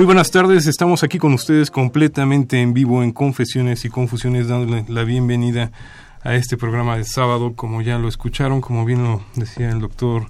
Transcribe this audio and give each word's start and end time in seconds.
Muy 0.00 0.06
buenas 0.06 0.30
tardes, 0.30 0.66
estamos 0.66 1.02
aquí 1.02 1.18
con 1.18 1.34
ustedes 1.34 1.70
completamente 1.70 2.62
en 2.62 2.72
vivo 2.72 3.02
en 3.02 3.12
Confesiones 3.12 3.84
y 3.84 3.90
Confusiones, 3.90 4.48
dándole 4.48 4.86
la 4.88 5.04
bienvenida 5.04 5.72
a 6.22 6.36
este 6.36 6.56
programa 6.56 6.96
de 6.96 7.04
sábado, 7.04 7.52
como 7.54 7.82
ya 7.82 7.98
lo 7.98 8.08
escucharon, 8.08 8.62
como 8.62 8.86
bien 8.86 9.04
lo 9.04 9.22
decía 9.34 9.68
el 9.68 9.78
doctor 9.78 10.28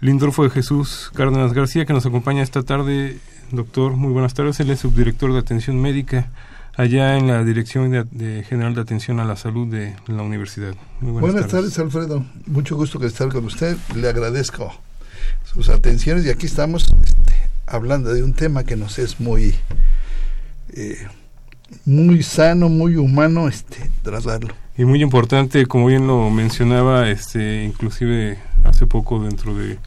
Lindorfo 0.00 0.44
de 0.44 0.50
Jesús 0.50 1.10
Cárdenas 1.16 1.52
García, 1.52 1.84
que 1.84 1.94
nos 1.94 2.06
acompaña 2.06 2.44
esta 2.44 2.62
tarde. 2.62 3.18
Doctor, 3.50 3.96
muy 3.96 4.12
buenas 4.12 4.34
tardes, 4.34 4.60
él 4.60 4.70
es 4.70 4.78
subdirector 4.78 5.32
de 5.32 5.40
Atención 5.40 5.82
Médica 5.82 6.30
allá 6.76 7.16
en 7.16 7.26
la 7.26 7.42
Dirección 7.42 7.90
de, 7.90 8.44
General 8.48 8.72
de 8.76 8.82
Atención 8.82 9.18
a 9.18 9.24
la 9.24 9.34
Salud 9.34 9.66
de 9.66 9.96
la 10.06 10.22
Universidad. 10.22 10.76
buenas, 11.00 11.48
tardes. 11.48 11.76
Alfredo. 11.80 12.24
Mucho 12.46 12.76
gusto 12.76 13.00
que 13.00 13.06
estar 13.06 13.30
con 13.30 13.46
usted. 13.46 13.76
Le 13.96 14.08
agradezco 14.08 14.72
sus 15.44 15.70
atenciones 15.70 16.24
y 16.24 16.30
aquí 16.30 16.46
estamos 16.46 16.84
este, 16.84 17.45
hablando 17.66 18.12
de 18.12 18.22
un 18.22 18.32
tema 18.32 18.64
que 18.64 18.76
nos 18.76 18.98
es 18.98 19.20
muy 19.20 19.54
eh, 20.72 21.06
muy 21.84 22.22
sano, 22.22 22.68
muy 22.68 22.96
humano 22.96 23.48
este 23.48 23.90
tratarlo. 24.02 24.54
Y 24.78 24.84
muy 24.84 25.02
importante, 25.02 25.66
como 25.66 25.86
bien 25.86 26.06
lo 26.06 26.30
mencionaba, 26.30 27.10
este 27.10 27.64
inclusive 27.64 28.38
hace 28.64 28.86
poco 28.86 29.22
dentro 29.22 29.56
de 29.56 29.78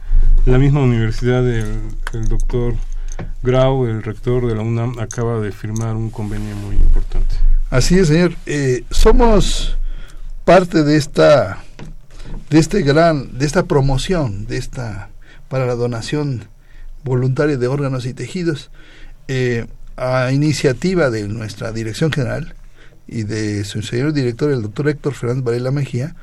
la 0.46 0.58
misma 0.58 0.80
universidad 0.80 1.46
el, 1.48 1.80
el 2.12 2.28
doctor 2.28 2.74
Grau, 3.42 3.86
el 3.86 4.02
rector 4.02 4.46
de 4.46 4.54
la 4.54 4.62
UNAM, 4.62 4.98
acaba 4.98 5.40
de 5.40 5.52
firmar 5.52 5.96
un 5.96 6.10
convenio 6.10 6.56
muy 6.56 6.76
importante. 6.76 7.34
Así 7.70 7.98
es, 7.98 8.08
señor. 8.08 8.32
Eh, 8.46 8.84
somos 8.90 9.78
parte 10.44 10.82
de 10.82 10.96
esta 10.96 11.62
de 12.48 12.58
este 12.58 12.82
gran 12.82 13.38
de 13.38 13.46
esta 13.46 13.64
promoción 13.64 14.46
de 14.46 14.56
esta 14.56 15.10
para 15.48 15.66
la 15.66 15.74
donación 15.76 16.44
voluntaria 17.04 17.56
de 17.56 17.66
órganos 17.66 18.06
y 18.06 18.14
tejidos 18.14 18.70
eh, 19.28 19.66
a 19.96 20.32
iniciativa 20.32 21.10
de 21.10 21.28
nuestra 21.28 21.72
dirección 21.72 22.12
general 22.12 22.54
y 23.06 23.24
de 23.24 23.64
su 23.64 23.82
señor 23.82 24.12
director 24.12 24.50
el 24.50 24.62
doctor 24.62 24.88
Héctor 24.88 25.14
Fernández 25.14 25.44
Varela 25.44 25.70
Mejía 25.70 26.14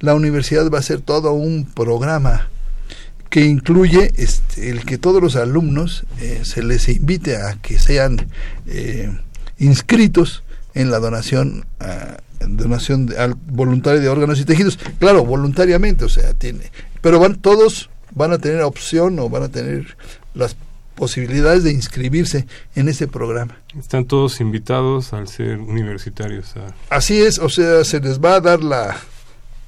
la 0.00 0.14
universidad 0.14 0.68
va 0.70 0.78
a 0.78 0.80
hacer 0.80 1.00
todo 1.00 1.32
un 1.32 1.66
programa 1.66 2.48
que 3.28 3.44
incluye 3.44 4.12
este, 4.16 4.70
el 4.70 4.84
que 4.84 4.98
todos 4.98 5.22
los 5.22 5.36
alumnos 5.36 6.04
eh, 6.20 6.40
se 6.42 6.62
les 6.62 6.88
invite 6.88 7.36
a 7.36 7.54
que 7.62 7.78
sean 7.78 8.26
eh, 8.66 9.16
inscritos 9.58 10.42
en 10.74 10.90
la 10.90 10.98
donación 10.98 11.66
donación 12.40 13.12
al 13.18 13.34
voluntaria 13.34 14.00
de 14.00 14.08
órganos 14.08 14.40
y 14.40 14.44
tejidos. 14.44 14.78
Claro 14.98 15.24
voluntariamente 15.24 16.04
o 16.04 16.08
sea 16.08 16.32
tiene 16.34 16.72
pero 17.00 17.20
van 17.20 17.36
todos 17.36 17.90
van 18.14 18.32
a 18.32 18.38
tener 18.38 18.62
opción 18.62 19.18
o 19.18 19.28
van 19.28 19.44
a 19.44 19.48
tener 19.48 19.96
las 20.34 20.56
posibilidades 20.94 21.64
de 21.64 21.72
inscribirse 21.72 22.46
en 22.74 22.88
ese 22.88 23.08
programa. 23.08 23.58
Están 23.78 24.04
todos 24.04 24.40
invitados 24.40 25.12
al 25.12 25.28
ser 25.28 25.58
universitarios. 25.58 26.54
Así 26.90 27.20
es, 27.22 27.38
o 27.38 27.48
sea, 27.48 27.84
se 27.84 28.00
les 28.00 28.20
va 28.20 28.34
a 28.34 28.40
dar 28.40 28.62
la 28.62 28.96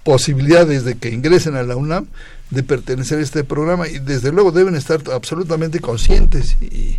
posibilidad 0.04 0.66
desde 0.66 0.96
que 0.96 1.10
ingresen 1.10 1.56
a 1.56 1.62
la 1.62 1.76
UNAM 1.76 2.06
de 2.50 2.62
pertenecer 2.62 3.18
a 3.18 3.22
este 3.22 3.44
programa 3.44 3.88
y 3.88 3.98
desde 3.98 4.30
luego 4.30 4.52
deben 4.52 4.74
estar 4.74 5.00
absolutamente 5.10 5.80
conscientes 5.80 6.56
y, 6.60 6.98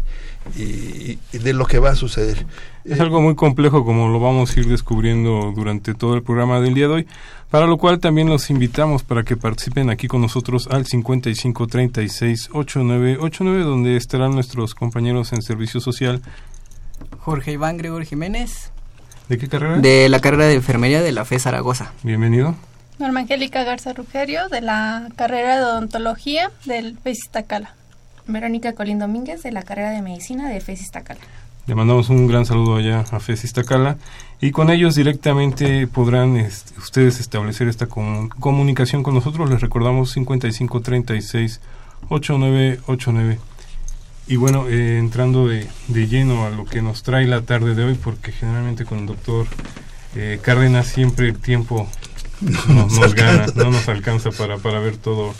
y, 0.55 1.17
de 1.31 1.53
lo 1.53 1.65
que 1.65 1.79
va 1.79 1.91
a 1.91 1.95
suceder. 1.95 2.45
Es 2.83 2.99
algo 2.99 3.21
muy 3.21 3.35
complejo 3.35 3.85
como 3.85 4.09
lo 4.09 4.19
vamos 4.19 4.55
a 4.55 4.59
ir 4.59 4.67
descubriendo 4.67 5.53
durante 5.55 5.93
todo 5.93 6.15
el 6.15 6.23
programa 6.23 6.59
del 6.59 6.73
día 6.73 6.87
de 6.87 6.93
hoy, 6.93 7.07
para 7.49 7.65
lo 7.65 7.77
cual 7.77 7.99
también 7.99 8.27
los 8.29 8.49
invitamos 8.49 9.03
para 9.03 9.23
que 9.23 9.37
participen 9.37 9.89
aquí 9.89 10.07
con 10.07 10.21
nosotros 10.21 10.67
al 10.69 10.83
55368989 10.85 13.63
donde 13.63 13.95
estarán 13.95 14.35
nuestros 14.35 14.75
compañeros 14.75 15.31
en 15.33 15.41
servicio 15.41 15.79
social. 15.79 16.21
Jorge 17.19 17.53
Iván 17.53 17.77
Gregor 17.77 18.03
Jiménez. 18.03 18.71
¿De 19.29 19.37
qué 19.37 19.47
carrera? 19.47 19.77
De 19.77 20.09
la 20.09 20.19
carrera 20.19 20.45
de 20.45 20.55
enfermería 20.55 21.01
de 21.01 21.13
la 21.13 21.23
FE 21.25 21.39
Zaragoza. 21.39 21.93
Bienvenido. 22.03 22.55
Norma 22.99 23.21
Angélica 23.21 23.63
Garza 23.63 23.93
Rugerio 23.93 24.49
de 24.49 24.61
la 24.61 25.07
carrera 25.15 25.57
de 25.57 25.63
odontología 25.63 26.51
del 26.65 26.97
FES 26.97 27.19
Iztacala. 27.25 27.75
Verónica 28.27 28.73
Colín 28.73 28.99
Domínguez 28.99 29.43
de 29.43 29.51
la 29.51 29.63
carrera 29.63 29.91
de 29.91 30.01
medicina 30.01 30.49
de 30.49 30.61
FES 30.61 30.81
Iztacala. 30.81 31.19
Le 31.65 31.75
mandamos 31.75 32.09
un 32.09 32.27
gran 32.27 32.45
saludo 32.45 32.75
allá 32.75 33.05
a 33.09 33.19
FES 33.19 33.45
Iztacala 33.45 33.97
y 34.41 34.51
con 34.51 34.69
ellos 34.69 34.95
directamente 34.95 35.87
podrán 35.87 36.35
ustedes 36.77 37.19
establecer 37.19 37.67
esta 37.67 37.87
comunicación 37.87 39.01
con 39.01 39.13
nosotros. 39.13 39.49
Les 39.49 39.61
recordamos 39.61 40.11
5536 40.11 41.61
8989. 42.09 43.39
Y 44.27 44.35
bueno, 44.37 44.67
eh, 44.67 44.97
entrando 44.99 45.47
de, 45.47 45.67
de, 45.87 46.07
lleno 46.07 46.45
a 46.45 46.49
lo 46.49 46.65
que 46.65 46.81
nos 46.81 47.03
trae 47.03 47.27
la 47.27 47.41
tarde 47.41 47.75
de 47.75 47.83
hoy, 47.83 47.95
porque 47.95 48.31
generalmente 48.31 48.85
con 48.85 48.99
el 48.99 49.05
doctor 49.05 49.47
eh, 50.15 50.39
Cárdenas 50.41 50.87
siempre 50.87 51.29
el 51.29 51.39
tiempo 51.39 51.87
no, 52.67 52.87
nos 52.87 53.15
gana, 53.15 53.47
no 53.55 53.71
nos 53.71 53.87
alcanza 53.89 54.31
para, 54.31 54.57
para 54.57 54.79
ver 54.79 54.97
todo 54.97 55.33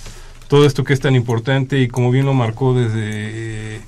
todo 0.53 0.67
esto 0.67 0.83
que 0.83 0.93
es 0.93 0.99
tan 0.99 1.15
importante 1.15 1.79
y 1.79 1.87
como 1.87 2.11
bien 2.11 2.27
lo 2.27 2.35
marcó 2.35 2.75
desde 2.75 2.99
eh, 2.99 3.81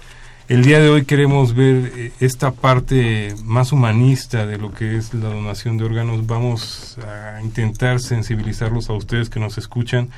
el 0.47 0.63
día 0.63 0.79
de 0.79 0.89
hoy 0.89 1.05
queremos 1.05 1.53
ver 1.53 1.91
eh, 1.95 2.11
esta 2.19 2.53
parte 2.53 3.35
más 3.43 3.71
humanista 3.71 4.47
de 4.47 4.57
lo 4.57 4.73
que 4.73 4.97
es 4.97 5.13
la 5.13 5.29
donación 5.29 5.77
de 5.77 5.85
órganos. 5.85 6.25
Vamos 6.25 6.97
a 7.07 7.39
intentar 7.43 7.99
sensibilizarlos 7.99 8.89
a 8.89 8.93
ustedes 8.93 9.29
que 9.29 9.39
nos 9.39 9.59
escuchan 9.59 10.09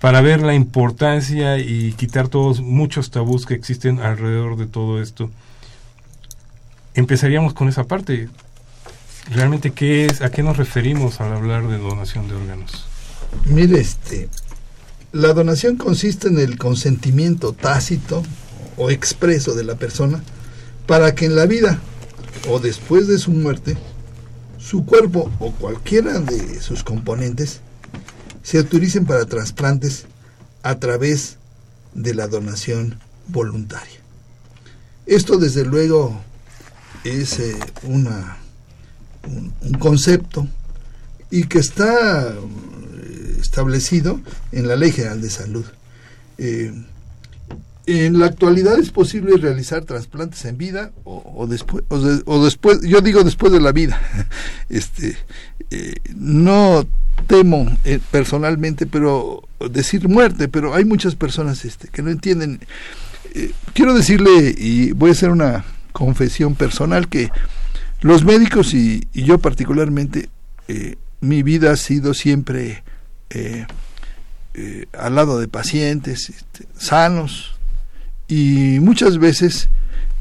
para 0.00 0.20
ver 0.20 0.42
la 0.42 0.54
importancia 0.54 1.58
y 1.58 1.92
quitar 1.92 2.26
todos 2.26 2.60
muchos 2.60 3.12
tabús 3.12 3.46
que 3.46 3.54
existen 3.54 4.00
alrededor 4.00 4.56
de 4.56 4.66
todo 4.66 5.00
esto. 5.00 5.30
Empezaríamos 6.94 7.54
con 7.54 7.68
esa 7.68 7.84
parte. 7.84 8.28
Realmente 9.30 9.70
qué 9.70 10.06
es, 10.06 10.22
a 10.22 10.32
qué 10.32 10.42
nos 10.42 10.56
referimos 10.56 11.20
al 11.20 11.32
hablar 11.32 11.68
de 11.68 11.78
donación 11.78 12.26
de 12.26 12.34
órganos. 12.34 12.84
Mire, 13.46 13.80
este, 13.80 14.28
la 15.12 15.34
donación 15.34 15.76
consiste 15.76 16.28
en 16.28 16.38
el 16.38 16.58
consentimiento 16.58 17.52
tácito 17.52 18.22
o 18.76 18.90
expreso 18.90 19.54
de 19.54 19.64
la 19.64 19.74
persona 19.74 20.22
para 20.86 21.14
que 21.14 21.26
en 21.26 21.36
la 21.36 21.46
vida 21.46 21.80
o 22.48 22.58
después 22.58 23.06
de 23.08 23.18
su 23.18 23.30
muerte 23.30 23.76
su 24.58 24.86
cuerpo 24.86 25.30
o 25.38 25.52
cualquiera 25.52 26.18
de 26.18 26.60
sus 26.60 26.82
componentes 26.82 27.60
se 28.42 28.58
autoricen 28.58 29.04
para 29.04 29.26
trasplantes 29.26 30.06
a 30.62 30.78
través 30.78 31.36
de 31.94 32.14
la 32.14 32.26
donación 32.26 32.98
voluntaria. 33.28 34.00
Esto 35.06 35.36
desde 35.36 35.64
luego 35.64 36.20
es 37.04 37.38
eh, 37.38 37.56
un, 37.82 38.08
concepto 39.78 40.46
y 41.30 41.44
que 41.44 41.58
está 41.58 42.34
establecido 43.42 44.20
en 44.52 44.68
la 44.68 44.76
Ley 44.76 44.92
General 44.92 45.20
de 45.20 45.30
Salud. 45.30 45.64
Eh, 46.38 46.72
en 47.86 48.18
la 48.20 48.26
actualidad 48.26 48.78
es 48.78 48.90
posible 48.90 49.36
realizar 49.36 49.84
trasplantes 49.84 50.44
en 50.44 50.56
vida 50.56 50.92
o, 51.04 51.46
después, 51.48 51.84
o, 51.88 51.98
de- 51.98 52.22
o 52.26 52.44
después, 52.44 52.80
yo 52.82 53.00
digo 53.00 53.24
después 53.24 53.52
de 53.52 53.60
la 53.60 53.72
vida. 53.72 54.00
Este, 54.68 55.18
eh, 55.70 55.94
no 56.16 56.86
temo 57.26 57.76
eh, 57.84 57.98
personalmente, 58.10 58.86
pero 58.86 59.42
decir 59.70 60.08
muerte, 60.08 60.48
pero 60.48 60.74
hay 60.74 60.84
muchas 60.86 61.14
personas 61.14 61.64
este, 61.66 61.88
que 61.88 62.00
no 62.02 62.10
entienden. 62.10 62.60
Quiero 63.74 63.92
decirle 63.94 64.54
y 64.56 64.92
voy 64.92 65.10
a 65.10 65.12
hacer 65.12 65.30
una 65.30 65.64
confesión 65.92 66.54
personal 66.54 67.08
que 67.08 67.30
los 68.00 68.24
médicos 68.24 68.72
y, 68.72 69.06
yo 69.12 69.38
particularmente 69.38 70.30
mi 71.20 71.42
vida 71.42 71.72
ha 71.72 71.76
sido 71.76 72.14
siempre 72.14 72.82
eh, 73.34 73.66
eh, 74.54 74.86
al 74.98 75.14
lado 75.14 75.40
de 75.40 75.48
pacientes 75.48 76.28
este, 76.28 76.66
sanos 76.76 77.54
y 78.28 78.78
muchas 78.80 79.18
veces 79.18 79.68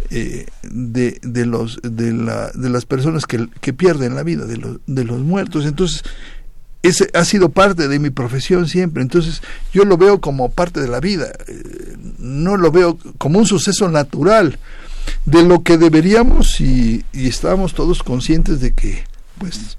eh, 0.09 0.47
de, 0.63 1.19
de 1.21 1.45
los 1.45 1.79
de, 1.83 2.13
la, 2.13 2.51
de 2.51 2.69
las 2.69 2.85
personas 2.85 3.25
que, 3.25 3.47
que 3.59 3.73
pierden 3.73 4.15
la 4.15 4.23
vida 4.23 4.45
de 4.45 4.57
los, 4.57 4.77
de 4.87 5.03
los 5.03 5.19
muertos. 5.19 5.65
Entonces 5.65 6.03
ese 6.83 7.09
ha 7.13 7.25
sido 7.25 7.49
parte 7.49 7.87
de 7.87 7.99
mi 7.99 8.09
profesión 8.09 8.67
siempre. 8.67 9.03
Entonces 9.03 9.41
yo 9.73 9.83
lo 9.83 9.97
veo 9.97 10.21
como 10.21 10.49
parte 10.49 10.79
de 10.79 10.87
la 10.87 10.99
vida 10.99 11.31
no 12.21 12.55
lo 12.55 12.71
veo 12.71 12.97
como 13.17 13.39
un 13.39 13.45
suceso 13.45 13.89
natural 13.89 14.57
de 15.25 15.43
lo 15.43 15.63
que 15.63 15.77
deberíamos 15.77 16.61
y, 16.61 17.03
y 17.11 17.27
estamos 17.27 17.73
todos 17.73 18.03
conscientes 18.03 18.59
de 18.59 18.71
que 18.71 19.03
pues 19.39 19.77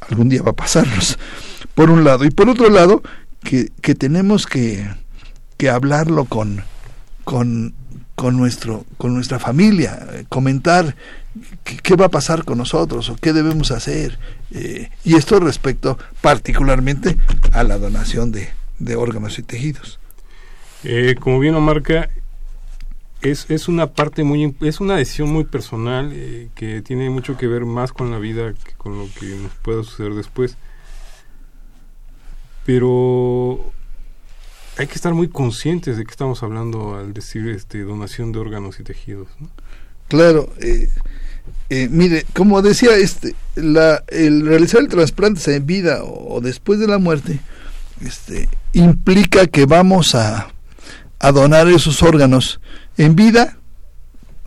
algún 0.00 0.28
día 0.28 0.42
va 0.42 0.50
a 0.50 0.56
pasarnos 0.56 1.16
por 1.74 1.90
un 1.90 2.04
lado 2.04 2.24
y 2.24 2.30
por 2.30 2.48
otro 2.48 2.70
lado 2.70 3.02
que, 3.42 3.70
que 3.80 3.94
tenemos 3.94 4.46
que, 4.46 4.88
que 5.56 5.68
hablarlo 5.70 6.24
con 6.24 6.62
con 7.24 7.74
con 8.14 8.36
nuestro 8.36 8.84
con 8.96 9.14
nuestra 9.14 9.38
familia 9.38 9.98
eh, 10.12 10.24
comentar 10.28 10.94
qué, 11.64 11.76
qué 11.78 11.96
va 11.96 12.06
a 12.06 12.10
pasar 12.10 12.44
con 12.44 12.58
nosotros 12.58 13.10
o 13.10 13.16
qué 13.16 13.32
debemos 13.32 13.70
hacer 13.70 14.18
eh, 14.52 14.90
y 15.04 15.16
esto 15.16 15.40
respecto 15.40 15.98
particularmente 16.20 17.16
a 17.52 17.64
la 17.64 17.78
donación 17.78 18.30
de, 18.30 18.50
de 18.78 18.96
órganos 18.96 19.38
y 19.38 19.42
tejidos 19.42 19.98
Eh, 20.86 21.14
como 21.18 21.40
bien 21.40 21.54
lo 21.54 21.60
marca, 21.62 22.10
es, 23.22 23.46
es 23.48 23.68
una 23.68 23.86
parte 23.94 24.22
muy, 24.22 24.54
es 24.60 24.80
una 24.80 24.96
decisión 24.96 25.32
muy 25.32 25.44
personal 25.44 26.10
eh, 26.12 26.50
que 26.54 26.82
tiene 26.82 27.08
mucho 27.08 27.36
que 27.38 27.46
ver 27.46 27.64
más 27.64 27.92
con 27.92 28.10
la 28.10 28.18
vida 28.18 28.52
que 28.52 28.72
con 28.76 28.98
lo 28.98 29.08
que 29.18 29.26
nos 29.36 29.52
pueda 29.62 29.82
suceder 29.82 30.12
después. 30.12 30.58
Pero 32.64 33.72
hay 34.78 34.86
que 34.86 34.94
estar 34.94 35.14
muy 35.14 35.28
conscientes 35.28 35.96
de 35.96 36.04
que 36.04 36.10
estamos 36.10 36.42
hablando 36.42 36.96
al 36.96 37.12
decir 37.12 37.48
este 37.48 37.82
donación 37.82 38.32
de 38.32 38.38
órganos 38.38 38.80
y 38.80 38.82
tejidos. 38.82 39.28
¿no? 39.38 39.48
Claro, 40.08 40.52
eh, 40.60 40.88
eh, 41.70 41.88
mire, 41.90 42.24
como 42.34 42.62
decía, 42.62 42.96
este, 42.96 43.34
la, 43.54 44.02
el 44.08 44.46
realizar 44.46 44.80
el 44.80 44.88
trasplante 44.88 45.54
en 45.54 45.66
vida 45.66 46.02
o, 46.02 46.36
o 46.36 46.40
después 46.40 46.78
de 46.78 46.86
la 46.88 46.98
muerte, 46.98 47.40
este, 48.00 48.48
implica 48.72 49.46
que 49.46 49.66
vamos 49.66 50.14
a, 50.14 50.52
a 51.20 51.32
donar 51.32 51.68
esos 51.68 52.02
órganos 52.02 52.60
en 52.96 53.14
vida. 53.14 53.58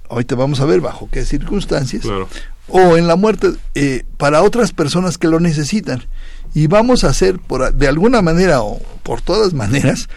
Ahorita 0.09 0.35
vamos 0.35 0.59
a 0.59 0.65
ver 0.65 0.81
bajo 0.81 1.09
qué 1.11 1.25
circunstancias 1.25 2.03
Claro. 2.03 2.29
o 2.69 2.95
en 2.97 3.07
la 3.07 3.15
muerte 3.17 3.49
eh, 3.75 4.03
para 4.17 4.41
otras 4.41 4.71
personas 4.71 5.17
que 5.17 5.27
lo 5.27 5.39
necesitan 5.39 6.03
y 6.53 6.67
vamos 6.67 7.03
a 7.03 7.09
hacer 7.09 7.39
por, 7.39 7.73
de 7.73 7.87
alguna 7.87 8.21
manera 8.21 8.61
o 8.61 8.79
por 9.03 9.21
todas 9.21 9.53
maneras 9.53 10.09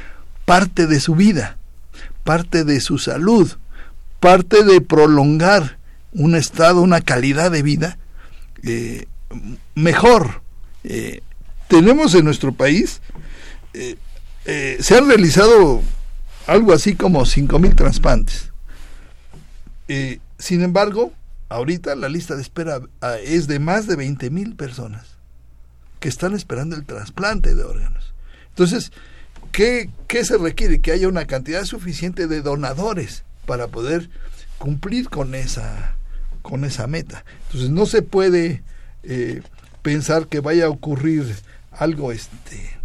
parte 0.44 0.86
de 0.86 1.00
su 1.00 1.14
vida, 1.14 1.58
parte 2.24 2.64
de 2.64 2.80
su 2.80 2.98
salud, 2.98 3.52
parte 4.18 4.64
de 4.64 4.80
prolongar 4.80 5.78
un 6.12 6.34
estado, 6.34 6.82
una 6.82 7.00
calidad 7.00 7.50
de 7.50 7.62
vida 7.62 7.98
eh, 8.62 9.06
mejor. 9.74 10.42
Eh, 10.82 11.20
tenemos 11.68 12.14
en 12.14 12.24
nuestro 12.24 12.52
país, 12.52 13.00
eh, 13.74 13.96
se 14.80 14.98
han 14.98 15.06
realizado 15.06 15.82
algo 16.46 16.72
así 16.72 16.96
como 16.96 17.20
5.000 17.22 17.76
trasplantes. 17.76 18.50
Sin 20.38 20.62
embargo, 20.62 21.12
ahorita 21.48 21.94
la 21.94 22.08
lista 22.08 22.34
de 22.34 22.42
espera 22.42 22.80
ah, 23.00 23.16
es 23.22 23.46
de 23.46 23.58
más 23.58 23.86
de 23.86 23.96
20.000 23.96 24.56
personas 24.56 25.19
que 26.00 26.08
están 26.08 26.34
esperando 26.34 26.76
el 26.76 26.84
trasplante 26.84 27.54
de 27.54 27.62
órganos. 27.62 28.14
Entonces, 28.48 28.92
¿qué, 29.52 29.90
¿qué 30.08 30.24
se 30.24 30.38
requiere? 30.38 30.80
Que 30.80 30.92
haya 30.92 31.08
una 31.08 31.26
cantidad 31.26 31.64
suficiente 31.64 32.26
de 32.26 32.42
donadores 32.42 33.24
para 33.46 33.68
poder 33.68 34.10
cumplir 34.58 35.08
con 35.08 35.34
esa, 35.34 35.94
con 36.42 36.64
esa 36.64 36.86
meta. 36.86 37.24
Entonces, 37.46 37.70
no 37.70 37.86
se 37.86 38.02
puede 38.02 38.62
eh, 39.02 39.42
pensar 39.82 40.26
que 40.26 40.40
vaya 40.40 40.66
a 40.66 40.70
ocurrir 40.70 41.34
algo 41.70 42.12
este 42.12 42.80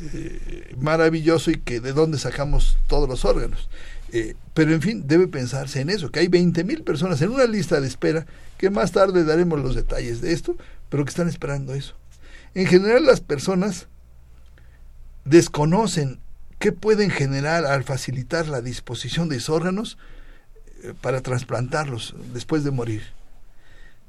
eh, 0.00 0.74
maravilloso 0.78 1.50
y 1.50 1.56
que 1.56 1.80
de 1.80 1.92
dónde 1.92 2.18
sacamos 2.18 2.76
todos 2.88 3.08
los 3.08 3.24
órganos. 3.24 3.68
Eh, 4.12 4.34
pero 4.52 4.72
en 4.72 4.82
fin, 4.82 5.04
debe 5.06 5.26
pensarse 5.28 5.80
en 5.80 5.88
eso, 5.88 6.10
que 6.10 6.20
hay 6.20 6.28
20 6.28 6.64
mil 6.64 6.82
personas 6.82 7.22
en 7.22 7.30
una 7.30 7.46
lista 7.46 7.80
de 7.80 7.86
espera, 7.86 8.26
que 8.58 8.68
más 8.68 8.92
tarde 8.92 9.24
daremos 9.24 9.60
los 9.60 9.74
detalles 9.74 10.20
de 10.20 10.32
esto, 10.32 10.56
pero 10.90 11.04
que 11.04 11.10
están 11.10 11.28
esperando 11.28 11.72
eso. 11.72 11.94
En 12.54 12.66
general 12.66 13.04
las 13.04 13.20
personas 13.20 13.88
desconocen 15.24 16.20
qué 16.58 16.72
pueden 16.72 17.10
generar 17.10 17.64
al 17.64 17.84
facilitar 17.84 18.46
la 18.48 18.60
disposición 18.60 19.28
de 19.28 19.36
esos 19.36 19.50
órganos 19.50 19.98
eh, 20.82 20.94
para 21.00 21.20
trasplantarlos 21.20 22.14
después 22.32 22.64
de 22.64 22.70
morir. 22.70 23.02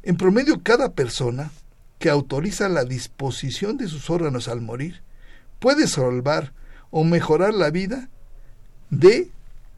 En 0.04 0.18
promedio, 0.18 0.62
cada 0.62 0.92
persona 0.92 1.52
que 2.00 2.10
autoriza 2.10 2.68
la 2.68 2.84
disposición 2.84 3.78
de 3.78 3.88
sus 3.88 4.10
órganos 4.10 4.50
al 4.50 4.60
morir 4.60 5.02
puede 5.60 5.88
salvar 5.88 6.52
o 6.92 7.06
mejorar 7.06 7.54
la 7.54 7.72
vida 7.72 8.10
de 8.90 9.32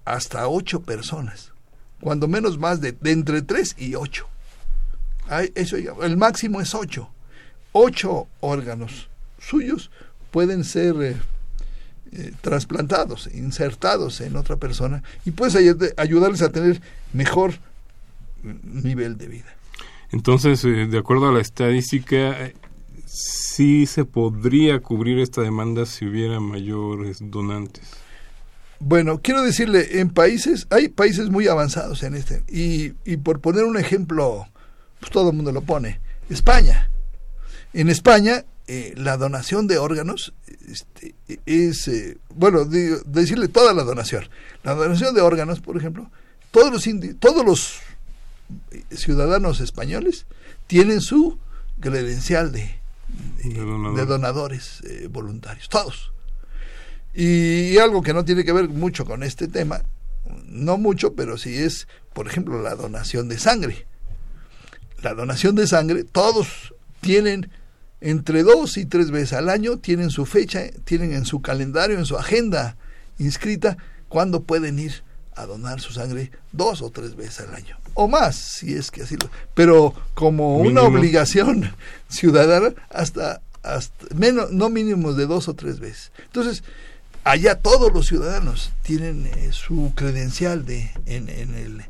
hasta 0.03 0.47
ocho 0.47 0.81
personas, 0.81 1.51
cuando 2.01 2.27
menos 2.27 2.57
más 2.57 2.81
de, 2.81 2.97
entre 3.03 3.41
tres 3.41 3.75
y 3.77 3.95
ocho. 3.95 4.27
El 6.01 6.17
máximo 6.17 6.61
es 6.61 6.73
ocho. 6.75 7.09
Ocho 7.77 8.27
órganos 8.39 9.09
suyos 9.37 9.91
pueden 10.31 10.63
ser 10.63 10.95
eh, 11.01 11.17
eh, 12.13 12.31
trasplantados, 12.39 13.29
insertados 13.33 14.21
en 14.21 14.37
otra 14.37 14.55
persona 14.55 15.03
y 15.25 15.31
puedes 15.31 15.55
ayud- 15.55 15.93
ayudarles 15.97 16.41
a 16.41 16.53
tener 16.53 16.81
mejor 17.11 17.55
mm, 18.43 18.81
nivel 18.81 19.17
de 19.17 19.27
vida. 19.27 19.53
Entonces, 20.13 20.63
eh, 20.63 20.87
de 20.89 20.97
acuerdo 20.97 21.27
a 21.27 21.33
la 21.33 21.41
estadística, 21.41 22.49
sí 23.05 23.85
se 23.87 24.05
podría 24.05 24.79
cubrir 24.79 25.19
esta 25.19 25.41
demanda 25.41 25.85
si 25.85 26.05
hubiera 26.05 26.39
mayores 26.39 27.17
donantes. 27.19 27.83
Bueno, 28.79 29.19
quiero 29.21 29.41
decirle, 29.41 29.99
en 29.99 30.11
países, 30.11 30.65
hay 30.69 30.87
países 30.87 31.29
muy 31.29 31.49
avanzados 31.49 32.03
en 32.03 32.15
este, 32.15 32.43
y, 32.47 32.93
y 33.03 33.17
por 33.17 33.41
poner 33.41 33.65
un 33.65 33.75
ejemplo, 33.77 34.47
pues 35.01 35.11
todo 35.11 35.31
el 35.31 35.35
mundo 35.35 35.51
lo 35.51 35.59
pone, 35.61 35.99
España. 36.29 36.89
En 37.77 37.89
España, 37.89 38.45
eh, 38.67 38.93
la 38.95 39.17
donación 39.17 39.67
de 39.67 39.77
órganos 39.77 40.33
este, 40.69 41.13
es, 41.45 41.87
eh, 41.89 42.17
bueno, 42.33 42.63
digo, 42.63 42.97
decirle 43.05 43.49
toda 43.49 43.73
la 43.73 43.83
donación. 43.83 44.29
La 44.63 44.73
donación 44.75 45.13
de 45.13 45.19
órganos, 45.21 45.59
por 45.59 45.75
ejemplo, 45.75 46.09
todos 46.51 46.71
los, 46.71 46.87
indi- 46.87 47.17
todos 47.19 47.45
los 47.45 47.79
eh, 48.71 48.81
ciudadanos 48.95 49.59
españoles 49.59 50.25
tienen 50.67 51.01
su 51.01 51.37
credencial 51.81 52.53
de, 52.53 52.79
de, 53.43 53.49
De 53.49 53.59
donador. 53.59 53.95
de 53.97 54.05
donadores 54.05 54.81
eh, 54.87 55.07
voluntarios, 55.11 55.67
todos. 55.67 56.13
Y 57.13 57.77
algo 57.77 58.01
que 58.01 58.13
no 58.13 58.23
tiene 58.23 58.45
que 58.45 58.53
ver 58.53 58.69
mucho 58.69 59.03
con 59.05 59.21
este 59.21 59.49
tema, 59.49 59.81
no 60.45 60.77
mucho, 60.77 61.13
pero 61.13 61.37
sí 61.37 61.57
es, 61.57 61.89
por 62.13 62.25
ejemplo, 62.27 62.61
la 62.61 62.75
donación 62.75 63.27
de 63.27 63.37
sangre. 63.37 63.85
La 65.01 65.13
donación 65.13 65.55
de 65.55 65.67
sangre, 65.67 66.05
todos 66.05 66.73
tienen 67.01 67.51
entre 68.05 68.43
dos 68.43 68.77
y 68.77 68.85
tres 68.85 69.09
veces 69.09 69.33
al 69.33 69.49
año, 69.49 69.77
tienen 69.77 70.11
su 70.11 70.27
fecha, 70.27 70.61
tienen 70.83 71.11
en 71.11 71.25
su 71.25 71.41
calendario, 71.41 71.97
en 71.97 72.05
su 72.05 72.17
agenda 72.17 72.77
inscrita, 73.17 73.77
cuándo 74.09 74.43
pueden 74.43 74.77
ir 74.77 75.03
a 75.35 75.47
donar 75.47 75.81
su 75.81 75.91
sangre 75.91 76.29
dos 76.51 76.83
o 76.83 76.91
tres 76.91 77.15
veces 77.15 77.47
al 77.47 77.55
año. 77.55 77.77
O 77.95 78.07
más, 78.07 78.35
si 78.35 78.75
es 78.75 78.91
que 78.91 79.01
así 79.01 79.17
lo... 79.17 79.27
Pero 79.55 79.95
como 80.13 80.59
una 80.59 80.81
Mínimo. 80.81 80.99
obligación 80.99 81.73
ciudadana, 82.07 82.75
hasta, 82.91 83.41
hasta 83.63 84.05
menos, 84.13 84.51
no 84.51 84.69
mínimos 84.69 85.17
de 85.17 85.25
dos 85.25 85.47
o 85.47 85.55
tres 85.55 85.79
veces. 85.79 86.11
Entonces, 86.25 86.63
allá 87.23 87.55
todos 87.55 87.91
los 87.91 88.05
ciudadanos 88.05 88.71
tienen 88.83 89.25
eh, 89.25 89.49
su 89.51 89.93
credencial 89.95 90.63
de 90.63 90.91
en, 91.07 91.27
en 91.29 91.55
el 91.55 91.85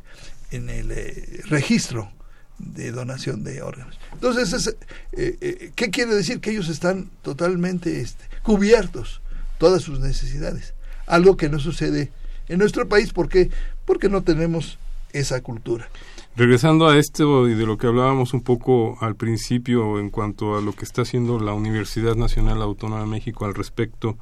en 0.50 0.70
el 0.70 0.92
eh, 0.92 1.42
registro 1.46 2.10
de 2.58 2.92
donación 2.92 3.44
de 3.44 3.62
órganos. 3.62 3.98
Entonces, 4.12 4.52
es, 4.52 4.68
eh, 5.12 5.36
eh, 5.40 5.72
¿qué 5.74 5.90
quiere 5.90 6.14
decir? 6.14 6.40
Que 6.40 6.50
ellos 6.50 6.68
están 6.68 7.10
totalmente 7.22 8.00
este, 8.00 8.24
cubiertos, 8.42 9.20
todas 9.58 9.82
sus 9.82 10.00
necesidades. 10.00 10.74
Algo 11.06 11.36
que 11.36 11.48
no 11.48 11.58
sucede 11.58 12.10
en 12.48 12.58
nuestro 12.58 12.88
país, 12.88 13.12
¿por 13.12 13.28
qué? 13.28 13.50
Porque 13.84 14.08
no 14.08 14.22
tenemos 14.22 14.78
esa 15.12 15.40
cultura. 15.40 15.88
Regresando 16.36 16.86
a 16.86 16.98
esto 16.98 17.48
y 17.48 17.54
de 17.54 17.64
lo 17.64 17.78
que 17.78 17.86
hablábamos 17.86 18.34
un 18.34 18.42
poco 18.42 18.98
al 19.00 19.16
principio 19.16 19.98
en 19.98 20.10
cuanto 20.10 20.56
a 20.56 20.60
lo 20.60 20.74
que 20.74 20.84
está 20.84 21.02
haciendo 21.02 21.40
la 21.40 21.54
Universidad 21.54 22.14
Nacional 22.14 22.60
Autónoma 22.60 23.00
de 23.00 23.06
México 23.06 23.46
al 23.46 23.54
respecto, 23.54 24.18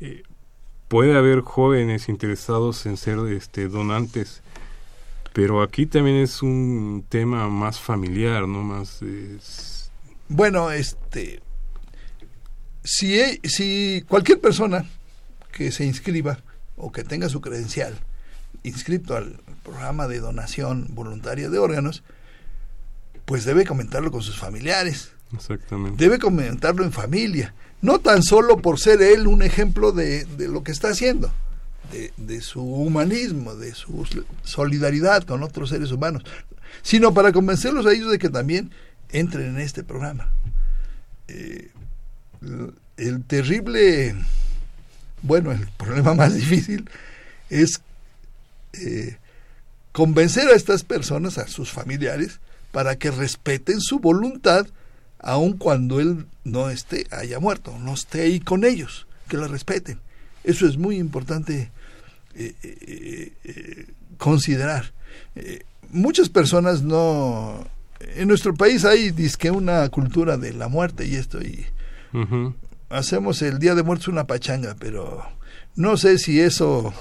eh, 0.00 0.22
puede 0.88 1.16
haber 1.16 1.40
jóvenes 1.40 2.10
interesados 2.10 2.84
en 2.84 2.98
ser 2.98 3.18
este, 3.32 3.68
donantes, 3.68 4.42
pero 5.32 5.62
aquí 5.62 5.86
también 5.86 6.16
es 6.16 6.42
un 6.42 7.04
tema 7.08 7.48
más 7.48 7.78
familiar, 7.78 8.48
¿no? 8.48 8.62
Más... 8.62 9.00
Bueno, 10.28 10.70
este... 10.70 11.40
Si, 12.82 13.20
si 13.44 14.04
cualquier 14.08 14.40
persona 14.40 14.88
que 15.52 15.70
se 15.70 15.84
inscriba 15.84 16.38
o 16.76 16.90
que 16.90 17.04
tenga 17.04 17.28
su 17.28 17.40
credencial 17.40 17.98
inscrito 18.62 19.16
al 19.16 19.40
programa 19.62 20.08
de 20.08 20.20
donación 20.20 20.88
voluntaria 20.90 21.50
de 21.50 21.58
órganos, 21.58 22.02
pues 23.24 23.44
debe 23.44 23.64
comentarlo 23.64 24.10
con 24.10 24.22
sus 24.22 24.38
familiares. 24.38 25.12
Exactamente. 25.34 26.02
Debe 26.02 26.18
comentarlo 26.18 26.84
en 26.84 26.92
familia. 26.92 27.54
No 27.82 28.00
tan 28.00 28.22
solo 28.22 28.58
por 28.58 28.80
ser 28.80 29.00
él 29.02 29.26
un 29.26 29.42
ejemplo 29.42 29.92
de, 29.92 30.24
de 30.24 30.48
lo 30.48 30.62
que 30.64 30.72
está 30.72 30.88
haciendo, 30.88 31.32
de, 32.16 32.40
su 32.40 32.62
humanismo, 32.62 33.54
de 33.54 33.74
su 33.74 34.06
solidaridad 34.44 35.24
con 35.24 35.42
otros 35.42 35.70
seres 35.70 35.92
humanos, 35.92 36.22
sino 36.82 37.12
para 37.12 37.32
convencerlos 37.32 37.86
a 37.86 37.92
ellos 37.92 38.10
de 38.10 38.18
que 38.18 38.28
también 38.28 38.70
entren 39.10 39.56
en 39.56 39.60
este 39.60 39.82
programa. 39.82 40.32
Eh, 41.28 41.70
el 42.96 43.24
terrible, 43.24 44.14
bueno, 45.22 45.52
el 45.52 45.66
problema 45.76 46.14
más 46.14 46.34
difícil 46.34 46.88
es 47.48 47.80
eh, 48.74 49.16
convencer 49.92 50.48
a 50.48 50.54
estas 50.54 50.84
personas, 50.84 51.38
a 51.38 51.48
sus 51.48 51.70
familiares, 51.70 52.40
para 52.72 52.96
que 52.96 53.10
respeten 53.10 53.80
su 53.80 53.98
voluntad, 53.98 54.66
aun 55.18 55.58
cuando 55.58 56.00
él 56.00 56.26
no 56.44 56.70
esté, 56.70 57.06
haya 57.10 57.40
muerto, 57.40 57.76
no 57.78 57.94
esté 57.94 58.22
ahí 58.22 58.40
con 58.40 58.64
ellos, 58.64 59.06
que 59.28 59.36
la 59.36 59.48
respeten. 59.48 59.98
Eso 60.44 60.66
es 60.66 60.76
muy 60.76 60.96
importante 60.96 61.70
eh, 62.34 62.54
eh, 62.62 63.32
eh 63.44 63.86
considerar. 64.18 64.92
Muchas 65.90 66.28
personas 66.28 66.82
no... 66.82 67.66
En 68.16 68.28
nuestro 68.28 68.54
país 68.54 68.84
hay 68.84 69.10
disque 69.10 69.50
una 69.50 69.88
cultura 69.88 70.36
de 70.36 70.52
la 70.52 70.68
muerte 70.68 71.06
y 71.06 71.14
esto, 71.16 71.40
y 71.40 71.66
uh 72.12 72.18
-huh. 72.18 72.54
hacemos 72.88 73.42
el 73.42 73.58
Día 73.58 73.74
de 73.74 73.82
Muertos 73.82 74.08
una 74.08 74.26
pachanga, 74.26 74.74
pero 74.78 75.22
no 75.76 75.96
sé 75.96 76.18
si 76.18 76.40
eso 76.40 76.94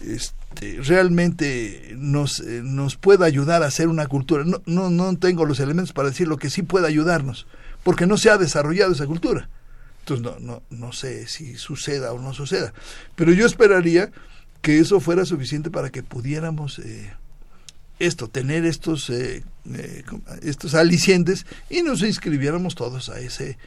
este, 0.00 0.80
realmente 0.82 1.94
nos, 1.96 2.40
nos 2.40 2.96
pueda 2.96 3.26
ayudar 3.26 3.62
a 3.62 3.66
hacer 3.66 3.88
una 3.88 4.06
cultura. 4.06 4.44
No, 4.44 4.60
no, 4.66 4.90
no 4.90 5.16
tengo 5.16 5.44
los 5.44 5.60
elementos 5.60 5.92
para 5.92 6.08
decir 6.08 6.28
lo 6.28 6.38
que 6.38 6.50
sí 6.50 6.62
puede 6.62 6.86
ayudarnos, 6.86 7.46
porque 7.82 8.06
no 8.06 8.16
se 8.16 8.30
ha 8.30 8.38
desarrollado 8.38 8.92
esa 8.92 9.06
cultura. 9.06 9.48
Entonces 10.00 10.24
no, 10.24 10.38
no, 10.38 10.62
no 10.70 10.92
sé 10.92 11.26
si 11.26 11.56
suceda 11.56 12.12
o 12.12 12.20
no 12.20 12.32
suceda. 12.32 12.72
Pero 13.16 13.32
yo 13.32 13.46
esperaría 13.46 14.10
que 14.62 14.78
eso 14.78 15.00
fuera 15.00 15.24
suficiente 15.24 15.70
para 15.70 15.90
que 15.90 16.02
pudiéramos 16.02 16.78
eh, 16.78 17.12
esto, 17.98 18.28
tener 18.28 18.64
estos, 18.64 19.10
eh, 19.10 19.44
eh, 19.74 20.04
estos 20.42 20.74
alicientes 20.74 21.46
y 21.70 21.82
nos 21.82 22.02
inscribiéramos 22.02 22.74
todos 22.74 23.08
a 23.08 23.20
ese, 23.20 23.58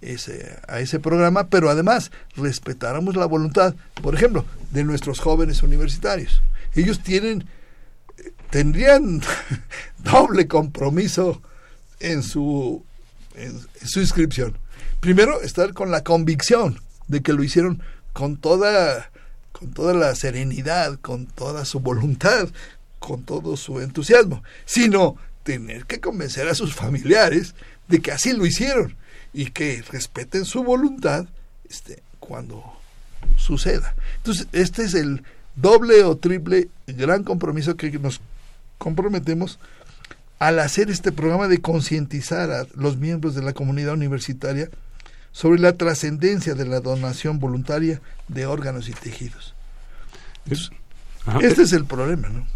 ese, 0.00 0.58
a 0.68 0.80
ese 0.80 1.00
programa, 1.00 1.48
pero 1.48 1.70
además 1.70 2.10
respetáramos 2.36 3.16
la 3.16 3.26
voluntad, 3.26 3.74
por 4.02 4.14
ejemplo, 4.14 4.44
de 4.70 4.84
nuestros 4.84 5.20
jóvenes 5.20 5.62
universitarios. 5.62 6.42
Ellos 6.74 7.00
tienen, 7.00 7.46
tendrían 8.50 9.22
doble 9.98 10.48
compromiso 10.48 11.42
en 12.00 12.22
su, 12.22 12.84
en, 13.34 13.60
en 13.80 13.88
su 13.88 14.00
inscripción. 14.00 14.56
Primero, 15.00 15.42
estar 15.42 15.74
con 15.74 15.90
la 15.90 16.02
convicción 16.02 16.80
de 17.08 17.22
que 17.22 17.32
lo 17.32 17.44
hicieron 17.44 17.82
con 18.14 18.36
toda, 18.36 19.10
con 19.64 19.72
toda 19.72 19.94
la 19.94 20.14
serenidad, 20.14 20.98
con 21.00 21.24
toda 21.24 21.64
su 21.64 21.80
voluntad, 21.80 22.50
con 22.98 23.22
todo 23.22 23.56
su 23.56 23.80
entusiasmo, 23.80 24.42
sino 24.66 25.16
tener 25.42 25.86
que 25.86 26.00
convencer 26.00 26.48
a 26.48 26.54
sus 26.54 26.74
familiares 26.74 27.54
de 27.88 28.00
que 28.00 28.12
así 28.12 28.34
lo 28.34 28.44
hicieron 28.44 28.94
y 29.32 29.46
que 29.46 29.82
respeten 29.90 30.44
su 30.44 30.62
voluntad 30.62 31.26
este, 31.68 32.02
cuando 32.20 32.62
suceda. 33.36 33.94
Entonces, 34.18 34.48
este 34.52 34.84
es 34.84 34.92
el 34.92 35.22
doble 35.56 36.04
o 36.04 36.18
triple 36.18 36.68
gran 36.86 37.24
compromiso 37.24 37.74
que 37.76 37.90
nos 37.98 38.20
comprometemos 38.76 39.58
al 40.38 40.58
hacer 40.58 40.90
este 40.90 41.10
programa 41.10 41.48
de 41.48 41.62
concientizar 41.62 42.50
a 42.50 42.66
los 42.74 42.98
miembros 42.98 43.34
de 43.34 43.42
la 43.42 43.54
comunidad 43.54 43.94
universitaria 43.94 44.68
sobre 45.32 45.58
la 45.58 45.72
trascendencia 45.72 46.54
de 46.54 46.66
la 46.66 46.80
donación 46.80 47.38
voluntaria 47.38 48.02
de 48.28 48.44
órganos 48.44 48.90
y 48.90 48.92
tejidos. 48.92 49.53
Entonces, 50.44 50.70
este 51.42 51.62
es 51.62 51.72
el 51.72 51.84
problema, 51.84 52.28
¿no? 52.28 52.46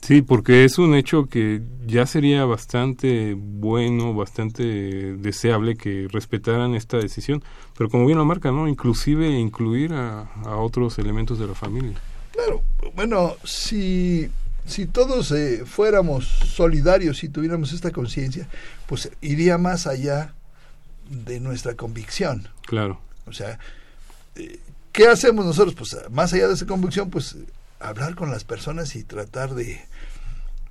Sí, 0.00 0.22
porque 0.22 0.64
es 0.64 0.78
un 0.78 0.94
hecho 0.94 1.26
que 1.26 1.60
ya 1.86 2.06
sería 2.06 2.44
bastante 2.44 3.34
bueno, 3.36 4.14
bastante 4.14 4.62
deseable 5.16 5.76
que 5.76 6.06
respetaran 6.10 6.74
esta 6.74 6.98
decisión, 6.98 7.42
pero 7.76 7.90
como 7.90 8.06
bien 8.06 8.18
lo 8.18 8.24
marca, 8.24 8.52
¿no? 8.52 8.68
Inclusive 8.68 9.28
incluir 9.28 9.92
a, 9.92 10.22
a 10.44 10.56
otros 10.56 10.98
elementos 10.98 11.38
de 11.38 11.48
la 11.48 11.54
familia. 11.54 11.98
Claro, 12.32 12.62
bueno, 12.94 13.36
si, 13.44 14.30
si 14.66 14.86
todos 14.86 15.32
eh, 15.32 15.64
fuéramos 15.66 16.26
solidarios 16.26 17.24
y 17.24 17.28
tuviéramos 17.28 17.72
esta 17.72 17.90
conciencia, 17.90 18.48
pues 18.86 19.10
iría 19.20 19.58
más 19.58 19.88
allá 19.88 20.34
de 21.10 21.40
nuestra 21.40 21.74
convicción. 21.74 22.48
Claro. 22.66 23.00
O 23.26 23.32
sea, 23.32 23.58
eh, 24.36 24.60
¿qué 24.98 25.06
hacemos 25.06 25.46
nosotros? 25.46 25.76
Pues 25.76 25.96
más 26.10 26.32
allá 26.32 26.48
de 26.48 26.54
esa 26.54 26.66
convicción, 26.66 27.08
pues 27.08 27.36
hablar 27.78 28.16
con 28.16 28.32
las 28.32 28.42
personas 28.42 28.96
y 28.96 29.04
tratar 29.04 29.54
de 29.54 29.80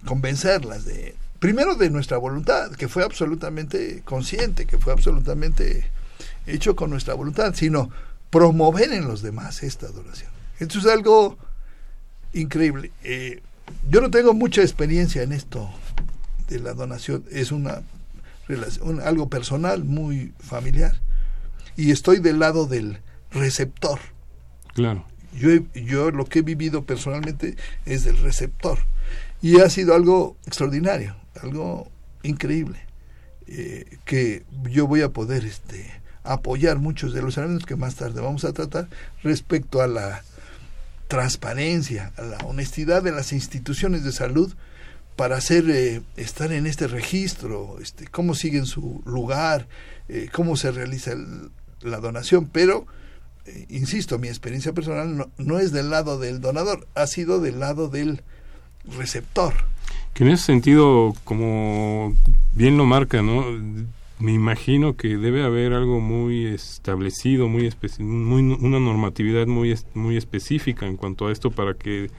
convencerlas 0.05 0.83
de 0.83 1.15
primero 1.39 1.75
de 1.75 1.89
nuestra 1.89 2.17
voluntad, 2.17 2.73
que 2.73 2.89
fue 2.89 3.05
absolutamente 3.05 4.01
consciente, 4.03 4.65
que 4.65 4.77
fue 4.77 4.91
absolutamente 4.91 5.89
hecho 6.45 6.75
con 6.75 6.89
nuestra 6.89 7.13
voluntad, 7.13 7.53
sino 7.55 7.89
promover 8.29 8.91
en 8.91 9.07
los 9.07 9.21
demás 9.21 9.63
esta 9.63 9.85
adoración. 9.85 10.29
Esto 10.59 10.79
es 10.79 10.87
algo 10.87 11.37
increíble. 12.33 12.91
Eh, 13.05 13.41
yo 13.89 14.01
no 14.01 14.11
tengo 14.11 14.33
mucha 14.33 14.61
experiencia 14.61 15.23
en 15.23 15.31
esto 15.31 15.69
de 16.49 16.59
la 16.59 16.73
donación, 16.73 17.23
es 17.31 17.53
una 17.53 17.81
relación, 18.49 18.99
algo 18.99 19.29
personal, 19.29 19.85
muy 19.85 20.33
familiar, 20.39 20.99
y 21.77 21.91
estoy 21.91 22.19
del 22.19 22.39
lado 22.39 22.65
del 22.65 22.99
receptor. 23.31 23.99
Claro. 24.77 25.03
Yo, 25.33 25.49
yo 25.73 26.11
lo 26.11 26.25
que 26.25 26.39
he 26.39 26.41
vivido 26.43 26.85
personalmente 26.85 27.55
es 27.87 28.03
del 28.03 28.15
receptor 28.19 28.77
y 29.41 29.59
ha 29.59 29.71
sido 29.71 29.95
algo 29.95 30.37
extraordinario, 30.45 31.15
algo 31.41 31.89
increíble, 32.21 32.85
eh, 33.47 33.97
que 34.05 34.43
yo 34.69 34.85
voy 34.85 35.01
a 35.01 35.09
poder 35.09 35.45
este, 35.45 35.89
apoyar 36.23 36.77
muchos 36.77 37.11
de 37.11 37.23
los 37.23 37.39
elementos 37.39 37.65
que 37.65 37.75
más 37.75 37.95
tarde 37.95 38.21
vamos 38.21 38.45
a 38.45 38.53
tratar 38.53 38.87
respecto 39.23 39.81
a 39.81 39.87
la 39.87 40.23
transparencia, 41.07 42.13
a 42.15 42.21
la 42.21 42.37
honestidad 42.45 43.01
de 43.01 43.13
las 43.13 43.33
instituciones 43.33 44.03
de 44.03 44.11
salud 44.11 44.53
para 45.15 45.37
hacer 45.37 45.67
eh, 45.71 46.03
estar 46.17 46.51
en 46.51 46.67
este 46.67 46.85
registro, 46.85 47.79
este, 47.81 48.05
cómo 48.05 48.35
siguen 48.35 48.67
su 48.67 49.01
lugar, 49.07 49.67
eh, 50.07 50.29
cómo 50.31 50.55
se 50.55 50.71
realiza 50.71 51.15
la 51.81 51.97
donación, 51.97 52.45
pero 52.45 52.85
eh, 53.47 53.65
insisto, 53.69 54.19
mi 54.19 54.27
experiencia 54.27 54.73
personal 54.73 55.17
no, 55.17 55.29
no, 55.37 55.59
es 55.59 55.71
del 55.71 55.89
lado 55.89 56.19
del 56.19 56.41
donador, 56.41 56.87
ha 56.95 57.07
sido 57.07 57.39
del 57.39 57.59
lado 57.59 57.89
del 57.89 58.21
receptor. 58.97 59.53
Que 60.13 60.23
en 60.23 60.31
ese 60.31 60.45
sentido, 60.45 61.13
como 61.23 62.15
bien 62.53 62.77
lo 62.77 62.85
marca, 62.85 63.21
¿no? 63.21 63.45
Me 64.19 64.33
imagino 64.33 64.97
que 64.97 65.17
debe 65.17 65.43
haber 65.43 65.73
algo 65.73 65.99
muy 65.99 66.47
establecido, 66.47 67.47
muy, 67.47 67.71
muy 67.99 68.41
una 68.41 68.79
normatividad 68.79 69.45
muy, 69.45 69.77
muy 69.93 70.17
específica 70.17 70.87
en 70.87 70.97
cuanto 70.97 71.27
a 71.27 71.31
esto 71.31 71.51
para 71.51 71.75
que 71.75 72.09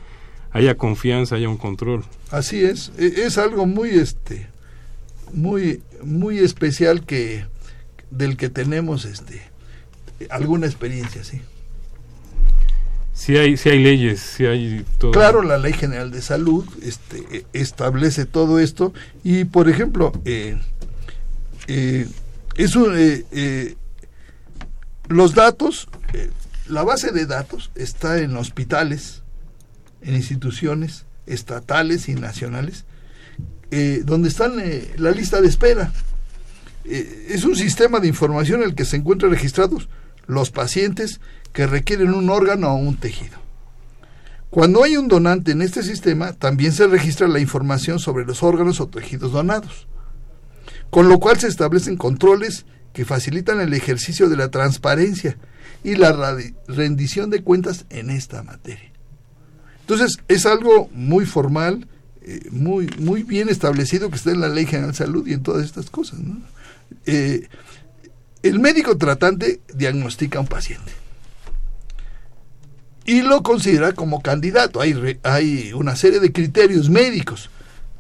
haya 0.52 0.76
confianza, 0.76 1.35
haya 1.35 1.49
un 1.49 1.56
control. 1.56 2.04
Así 2.30 2.62
es, 2.62 2.92
es 2.99 3.37
algo 3.37 3.66
muy 3.66 3.90
este 3.90 4.47
muy 5.32 5.82
muy 6.02 6.38
especial 6.38 7.04
que 7.04 7.44
del 8.11 8.37
que 8.37 8.49
tenemos 8.49 9.04
este 9.04 9.42
alguna 10.30 10.66
experiencia, 10.66 11.22
sí. 11.25 11.40
si 13.14 13.37
hay, 13.37 13.56
si 13.56 13.68
hay 13.68 13.82
leyes, 13.82 14.20
si 14.20 14.46
hay 14.46 14.84
todo. 14.98 15.12
Claro, 15.12 15.42
la 15.42 15.58
Ley 15.58 15.72
General 15.72 16.10
de 16.10 16.22
Salud 16.22 16.64
este, 16.82 17.18
e- 17.38 17.46
establece 17.52 18.26
todo 18.26 18.58
esto 18.60 18.92
y, 19.25 19.44
por 19.44 19.68
ejemplo, 19.68 20.12
eh, 20.25 20.58
eh, 21.66 22.06
es 22.56 22.76
un, 22.76 22.96
eh, 22.96 23.25
eh, 23.32 23.76
los 25.08 25.34
datos, 25.34 25.88
la 26.68 26.82
base 26.82 27.12
de 27.12 27.26
datos 27.26 27.70
está 27.75 28.18
en 28.18 28.37
hospitales, 28.37 29.22
en 30.02 30.14
instituciones 30.14 31.04
estatales 31.26 32.08
y 32.08 32.14
nacionales, 32.14 32.84
donde 34.04 34.28
están 34.28 34.58
eh, 34.60 34.94
la 34.96 35.10
lista 35.10 35.40
de 35.40 35.48
espera. 35.48 35.92
Es 36.84 37.44
un 37.44 37.54
sistema 37.54 38.00
de 38.00 38.08
información 38.08 38.62
en 38.62 38.68
el 38.70 38.75
que 38.75 38.87
se 38.87 38.96
encuentran 38.96 39.30
registrados 39.30 39.88
los 40.28 40.52
pacientes 40.52 41.20
que 41.52 41.66
requieren 41.66 42.14
un 42.14 42.30
órgano 42.30 42.68
o 42.68 42.76
un 42.76 42.97
tejido. 42.97 43.37
Cuando 44.50 44.85
hay 44.85 44.97
un 44.97 45.08
donante 45.08 45.52
en 45.52 45.62
este 45.62 45.82
sistema, 45.82 46.32
también 46.32 46.73
se 46.73 46.87
registra 46.87 47.26
la 47.26 47.40
información 47.40 47.99
sobre 47.99 48.25
los 48.25 48.42
órganos 48.42 48.80
o 48.80 48.87
tejidos 48.87 49.32
donados, 49.32 49.88
con 50.90 51.08
lo 51.08 51.18
cual 51.18 51.38
se 51.40 51.49
establecen 51.49 51.97
controles 51.97 52.64
que 52.92 53.04
facilitan 53.04 53.61
el 53.61 53.75
ejercicio 53.75 54.28
de 54.28 54.37
la 54.37 54.50
transparencia 54.50 55.37
y 55.85 55.97
la 55.97 56.37
rendición 56.66 57.30
de 57.30 57.42
cuentas 57.42 57.85
en 57.90 58.11
esta 58.11 58.42
materia. 58.42 58.90
Entonces, 59.80 60.18
es 60.28 60.47
algo 60.47 60.88
muy 60.92 61.26
formal, 61.26 61.87
eh, 62.23 62.40
muy, 62.50 62.88
muy 62.99 63.23
bien 63.23 63.49
establecido 63.49 64.11
que 64.11 64.16
está 64.16 64.30
en 64.30 64.40
la 64.40 64.49
Ley 64.49 64.66
General 64.66 64.90
de 64.90 64.97
Salud 64.97 65.26
y 65.26 65.32
en 65.32 65.42
todas 65.42 65.64
estas 65.64 65.90
cosas. 65.90 66.20
Eh, 67.06 67.49
el 68.42 68.59
médico 68.61 68.97
tratante 68.97 69.61
diagnostica 69.75 70.38
a 70.38 70.42
un 70.42 70.47
paciente 70.49 70.92
y 73.04 73.23
lo 73.23 73.42
considera 73.42 73.92
como 73.92 74.21
candidato. 74.21 74.80
Hay, 74.80 74.92
re- 74.92 75.18
hay 75.23 75.73
una 75.73 75.97
serie 75.97 76.21
de 76.21 76.30
criterios 76.33 76.90
médicos 76.90 77.50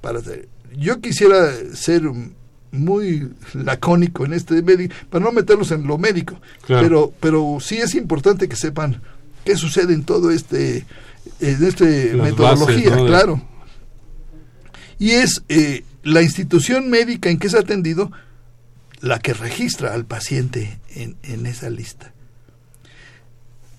para 0.00 0.18
hacer. 0.18 0.48
Yo 0.76 1.00
quisiera 1.00 1.50
ser 1.74 2.02
muy 2.70 3.30
lacónico 3.54 4.26
en 4.26 4.34
este 4.34 4.60
médico, 4.62 4.94
para 5.08 5.24
no 5.24 5.32
meterlos 5.32 5.70
en 5.70 5.86
lo 5.86 5.96
médico, 5.96 6.38
Claro. 6.66 6.82
pero, 6.86 7.12
pero 7.20 7.58
sí 7.60 7.78
es 7.78 7.94
importante 7.94 8.48
que 8.48 8.56
sepan 8.56 9.00
qué 9.44 9.56
sucede 9.56 9.94
en 9.94 10.04
todo 10.04 10.30
este, 10.30 10.84
en 11.40 11.64
este 11.64 12.12
Las 12.12 12.26
metodología, 12.30 12.90
bases, 12.90 12.96
¿no? 12.96 13.02
de- 13.04 13.08
claro. 13.08 13.42
Y 14.98 15.12
es 15.12 15.42
eh, 15.48 15.84
la 16.02 16.20
institución 16.22 16.90
médica 16.90 17.30
en 17.30 17.38
que 17.38 17.46
es 17.46 17.54
atendido 17.54 18.10
la 19.00 19.18
que 19.18 19.32
registra 19.34 19.94
al 19.94 20.04
paciente 20.04 20.78
en, 20.94 21.16
en 21.22 21.46
esa 21.46 21.70
lista. 21.70 22.12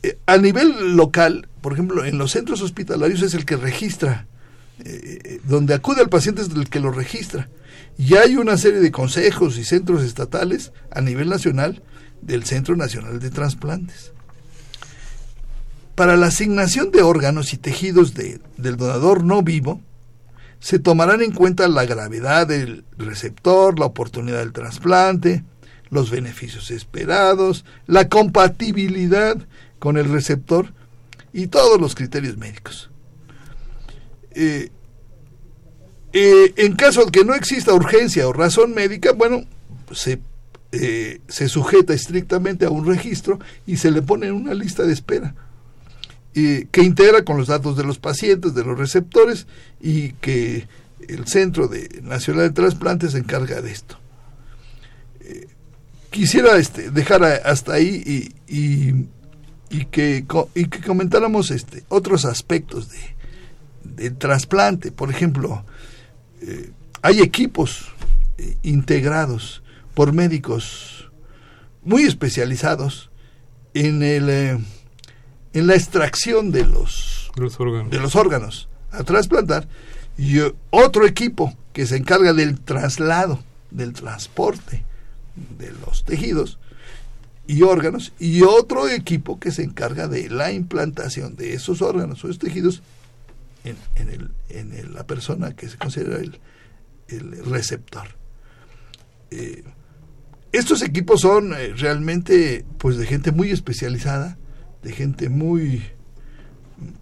Eh, 0.03 0.17
a 0.25 0.37
nivel 0.37 0.95
local, 0.95 1.47
por 1.61 1.73
ejemplo, 1.73 2.05
en 2.05 2.17
los 2.17 2.31
centros 2.31 2.61
hospitalarios 2.61 3.21
es 3.21 3.33
el 3.33 3.45
que 3.45 3.57
registra, 3.57 4.27
eh, 4.85 5.19
eh, 5.23 5.41
donde 5.43 5.73
acude 5.73 6.01
al 6.01 6.09
paciente 6.09 6.41
es 6.41 6.49
el 6.49 6.69
que 6.69 6.79
lo 6.79 6.91
registra. 6.91 7.49
Y 7.97 8.15
hay 8.15 8.37
una 8.37 8.57
serie 8.57 8.79
de 8.79 8.91
consejos 8.91 9.57
y 9.57 9.65
centros 9.65 10.03
estatales 10.03 10.71
a 10.91 11.01
nivel 11.01 11.27
nacional 11.27 11.83
del 12.21 12.45
Centro 12.45 12.77
Nacional 12.77 13.19
de 13.19 13.29
Trasplantes. 13.29 14.13
Para 15.95 16.15
la 16.15 16.27
asignación 16.27 16.91
de 16.91 17.01
órganos 17.01 17.53
y 17.53 17.57
tejidos 17.57 18.13
de- 18.13 18.39
del 18.55 18.77
donador 18.77 19.25
no 19.25 19.41
vivo, 19.43 19.81
se 20.59 20.79
tomarán 20.79 21.21
en 21.21 21.31
cuenta 21.31 21.67
la 21.67 21.85
gravedad 21.85 22.47
del 22.47 22.83
receptor, 22.97 23.79
la 23.79 23.85
oportunidad 23.85 24.39
del 24.39 24.53
trasplante, 24.53 25.43
los 25.89 26.11
beneficios 26.11 26.69
esperados, 26.71 27.65
la 27.87 28.09
compatibilidad 28.09 29.37
con 29.79 29.97
el 29.97 30.09
receptor 30.09 30.73
y 31.31 31.47
todos 31.47 31.79
los 31.79 31.95
criterios 31.95 32.37
médicos. 32.37 32.89
Eh, 34.31 34.69
eh, 36.11 36.53
en 36.57 36.75
caso 36.75 37.05
de 37.05 37.11
que 37.11 37.23
no 37.23 37.33
exista 37.33 37.73
urgencia 37.73 38.27
o 38.27 38.33
razón 38.33 38.73
médica, 38.73 39.13
bueno, 39.13 39.45
se, 39.91 40.19
eh, 40.71 41.21
se 41.27 41.47
sujeta 41.47 41.93
estrictamente 41.93 42.65
a 42.65 42.69
un 42.69 42.85
registro 42.85 43.39
y 43.65 43.77
se 43.77 43.91
le 43.91 44.01
pone 44.01 44.27
en 44.27 44.33
una 44.33 44.53
lista 44.53 44.83
de 44.83 44.93
espera 44.93 45.35
eh, 46.35 46.67
que 46.71 46.83
integra 46.83 47.23
con 47.23 47.37
los 47.37 47.47
datos 47.47 47.75
de 47.75 47.83
los 47.83 47.99
pacientes, 47.99 48.53
de 48.53 48.63
los 48.63 48.77
receptores 48.77 49.47
y 49.81 50.13
que 50.13 50.67
el 51.07 51.27
Centro 51.27 51.67
de 51.67 52.01
Nacional 52.03 52.49
de 52.49 52.53
Trasplantes 52.53 53.11
se 53.13 53.17
encarga 53.17 53.61
de 53.61 53.71
esto. 53.71 53.97
Eh, 55.21 55.47
quisiera 56.09 56.57
este, 56.57 56.91
dejar 56.91 57.23
hasta 57.23 57.73
ahí 57.73 58.31
y, 58.47 59.05
y, 59.69 59.85
que, 59.85 60.25
y 60.55 60.65
que 60.65 60.81
comentáramos 60.81 61.51
este, 61.51 61.83
otros 61.89 62.25
aspectos 62.25 62.89
de, 62.89 62.99
del 63.83 64.17
trasplante. 64.17 64.91
Por 64.91 65.09
ejemplo, 65.09 65.63
eh, 66.41 66.71
hay 67.01 67.21
equipos 67.21 67.87
eh, 68.37 68.55
integrados 68.63 69.63
por 69.93 70.13
médicos 70.13 71.09
muy 71.83 72.03
especializados 72.03 73.09
en 73.73 74.03
el 74.03 74.59
en 75.53 75.67
la 75.67 75.75
extracción 75.75 76.51
de 76.51 76.65
los 76.65 77.31
Los 77.35 77.59
órganos. 77.59 77.89
de 77.91 77.99
los 77.99 78.15
órganos 78.15 78.69
a 78.91 79.03
trasplantar 79.03 79.67
y 80.17 80.39
eh, 80.39 80.53
otro 80.69 81.05
equipo 81.05 81.55
que 81.73 81.85
se 81.85 81.97
encarga 81.97 82.33
del 82.33 82.59
traslado, 82.59 83.43
del 83.71 83.93
transporte 83.93 84.83
de 85.57 85.71
los 85.85 86.03
tejidos 86.03 86.59
y 87.47 87.61
órganos 87.63 88.13
y 88.19 88.41
otro 88.41 88.87
equipo 88.89 89.39
que 89.39 89.51
se 89.51 89.63
encarga 89.63 90.07
de 90.07 90.29
la 90.29 90.51
implantación 90.51 91.35
de 91.35 91.53
esos 91.53 91.81
órganos 91.81 92.23
o 92.23 92.27
esos 92.27 92.39
tejidos 92.39 92.81
en, 93.63 93.77
en 93.95 94.09
el- 94.09 94.31
en 94.49 94.73
el- 94.73 94.93
la 94.93 95.05
persona 95.05 95.55
que 95.55 95.69
se 95.69 95.77
considera 95.77 96.17
el, 96.17 96.39
el 97.07 97.45
receptor. 97.45 98.07
Eh, 99.31 99.63
estos 100.51 100.81
equipos 100.81 101.21
son 101.21 101.53
eh, 101.53 101.73
realmente 101.75 102.65
pues 102.79 102.97
de 102.97 103.05
gente 103.05 103.31
muy 103.31 103.51
especializada, 103.51 104.37
de 104.83 104.93
gente 104.93 105.29
muy 105.29 105.83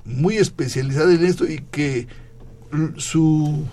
muy 0.06 0.38
especializada 0.38 1.14
en 1.14 1.26
esto 1.26 1.46
y 1.46 1.60
que 1.72 2.08
su 2.98 3.66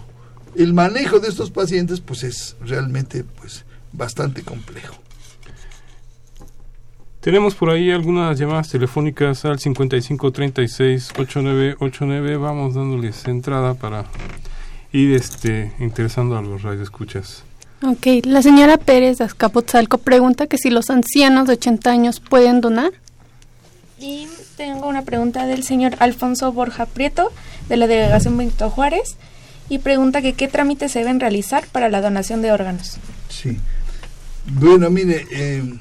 el 0.57 0.75
manejo 0.75 1.19
de 1.19 1.29
estos 1.29 1.51
pacientes 1.51 2.01
pues 2.01 2.23
es 2.23 2.57
realmente 2.61 3.25
pues 3.25 3.65
bastante 3.93 4.43
complejo. 4.43 4.95
Tenemos 7.21 7.55
por 7.55 7.71
ahí 7.71 7.91
algunas 7.91 8.39
llamadas 8.39 8.69
telefónicas 8.69 9.47
al 9.47 9.59
5536-8989. 9.59 12.39
Vamos 12.39 12.75
dándoles 12.75 13.27
entrada 13.27 13.73
para 13.73 14.05
ir 14.93 15.15
este, 15.15 15.73
interesando 15.81 16.37
a 16.37 16.43
los 16.43 16.61
radioescuchas. 16.63 17.45
Ok, 17.83 18.07
la 18.25 18.43
señora 18.43 18.77
Pérez 18.77 19.17
de 19.19 19.25
Azcapotzalco 19.25 19.99
pregunta 19.99 20.47
que 20.47 20.59
si 20.59 20.69
los 20.69 20.91
ancianos 20.91 21.47
de 21.47 21.55
80 21.55 21.91
años 21.91 22.21
pueden 22.21 22.61
donar. 22.61 22.93
Y 24.05 24.29
tengo 24.59 24.87
una 24.87 25.03
pregunta 25.03 25.47
del 25.47 25.63
señor 25.63 25.97
Alfonso 25.99 26.53
Borja 26.53 26.85
Prieto, 26.85 27.33
de 27.71 27.79
la 27.79 27.87
delegación 27.87 28.37
Benito 28.37 28.69
Juárez, 28.69 29.17
y 29.71 29.79
pregunta 29.79 30.21
que 30.21 30.35
qué 30.35 30.47
trámites 30.47 30.93
se 30.93 30.99
deben 30.99 31.21
realizar 31.21 31.67
para 31.69 31.89
la 31.89 32.03
donación 32.03 32.43
de 32.43 32.53
órganos. 32.53 32.99
Sí. 33.31 33.59
Bueno, 34.45 34.91
mire, 34.91 35.27
eh, 35.31 35.79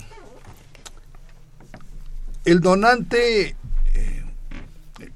el 2.46 2.62
donante, 2.62 3.58
eh, 3.94 4.24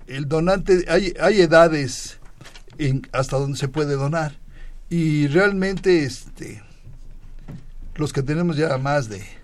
el 0.08 0.28
donante, 0.28 0.84
hay, 0.90 1.14
hay 1.22 1.40
edades 1.40 2.20
en, 2.78 3.08
hasta 3.14 3.38
donde 3.38 3.58
se 3.58 3.70
puede 3.70 3.96
donar 3.96 4.34
y 4.90 5.28
realmente, 5.28 6.04
este, 6.04 6.62
los 7.96 8.12
que 8.12 8.22
tenemos 8.22 8.58
ya 8.58 8.78
más 8.78 9.08
de 9.08 9.37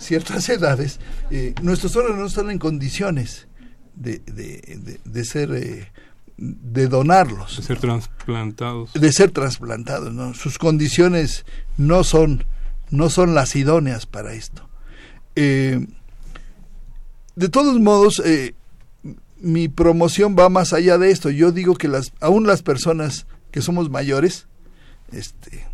ciertas 0.00 0.48
edades, 0.56 0.98
eh, 1.30 1.54
nuestros 1.62 1.94
órganos 1.96 2.18
no 2.18 2.26
están 2.26 2.50
en 2.50 2.58
condiciones 2.58 3.46
de, 3.94 4.18
de, 4.26 4.60
de- 4.82 5.00
de 5.04 5.24
ser, 5.24 5.52
eh, 5.52 5.92
de 6.36 6.88
donarlos 6.88 7.58
De 7.58 7.62
ser 7.62 7.78
trasplantados. 7.78 8.92
de 8.94 9.12
ser 9.12 9.30
trasplantados, 9.30 10.12
¿no? 10.12 10.32
Sus 10.34 10.58
condiciones 10.58 11.44
no 11.76 12.02
son, 12.02 12.44
no 12.90 13.10
son 13.10 13.34
las 13.34 13.54
idóneas 13.56 14.06
para 14.06 14.32
esto. 14.32 14.68
Eh, 15.36 15.86
de 17.36 17.48
todos 17.48 17.78
modos, 17.78 18.20
eh, 18.24 18.54
mi 19.40 19.68
promoción 19.68 20.36
va 20.38 20.48
más 20.48 20.72
allá 20.72 20.98
de 20.98 21.10
esto. 21.10 21.30
Yo 21.30 21.52
digo 21.52 21.74
que 21.74 21.88
las, 21.88 22.12
aún 22.20 22.46
las 22.46 22.62
personas 22.62 23.26
que 23.50 23.62
somos 23.62 23.88
mayores, 23.90 24.46
este, 25.12 25.66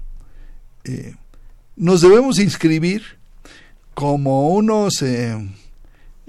eh, 0.84 1.14
nos 1.76 2.00
debemos 2.00 2.38
inscribir 2.38 3.02
como 3.96 4.50
unos 4.50 5.00
eh, 5.00 5.34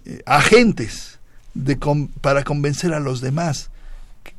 eh, 0.05 0.21
agentes 0.25 1.19
de 1.53 1.77
para 2.21 2.45
convencer 2.45 2.93
a 2.93 3.01
los 3.01 3.19
demás 3.19 3.69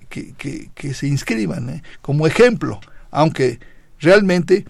que, 0.08 0.32
que- 0.32 0.70
que 0.74 0.94
se 0.94 1.08
inscriban 1.08 1.68
¿eh? 1.68 1.82
como 2.00 2.26
ejemplo, 2.26 2.80
aunque 3.10 3.58
realmente 4.00 4.64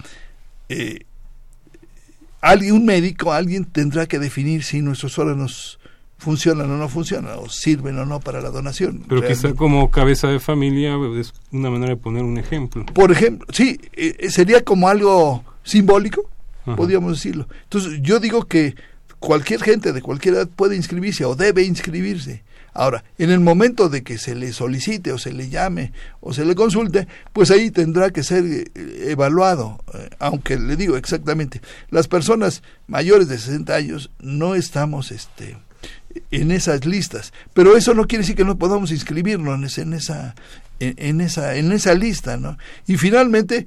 eh, 0.68 1.04
alguien, 2.40 2.72
un 2.74 2.84
médico, 2.84 3.32
alguien 3.32 3.64
tendrá 3.64 4.06
que 4.06 4.18
definir 4.18 4.64
si 4.64 4.82
nuestros 4.82 5.16
órganos 5.20 5.78
funcionan 6.18 6.68
o 6.72 6.76
no 6.76 6.88
funcionan, 6.88 7.38
o 7.38 7.48
sirven 7.48 7.96
o 7.98 8.04
no 8.06 8.18
para 8.18 8.40
la 8.40 8.50
donación. 8.50 9.04
Pero 9.08 9.22
quizá 9.24 9.54
como 9.54 9.88
cabeza 9.92 10.26
de 10.26 10.40
familia 10.40 10.96
es 11.16 11.32
una 11.52 11.70
manera 11.70 11.90
de 11.90 11.96
poner 11.96 12.24
un 12.24 12.38
ejemplo. 12.38 12.84
Por 12.86 13.12
ejemplo, 13.12 13.46
sí, 13.52 13.78
sería 14.30 14.64
como 14.64 14.88
algo 14.88 15.44
simbólico, 15.62 16.28
Podríamos 16.76 17.12
decirlo. 17.12 17.48
Entonces, 17.64 18.00
yo 18.02 18.20
digo 18.20 18.44
que 18.44 18.74
cualquier 19.18 19.62
gente 19.62 19.92
de 19.92 20.02
cualquier 20.02 20.34
edad 20.34 20.48
puede 20.48 20.76
inscribirse 20.76 21.24
o 21.24 21.34
debe 21.34 21.62
inscribirse. 21.62 22.42
Ahora, 22.74 23.02
en 23.18 23.30
el 23.30 23.40
momento 23.40 23.88
de 23.88 24.02
que 24.02 24.18
se 24.18 24.34
le 24.34 24.52
solicite 24.52 25.10
o 25.10 25.18
se 25.18 25.32
le 25.32 25.48
llame 25.48 25.92
o 26.20 26.32
se 26.32 26.44
le 26.44 26.54
consulte, 26.54 27.08
pues 27.32 27.50
ahí 27.50 27.70
tendrá 27.70 28.10
que 28.10 28.22
ser 28.22 28.44
eh, 28.44 28.70
evaluado, 29.08 29.82
eh, 29.94 30.10
aunque 30.20 30.56
le 30.56 30.76
digo 30.76 30.96
exactamente, 30.96 31.60
las 31.90 32.06
personas 32.06 32.62
mayores 32.86 33.28
de 33.28 33.38
60 33.38 33.74
años 33.74 34.10
no 34.20 34.54
estamos 34.54 35.10
este 35.10 35.56
en 36.30 36.50
esas 36.50 36.84
listas, 36.86 37.32
pero 37.52 37.76
eso 37.76 37.94
no 37.94 38.06
quiere 38.06 38.22
decir 38.22 38.36
que 38.36 38.44
no 38.44 38.58
podamos 38.58 38.90
inscribirnos 38.92 39.78
en 39.78 39.92
esa 39.92 40.34
en 40.80 41.20
esa 41.20 41.56
en 41.56 41.72
esa 41.72 41.94
lista, 41.94 42.36
¿no? 42.36 42.58
Y 42.86 42.96
finalmente 42.96 43.66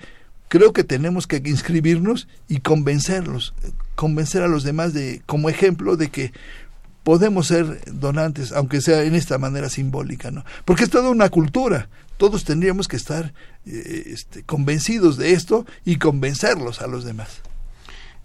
creo 0.52 0.74
que 0.74 0.84
tenemos 0.84 1.28
que 1.28 1.42
inscribirnos 1.46 2.28
y 2.50 2.60
convencerlos, 2.60 3.54
convencer 3.96 4.42
a 4.44 4.50
los 4.50 4.66
demás 4.66 4.94
de 4.94 5.22
como 5.26 5.50
ejemplo 5.50 5.96
de 5.96 6.10
que 6.10 6.34
podemos 7.04 7.48
ser 7.48 7.80
donantes, 7.90 8.52
aunque 8.52 8.82
sea 8.82 9.04
en 9.04 9.16
esta 9.16 9.38
manera 9.38 9.70
simbólica, 9.70 10.30
¿no? 10.30 10.44
Porque 10.66 10.84
es 10.84 10.90
toda 10.90 11.10
una 11.10 11.30
cultura. 11.30 11.88
Todos 12.18 12.44
tendríamos 12.44 12.90
que 12.90 12.98
estar 12.98 13.34
eh, 13.66 14.04
este, 14.08 14.44
convencidos 14.44 15.16
de 15.16 15.32
esto 15.32 15.66
y 15.86 15.96
convencerlos 15.96 16.82
a 16.82 16.88
los 16.88 17.06
demás. 17.06 17.42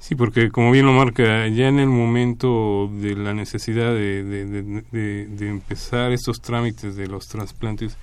Sí, 0.00 0.16
porque 0.16 0.50
como 0.50 0.72
bien 0.72 0.84
lo 0.86 0.92
marca, 0.94 1.46
ya 1.46 1.68
en 1.68 1.78
el 1.78 1.86
momento 1.88 2.90
de 3.00 3.14
la 3.14 3.34
necesidad 3.34 3.92
de, 3.94 4.24
de, 4.24 5.26
de- 5.28 5.48
empezar 5.48 6.10
estos 6.10 6.40
trámites 6.40 6.96
de 6.96 7.06
los 7.06 7.28
trasplantes, 7.28 7.96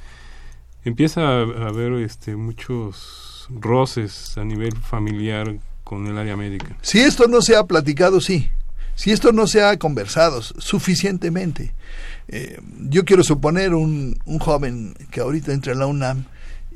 empieza 0.85 1.21
a 1.23 1.41
haber 1.67 1.91
este, 1.95 2.37
muchos 2.37 3.32
roces 3.59 4.37
a 4.37 4.43
nivel 4.43 4.75
familiar 4.77 5.55
con 5.83 6.07
el 6.07 6.17
área 6.17 6.35
médica. 6.37 6.77
Si 6.81 6.99
esto 6.99 7.27
no 7.27 7.41
se 7.41 7.55
ha 7.55 7.63
platicado, 7.65 8.21
sí. 8.21 8.49
Si 8.95 9.11
esto 9.11 9.31
no 9.31 9.47
se 9.47 9.63
ha 9.63 9.77
conversado 9.77 10.41
suficientemente. 10.87 11.73
Eh, 12.27 12.59
yo 12.89 13.03
quiero 13.05 13.23
suponer 13.23 13.73
un, 13.73 14.19
un 14.25 14.39
joven 14.39 14.95
que 15.11 15.21
ahorita 15.21 15.51
entra 15.53 15.73
en 15.73 15.79
la 15.79 15.87
UNAM 15.87 16.25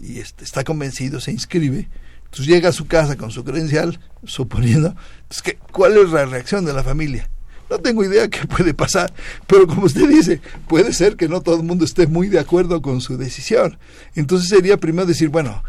y 0.02 0.20
este, 0.20 0.44
está 0.44 0.64
convencido, 0.64 1.20
se 1.22 1.32
inscribe, 1.32 1.88
entonces 2.26 2.48
llega 2.48 2.70
a 2.70 2.74
su 2.74 2.86
casa 2.88 3.16
con 3.16 3.32
su 3.32 3.44
credencial, 3.44 4.00
suponiendo, 4.26 4.90
entonces, 5.22 5.42
¿qué- 5.44 5.58
¿cuál 5.72 5.98
es 5.98 6.10
la 6.12 6.26
reacción 6.26 6.66
de 6.66 6.74
la 6.74 6.84
familia? 6.84 7.30
No 7.70 7.80
tengo 7.80 8.04
idea 8.04 8.28
qué 8.28 8.46
puede 8.48 8.74
pasar, 8.74 9.12
pero 9.48 9.66
como 9.68 9.86
usted 9.86 10.08
dice, 10.10 10.42
puede 10.68 10.94
ser 10.94 11.16
que 11.16 11.28
no 11.30 11.42
todo 11.42 11.56
el 11.58 11.64
mundo 11.64 11.86
esté 11.86 12.08
muy 12.08 12.28
de 12.28 12.40
acuerdo 12.40 12.82
con 12.82 13.02
su 13.02 13.18
decisión. 13.18 13.78
Entonces 14.16 14.50
sería 14.50 14.78
primero 14.78 15.06
decir, 15.06 15.30
bueno, 15.30 15.64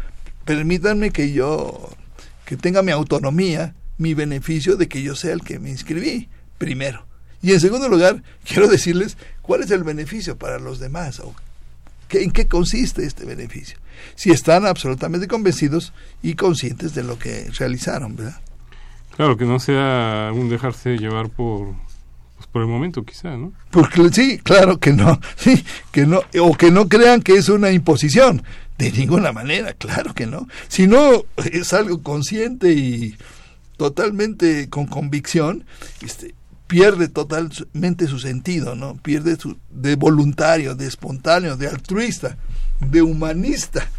permítanme 0.49 1.11
que 1.11 1.31
yo, 1.31 1.91
que 2.43 2.57
tenga 2.57 2.81
mi 2.81 2.91
autonomía, 2.91 3.75
mi 3.99 4.15
beneficio 4.15 4.77
de 4.77 4.87
que 4.87 5.03
yo 5.03 5.15
sea 5.15 5.31
el 5.33 5.41
que 5.41 5.59
me 5.59 5.69
inscribí, 5.69 6.27
primero. 6.57 7.05
Y 7.43 7.51
en 7.51 7.59
segundo 7.59 7.87
lugar, 7.87 8.23
quiero 8.43 8.67
decirles 8.67 9.15
cuál 9.43 9.61
es 9.61 9.69
el 9.69 9.83
beneficio 9.83 10.39
para 10.39 10.57
los 10.57 10.79
demás, 10.79 11.19
o 11.19 11.35
qué, 12.07 12.23
en 12.23 12.31
qué 12.31 12.47
consiste 12.47 13.05
este 13.05 13.25
beneficio. 13.25 13.77
Si 14.15 14.31
están 14.31 14.65
absolutamente 14.65 15.27
convencidos 15.27 15.93
y 16.23 16.33
conscientes 16.33 16.95
de 16.95 17.03
lo 17.03 17.19
que 17.19 17.51
realizaron, 17.59 18.15
¿verdad? 18.15 18.41
Claro, 19.15 19.37
que 19.37 19.45
no 19.45 19.59
sea 19.59 20.31
un 20.33 20.49
dejarse 20.49 20.97
llevar 20.97 21.29
por, 21.29 21.75
pues, 22.37 22.47
por 22.51 22.63
el 22.63 22.67
momento 22.67 23.03
quizá, 23.03 23.37
¿no? 23.37 23.53
Porque 23.69 24.09
sí, 24.11 24.39
claro 24.39 24.79
que 24.79 24.93
no, 24.93 25.19
sí, 25.35 25.63
que 25.91 26.07
no, 26.07 26.21
o 26.41 26.57
que 26.57 26.71
no 26.71 26.89
crean 26.89 27.21
que 27.21 27.33
es 27.33 27.49
una 27.49 27.69
imposición, 27.69 28.41
de 28.79 28.91
ninguna 28.93 29.31
manera, 29.33 29.73
claro 29.73 30.13
que 30.15 30.25
no. 30.25 30.47
Si 30.69 30.87
no 30.87 31.25
es 31.51 31.73
algo 31.73 32.01
consciente 32.01 32.71
y 32.73 33.15
totalmente 33.77 34.69
con 34.69 34.87
convicción, 34.87 35.65
este, 36.01 36.33
pierde 36.67 37.09
totalmente 37.09 38.07
su 38.07 38.19
sentido, 38.19 38.75
¿no? 38.75 38.95
Pierde 38.95 39.35
su 39.35 39.57
de 39.69 39.95
voluntario, 39.95 40.75
de 40.75 40.87
espontáneo, 40.87 41.57
de 41.57 41.67
altruista, 41.67 42.37
de 42.79 43.01
humanista. 43.01 43.89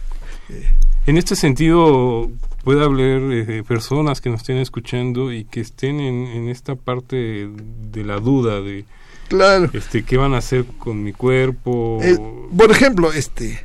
En 1.07 1.19
este 1.19 1.37
sentido, 1.37 2.31
puede 2.65 2.83
haber 2.83 3.51
eh, 3.51 3.63
personas 3.63 4.21
que 4.23 4.31
nos 4.31 4.41
estén 4.41 4.57
escuchando 4.57 5.31
y 5.31 5.45
que 5.45 5.61
estén 5.61 6.01
en, 6.01 6.27
en 6.27 6.49
esta 6.49 6.75
parte 6.75 7.49
de 7.93 8.05
la 8.05 8.19
duda 8.19 8.61
de 8.63 8.87
Claro. 9.29 9.71
este 9.75 10.05
qué 10.05 10.17
van 10.17 10.35
a 10.35 10.39
hacer 10.39 10.65
con 10.79 11.05
mi 11.05 11.13
cuerpo. 11.13 11.99
Eh, 12.03 12.17
por 12.57 12.71
ejemplo, 12.73 13.13
este 13.13 13.53
eh, 13.53 13.63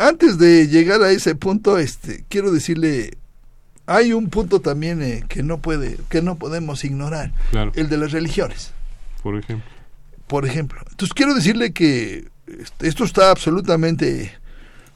antes 0.00 0.38
de 0.38 0.68
llegar 0.68 1.02
a 1.02 1.10
ese 1.10 1.34
punto, 1.34 1.78
este 1.78 2.24
quiero 2.28 2.50
decirle 2.52 3.16
hay 3.86 4.12
un 4.12 4.28
punto 4.30 4.60
también 4.60 5.02
eh, 5.02 5.24
que 5.28 5.42
no 5.42 5.58
puede 5.58 5.98
que 6.08 6.22
no 6.22 6.36
podemos 6.36 6.84
ignorar, 6.84 7.32
Claro. 7.50 7.72
el 7.74 7.88
de 7.88 7.96
las 7.96 8.12
religiones, 8.12 8.70
por 9.22 9.36
ejemplo. 9.38 9.68
por 10.26 10.46
ejemplo. 10.46 10.80
Entonces 10.90 11.12
quiero 11.14 11.34
decirle 11.34 11.72
que 11.72 12.28
este, 12.46 12.88
esto 12.88 13.04
está 13.04 13.30
absolutamente 13.30 14.32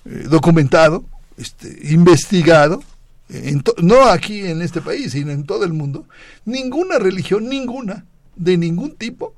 eh, 0.04 0.24
documentado, 0.28 1.04
este, 1.36 1.78
investigado, 1.92 2.82
en 3.28 3.60
to- 3.62 3.74
no 3.78 4.04
aquí 4.04 4.46
en 4.46 4.62
este 4.62 4.80
país, 4.80 5.12
sino 5.12 5.32
en 5.32 5.44
todo 5.44 5.64
el 5.64 5.72
mundo. 5.72 6.06
Ninguna 6.44 6.98
religión, 6.98 7.48
ninguna, 7.48 8.04
de 8.36 8.56
ningún 8.56 8.94
tipo 8.94 9.34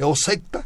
o 0.00 0.16
secta, 0.16 0.64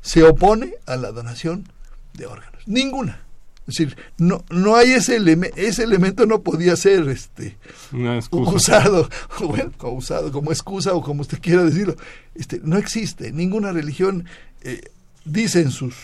se 0.00 0.22
opone 0.22 0.74
a 0.86 0.96
la 0.96 1.10
donación 1.10 1.66
de 2.12 2.26
órganos. 2.26 2.62
Ninguna. 2.66 3.20
Es 3.66 3.76
decir, 3.76 3.96
no, 4.18 4.44
no 4.50 4.76
hay 4.76 4.90
ese, 4.92 5.18
eleme- 5.18 5.50
ese 5.56 5.84
elemento, 5.84 6.26
no 6.26 6.42
podía 6.42 6.76
ser 6.76 7.08
este, 7.08 7.56
Una 7.92 8.18
usado, 8.56 9.08
bueno, 9.40 9.72
usado 9.90 10.30
como 10.32 10.52
excusa 10.52 10.92
o 10.94 11.00
como 11.02 11.22
usted 11.22 11.40
quiera 11.40 11.62
decirlo. 11.64 11.96
Este, 12.34 12.60
no 12.62 12.76
existe. 12.76 13.32
Ninguna 13.32 13.72
religión 13.72 14.26
eh, 14.62 14.82
dice 15.24 15.60
en 15.62 15.70
sus 15.70 15.94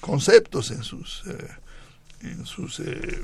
conceptos, 0.00 0.70
en 0.72 0.82
sus, 0.82 1.22
eh, 1.28 1.48
en 2.22 2.44
sus 2.44 2.80
eh, 2.80 3.22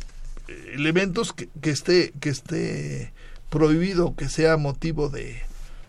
elementos 0.73 1.33
que, 1.33 1.49
que 1.61 1.71
esté 1.71 2.13
que 2.21 2.29
esté 2.29 3.13
prohibido, 3.51 4.15
que 4.15 4.29
sea 4.29 4.57
motivo 4.57 5.09
de 5.09 5.41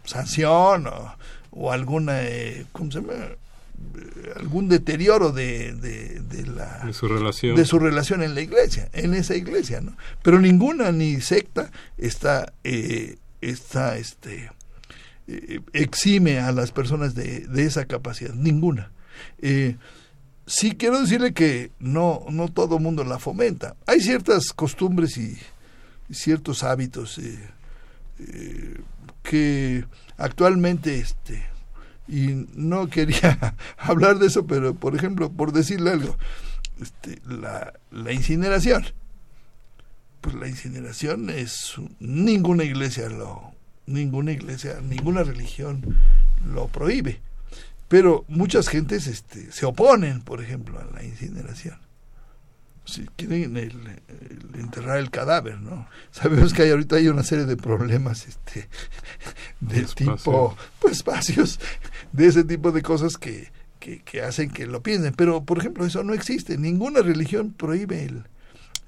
sanción 0.04 0.88
o, 0.88 1.16
o 1.52 1.72
alguna, 1.72 2.24
eh, 2.24 2.66
¿cómo 2.72 2.92
se 2.92 3.02
llama? 3.02 3.14
Algún 4.36 4.70
deterioro 4.70 5.32
de, 5.32 5.74
de, 5.74 6.20
de 6.20 6.46
la 6.46 6.84
de 6.86 6.94
su 6.94 7.08
relación. 7.08 7.56
de 7.56 7.66
su 7.66 7.80
relación 7.80 8.24
en 8.24 8.36
la 8.36 8.42
iglesia, 8.42 8.90
en 8.94 9.14
esa 9.14 9.36
iglesia, 9.36 9.82
¿no? 9.82 9.96
Pero 10.22 10.40
ninguna 10.40 10.92
ni 10.92 11.22
secta 11.22 11.72
está, 11.98 12.54
eh, 12.64 13.18
está, 13.42 13.98
este, 13.98 14.52
eh, 15.28 15.60
exime 15.74 16.40
a 16.40 16.52
las 16.52 16.72
personas 16.72 17.16
de, 17.16 17.48
de 17.48 17.64
esa 17.64 17.86
capacidad, 17.86 18.34
ninguna. 18.34 18.92
Eh, 19.40 19.76
sí 20.46 20.76
quiero 20.76 21.02
decirle 21.02 21.34
que 21.34 21.72
no, 21.80 22.26
no 22.30 22.48
todo 22.48 22.80
mundo 22.80 23.04
la 23.04 23.20
fomenta. 23.20 23.76
Hay 23.86 24.02
ciertas 24.02 24.54
costumbres 24.54 25.18
y, 25.18 25.38
ciertos 26.10 26.64
hábitos 26.64 27.20
eh, 27.20 28.78
que 29.24 29.84
actualmente, 30.18 31.00
este, 31.00 31.46
y 32.08 32.48
no 32.56 32.90
quería 32.90 33.56
hablar 33.78 34.20
de 34.20 34.28
eso, 34.28 34.48
pero 34.48 34.74
por 34.74 34.96
ejemplo, 34.96 35.32
por 35.32 35.52
decirle 35.52 35.92
algo, 35.92 36.18
este, 36.82 37.22
la, 37.28 37.74
la 37.92 38.14
incineración. 38.14 38.86
Pues 40.22 40.36
la 40.36 40.48
incineración 40.48 41.30
es 41.30 41.76
ninguna 42.00 42.64
iglesia 42.64 43.08
lo 43.10 43.58
ninguna 43.88 44.34
iglesia, 44.34 44.80
ninguna 44.82 45.24
religión 45.24 45.98
lo 46.46 46.68
prohíbe. 46.68 47.22
Pero 47.88 48.26
muchas 48.28 48.68
gentes 48.68 49.08
este, 49.08 49.52
se 49.52 49.66
oponen, 49.66 50.22
por 50.22 50.44
ejemplo, 50.44 50.80
a 50.80 50.86
la 50.94 51.04
incineración. 51.04 51.80
Si 52.88 53.06
quieren 53.18 53.58
el, 53.58 54.00
el 54.08 54.60
enterrar 54.60 54.98
el 54.98 55.12
cadáver, 55.12 55.60
¿no? 55.60 55.88
Sabemos 56.12 56.54
que 56.54 56.64
hay, 56.64 56.72
ahorita 56.72 56.96
hay 56.96 57.10
una 57.10 57.24
serie 57.24 57.46
de 57.46 57.58
problemas 57.58 58.28
este, 58.28 58.70
de 59.60 59.82
Espacio. 59.82 60.16
tipo, 60.16 60.58
pues 60.80 60.98
espacios, 60.98 61.60
de 62.14 62.28
ese 62.28 62.44
tipo 62.44 62.72
de 62.72 62.82
cosas 62.82 63.18
que, 63.18 63.52
que, 63.80 64.00
que 64.00 64.22
hacen 64.22 64.50
que 64.50 64.66
lo 64.66 64.82
piensen. 64.82 65.14
Pero, 65.14 65.44
por 65.44 65.60
ejemplo, 65.60 65.86
eso 65.86 66.04
no 66.04 66.14
existe. 66.14 66.58
Ninguna 66.58 67.02
religión 67.02 67.54
prohíbe 67.56 68.06
el, 68.06 68.24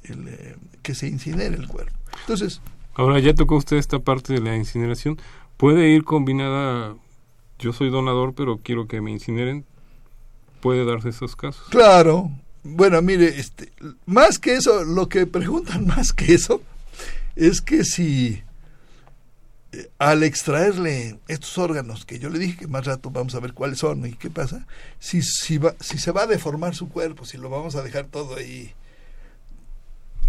el, 0.06 0.28
eh, 0.30 0.56
que 0.82 0.96
se 0.96 1.08
incinere 1.08 1.56
el 1.56 1.68
cuerpo. 1.68 1.98
Entonces, 2.22 2.62
Ahora 3.00 3.20
ya 3.20 3.34
tocó 3.34 3.56
usted 3.56 3.78
esta 3.78 4.00
parte 4.00 4.34
de 4.34 4.42
la 4.42 4.58
incineración. 4.58 5.18
¿Puede 5.56 5.90
ir 5.90 6.04
combinada? 6.04 6.96
Yo 7.58 7.72
soy 7.72 7.90
donador, 7.90 8.34
pero 8.36 8.60
quiero 8.62 8.88
que 8.88 9.00
me 9.00 9.10
incineren. 9.10 9.64
¿Puede 10.60 10.84
darse 10.84 11.08
esos 11.08 11.38
casos? 11.38 11.66
Claro. 11.70 12.30
Bueno, 12.64 13.02
mire, 13.02 13.40
este, 13.40 13.72
más 14.06 14.40
que 14.40 14.56
eso, 14.56 14.84
lo 14.84 15.10
que 15.10 15.26
preguntan 15.26 15.86
más 15.88 16.14
que 16.14 16.34
eso 16.34 16.62
es 17.36 17.62
que 17.62 17.86
si 17.86 18.44
eh, 19.72 19.90
al 19.98 20.24
extraerle 20.24 21.20
estos 21.28 21.58
órganos, 21.58 22.06
que 22.06 22.20
yo 22.20 22.30
le 22.30 22.40
dije 22.40 22.58
que 22.58 22.68
más 22.68 22.86
rato 22.86 23.12
vamos 23.12 23.36
a 23.36 23.40
ver 23.40 23.54
cuáles 23.54 23.80
son 23.80 24.06
y 24.06 24.14
qué 24.14 24.30
pasa, 24.30 24.66
si, 25.00 25.22
si, 25.22 25.58
va, 25.58 25.76
si 25.80 25.98
se 25.98 26.12
va 26.12 26.24
a 26.24 26.28
deformar 26.28 26.76
su 26.76 26.90
cuerpo, 26.90 27.26
si 27.26 27.38
lo 27.38 27.50
vamos 27.50 27.76
a 27.76 27.84
dejar 27.84 28.06
todo 28.06 28.36
ahí 28.36 28.74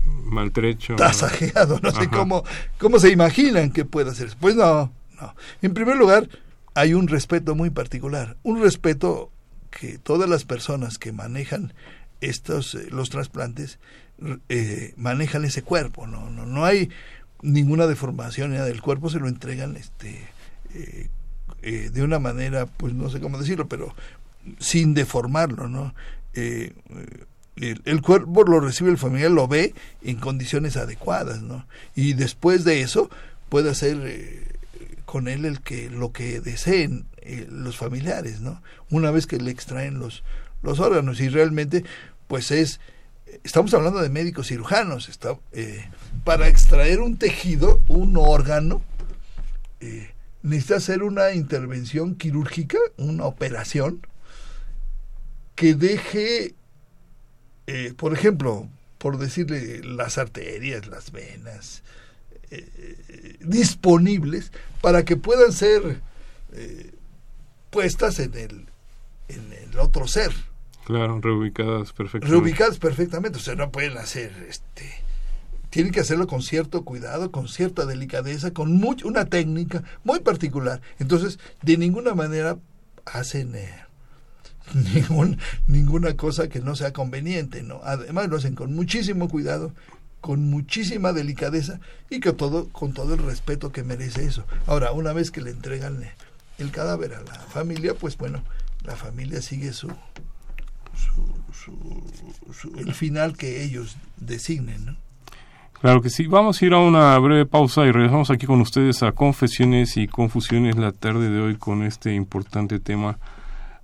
maltrecho. 0.05 0.97
Tasajeado, 0.97 1.81
no 1.83 1.91
sé 1.91 2.09
cómo, 2.09 2.45
cómo 2.79 2.99
se 2.99 3.11
imaginan 3.11 3.71
que 3.71 3.85
puede 3.85 4.11
hacer. 4.11 4.35
Pues 4.39 4.55
no, 4.55 4.93
no. 5.21 5.35
En 5.63 5.75
primer 5.75 5.97
lugar, 5.97 6.29
hay 6.75 6.95
un 6.95 7.09
respeto 7.09 7.55
muy 7.55 7.71
particular, 7.71 8.37
un 8.43 8.63
respeto 8.63 9.31
que 9.71 9.99
todas 9.99 10.29
las 10.29 10.45
personas 10.45 10.99
que 10.99 11.13
manejan 11.13 11.73
estos 12.21 12.75
eh, 12.75 12.89
los 12.91 13.11
trasplantes 13.11 13.79
eh, 14.49 14.95
manejan 14.97 15.45
ese 15.45 15.63
cuerpo, 15.63 16.07
no, 16.07 16.31
no, 16.31 16.47
no 16.47 16.65
hay 16.65 16.91
ninguna 17.43 17.87
deformación 17.87 18.53
nada 18.53 18.67
del 18.67 18.83
cuerpo, 18.83 19.09
se 19.09 19.19
lo 19.19 19.29
entregan 19.29 19.77
este 19.77 20.29
eh, 20.75 21.91
de 21.91 22.03
una 22.03 22.19
manera, 22.19 22.67
pues 22.67 22.95
no 22.95 23.11
sé 23.11 23.21
cómo 23.21 23.39
decirlo, 23.39 23.69
pero 23.69 23.95
sin 24.59 24.95
deformarlo, 24.95 25.69
¿no? 25.69 25.95
el, 27.61 28.03
cuerpo 28.03 28.45
lo 28.45 28.61
recibe 28.61 28.91
el 28.91 28.99
familiar, 28.99 29.31
lo 29.31 29.49
ve 29.49 29.75
en 30.03 30.17
condiciones 30.17 30.77
adecuadas, 30.77 31.43
¿no? 31.43 31.67
Y 31.95 32.15
después 32.15 32.65
de 32.65 32.81
eso 32.81 33.11
puede 33.49 33.71
hacer 33.71 33.99
eh, 34.03 34.49
con 35.05 35.29
él 35.29 35.45
el 35.45 35.61
que 35.61 35.91
lo 35.91 36.13
que 36.13 36.41
deseen 36.41 37.07
eh, 37.19 37.47
los 37.51 37.77
familiares, 37.77 38.41
¿no? 38.41 38.63
Una 38.91 39.11
vez 39.11 39.27
que 39.27 39.39
le 39.39 39.51
extraen 39.51 39.99
los 39.99 40.23
los 40.63 40.79
órganos 40.79 41.21
y 41.21 41.29
realmente 41.31 41.85
pues 42.31 42.51
es 42.51 42.81
estamos 43.45 43.75
hablando 43.75 44.01
de 44.01 44.09
médicos 44.09 44.47
cirujanos, 44.49 45.11
está, 45.11 45.37
eh, 45.53 45.85
para 46.25 46.49
extraer 46.49 47.01
un 47.01 47.19
tejido, 47.19 47.83
un 47.89 48.17
órgano, 48.17 48.83
necesita 50.43 50.77
hacer 50.77 51.03
una 51.03 51.33
intervención 51.33 52.15
quirúrgica, 52.15 52.79
una 52.97 53.25
operación 53.27 54.07
que 55.55 55.75
deje 55.75 56.55
eh, 57.73 57.95
por 57.97 58.13
ejemplo, 58.13 58.69
por 58.99 59.17
decirle 59.17 59.81
las 59.85 60.19
arterias, 60.19 60.89
las 60.89 61.13
venas, 61.13 61.85
eh, 62.51 63.37
disponibles 63.39 64.51
para 64.81 65.05
que 65.05 65.17
puedan 65.17 65.53
ser 65.53 66.01
eh, 66.53 66.91
puestas 67.71 68.19
en 68.19 68.35
el, 68.35 68.67
en 69.29 69.53
el 69.53 69.79
otro 69.79 70.09
ser. 70.09 70.33
Claro, 70.91 71.21
reubicadas 71.21 71.93
perfectamente. 71.93 72.37
Reubicadas 72.37 72.79
perfectamente, 72.79 73.39
o 73.39 73.41
sea, 73.41 73.55
no 73.55 73.71
pueden 73.71 73.97
hacer, 73.97 74.33
este, 74.49 74.91
tienen 75.71 75.93
que 75.93 76.01
hacerlo 76.01 76.27
con 76.27 76.43
cierto 76.43 76.85
cuidado, 76.85 77.31
con 77.31 77.47
cierta 77.47 77.87
delicadeza, 77.87 78.53
con 78.53 78.73
mucho, 78.75 79.07
una 79.07 79.27
técnica 79.27 79.85
muy 80.03 80.19
particular. 80.19 80.81
Entonces, 80.99 81.39
de 81.63 81.77
ninguna 81.77 82.15
manera 82.15 82.59
hacen 83.07 83.55
ningún, 84.95 85.39
ninguna 85.69 86.17
cosa 86.17 86.49
que 86.49 86.61
no 86.61 86.75
sea 86.75 86.93
conveniente, 86.93 87.63
¿no? 87.63 87.81
Además 87.85 88.29
lo 88.29 88.37
hacen 88.37 88.57
con 88.57 88.75
muchísimo 88.75 89.29
cuidado, 89.29 89.73
con 90.21 90.51
muchísima 90.51 91.13
delicadeza 91.13 91.81
y 92.11 92.21
que 92.21 92.33
todo, 92.33 92.69
con 92.71 92.93
todo 92.93 93.15
el 93.15 93.23
respeto 93.23 93.71
que 93.71 93.85
merece 93.85 94.25
eso. 94.25 94.45
Ahora, 94.67 94.91
una 94.91 95.13
vez 95.13 95.31
que 95.31 95.41
le 95.41 95.51
entregan 95.51 96.05
el 96.59 96.71
cadáver 96.73 97.15
a 97.15 97.23
la 97.23 97.35
familia, 97.35 97.95
pues 97.95 98.19
bueno, 98.19 98.43
la 98.85 98.97
familia 98.97 99.41
sigue 99.41 99.73
su, 99.73 99.89
su, 100.95 102.73
el 102.77 102.95
final 102.95 103.37
que 103.37 103.63
ellos 103.65 103.97
designen, 104.17 104.85
¿no? 104.87 104.97
Claro 105.81 106.03
que 106.03 106.11
sí. 106.11 106.27
Vamos 106.27 106.61
a 106.61 106.67
ir 106.67 106.75
a 106.75 106.79
una 106.79 107.19
breve 107.19 107.47
pausa 107.47 107.87
y 107.87 107.91
regresamos 107.91 108.31
aquí 108.31 108.47
con 108.47 108.61
ustedes 108.61 109.03
a 109.03 109.13
Confesiones 109.13 109.97
y 109.97 110.09
Confusiones 110.09 110.77
la 110.77 110.93
tarde 110.93 111.31
de 111.31 111.41
hoy 111.41 111.57
con 111.57 111.83
este 111.83 112.15
importante 112.15 112.81
tema 112.81 113.19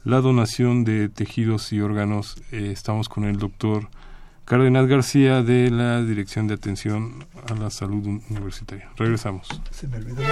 la 0.06 0.20
donación 0.20 0.84
de 0.84 1.08
tejidos 1.08 1.72
y 1.72 1.80
órganos. 1.80 2.36
Eh, 2.52 2.70
estamos 2.72 3.08
con 3.08 3.24
el 3.24 3.38
doctor 3.38 3.88
Cárdenas 4.44 4.86
García 4.86 5.42
de 5.42 5.68
la 5.68 6.00
Dirección 6.00 6.46
de 6.46 6.54
Atención 6.54 7.26
a 7.50 7.54
la 7.54 7.70
Salud 7.70 8.06
Universitaria. 8.30 8.88
Regresamos. 8.96 9.48
Se 9.72 9.88
me 9.88 9.96
olvidó. 9.96 10.22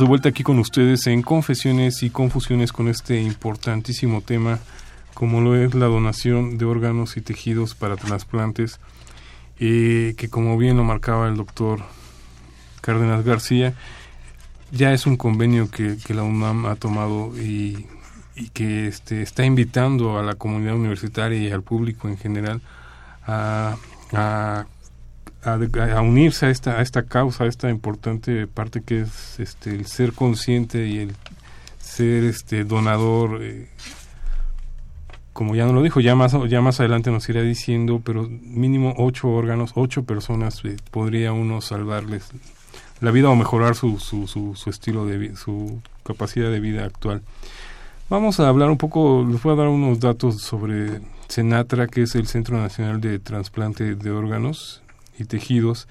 De 0.00 0.06
vuelta 0.06 0.30
aquí 0.30 0.42
con 0.42 0.58
ustedes 0.58 1.06
en 1.06 1.22
Confesiones 1.22 2.02
y 2.02 2.10
Confusiones 2.10 2.72
con 2.72 2.88
este 2.88 3.20
importantísimo 3.20 4.22
tema, 4.22 4.58
como 5.14 5.40
lo 5.40 5.54
es 5.56 5.74
la 5.74 5.86
donación 5.86 6.58
de 6.58 6.64
órganos 6.64 7.16
y 7.16 7.20
tejidos 7.20 7.74
para 7.74 7.96
trasplantes, 7.96 8.80
eh, 9.60 10.14
que 10.16 10.28
como 10.28 10.58
bien 10.58 10.76
lo 10.76 10.84
marcaba 10.84 11.28
el 11.28 11.36
doctor 11.36 11.80
Cárdenas 12.80 13.24
García, 13.24 13.74
ya 14.72 14.92
es 14.92 15.06
un 15.06 15.16
convenio 15.16 15.70
que, 15.70 15.96
la 16.08 16.24
UNAM 16.24 16.66
ha 16.66 16.74
tomado 16.74 17.32
y, 17.38 17.86
que 18.52 18.88
este, 18.88 19.22
está 19.22 19.44
invitando 19.44 20.18
a 20.18 20.22
la 20.22 20.34
comunidad 20.34 20.74
universitaria 20.74 21.38
y 21.38 21.52
al 21.52 21.62
público 21.62 22.08
en 22.08 22.16
general 22.16 22.60
a, 23.26 23.76
a 24.12 24.66
a, 25.44 26.00
unirse 26.00 26.46
a 26.46 26.50
esta, 26.50 26.78
a 26.78 26.82
esta 26.82 27.02
causa, 27.02 27.44
a 27.44 27.46
esta 27.46 27.70
importante 27.70 28.46
parte 28.46 28.82
que 28.82 29.02
es 29.02 29.38
este, 29.38 29.70
el 29.70 29.86
ser 29.86 30.12
consciente 30.12 30.86
y 30.86 30.98
el 30.98 31.14
ser 31.78 32.24
este 32.24 32.64
donador. 32.64 33.42
Eh, 33.42 33.68
como 35.32 35.56
ya 35.56 35.66
no 35.66 35.72
lo 35.72 35.82
dijo, 35.82 36.00
ya 36.00 36.14
más, 36.14 36.34
ya 36.48 36.60
más 36.60 36.78
adelante 36.78 37.10
nos 37.10 37.28
irá 37.28 37.42
diciendo, 37.42 38.00
pero 38.04 38.28
mínimo 38.28 38.94
ocho 38.96 39.28
órganos, 39.28 39.72
ocho 39.74 40.04
personas 40.04 40.64
eh, 40.64 40.76
podría 40.90 41.32
uno 41.32 41.60
salvarles 41.60 42.30
la 43.00 43.10
vida 43.10 43.28
o 43.28 43.34
mejorar 43.34 43.74
su, 43.74 43.98
su, 43.98 44.26
su, 44.26 44.70
estilo 44.70 45.06
de 45.06 45.18
vida, 45.18 45.36
su 45.36 45.80
capacidad 46.04 46.50
de 46.50 46.60
vida 46.60 46.84
actual. 46.84 47.22
Vamos 48.08 48.38
a 48.38 48.48
hablar 48.48 48.70
un 48.70 48.78
poco, 48.78 49.26
les 49.28 49.42
voy 49.42 49.54
a 49.54 49.56
dar 49.56 49.68
unos 49.68 49.98
datos 49.98 50.40
sobre 50.40 51.00
CENATRA, 51.28 51.88
que 51.88 52.02
es 52.02 52.14
el 52.14 52.28
Centro 52.28 52.56
Nacional 52.56 53.00
de 53.00 53.18
Transplante 53.18 53.96
de 53.96 54.10
Órganos 54.10 54.83
y 55.18 55.24
tejidos. 55.24 55.88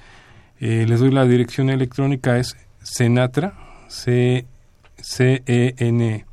Eh, 0.59 0.85
les 0.87 0.99
doy 0.99 1.11
la 1.11 1.25
dirección 1.25 1.69
electrónica, 1.69 2.37
es 2.37 2.55
Senatra, 2.81 3.53
C, 3.87 4.45
C-E-N-A-T-R-A, 4.97 6.27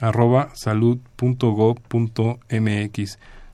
arroba 0.00 0.50
salud.gov.mx, 0.54 0.98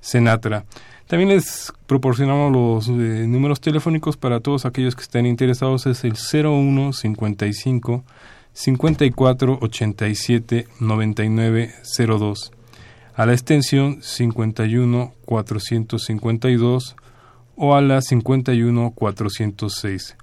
Senatra. 0.00 0.64
También 1.06 1.28
les 1.30 1.72
proporcionamos 1.86 2.50
los 2.52 2.88
eh, 2.88 3.26
números 3.26 3.60
telefónicos 3.60 4.16
para 4.16 4.40
todos 4.40 4.64
aquellos 4.64 4.96
que 4.96 5.02
estén 5.02 5.26
interesados. 5.26 5.86
Es 5.86 6.04
el 6.04 6.14
01 6.14 6.92
55 6.92 8.04
54 8.52 9.58
87 9.60 10.68
99 10.80 11.74
02 11.96 12.53
a 13.14 13.26
la 13.26 13.32
extensión 13.32 14.02
51 14.02 15.14
452 15.24 16.96
o 17.56 17.74
a 17.74 17.80
la 17.80 18.00
51 18.00 18.90
406. 18.90 20.16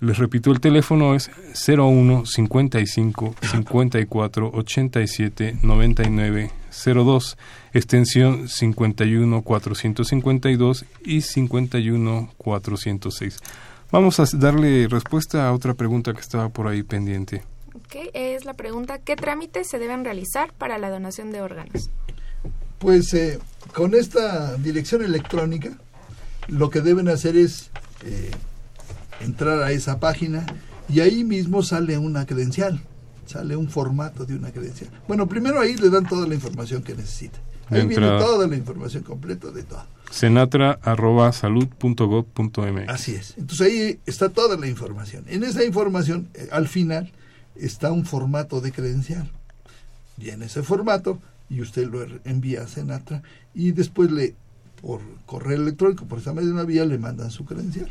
Les 0.00 0.18
repito, 0.18 0.50
el 0.50 0.60
teléfono 0.60 1.14
es 1.14 1.30
01 1.68 2.26
55 2.26 3.34
54 3.40 4.50
87 4.52 5.58
99 5.62 6.50
02, 6.84 7.38
extensión 7.72 8.48
51 8.48 9.42
452 9.42 10.84
y 11.04 11.20
51 11.20 12.30
406. 12.36 13.38
Vamos 13.92 14.18
a 14.18 14.24
darle 14.36 14.88
respuesta 14.88 15.46
a 15.46 15.52
otra 15.52 15.74
pregunta 15.74 16.14
que 16.14 16.20
estaba 16.20 16.48
por 16.48 16.66
ahí 16.66 16.82
pendiente. 16.82 17.44
Ok, 17.74 18.08
es 18.14 18.44
la 18.44 18.54
pregunta, 18.54 18.98
¿qué 18.98 19.16
trámites 19.16 19.68
se 19.68 19.78
deben 19.78 20.02
realizar 20.04 20.52
para 20.54 20.78
la 20.78 20.90
donación 20.90 21.30
de 21.30 21.42
órganos? 21.42 21.90
Pues 22.82 23.14
eh, 23.14 23.38
con 23.72 23.94
esta 23.94 24.56
dirección 24.56 25.04
electrónica 25.04 25.70
lo 26.48 26.68
que 26.68 26.80
deben 26.80 27.08
hacer 27.08 27.36
es 27.36 27.70
eh, 28.04 28.32
entrar 29.20 29.62
a 29.62 29.70
esa 29.70 30.00
página 30.00 30.44
y 30.88 30.98
ahí 30.98 31.22
mismo 31.22 31.62
sale 31.62 31.96
una 31.96 32.26
credencial, 32.26 32.80
sale 33.24 33.54
un 33.54 33.68
formato 33.68 34.24
de 34.24 34.34
una 34.34 34.50
credencial. 34.50 34.90
Bueno, 35.06 35.28
primero 35.28 35.60
ahí 35.60 35.76
le 35.76 35.90
dan 35.90 36.08
toda 36.08 36.26
la 36.26 36.34
información 36.34 36.82
que 36.82 36.96
necesita. 36.96 37.38
Ahí 37.70 37.86
viene 37.86 38.08
toda 38.18 38.48
la 38.48 38.56
información 38.56 39.04
completa 39.04 39.52
de 39.52 39.62
todo. 39.62 39.86
Senatra.salud.gov.mx 40.10 42.88
Así 42.88 43.14
es. 43.14 43.34
Entonces 43.38 43.64
ahí 43.64 44.00
está 44.06 44.30
toda 44.30 44.56
la 44.56 44.66
información. 44.66 45.22
En 45.28 45.44
esa 45.44 45.64
información, 45.64 46.30
eh, 46.34 46.48
al 46.50 46.66
final, 46.66 47.12
está 47.54 47.92
un 47.92 48.04
formato 48.04 48.60
de 48.60 48.72
credencial. 48.72 49.30
Y 50.18 50.30
en 50.30 50.42
ese 50.42 50.64
formato, 50.64 51.20
y 51.52 51.60
usted 51.60 51.86
lo 51.88 52.06
envía 52.24 52.62
a 52.62 52.66
Senatra, 52.66 53.22
y 53.54 53.72
después 53.72 54.10
le, 54.10 54.34
por 54.80 55.00
correo 55.26 55.60
electrónico, 55.60 56.06
por 56.06 56.18
esa 56.18 56.32
misma 56.32 56.64
vía, 56.64 56.86
le 56.86 56.96
mandan 56.96 57.30
su 57.30 57.44
credencial. 57.44 57.90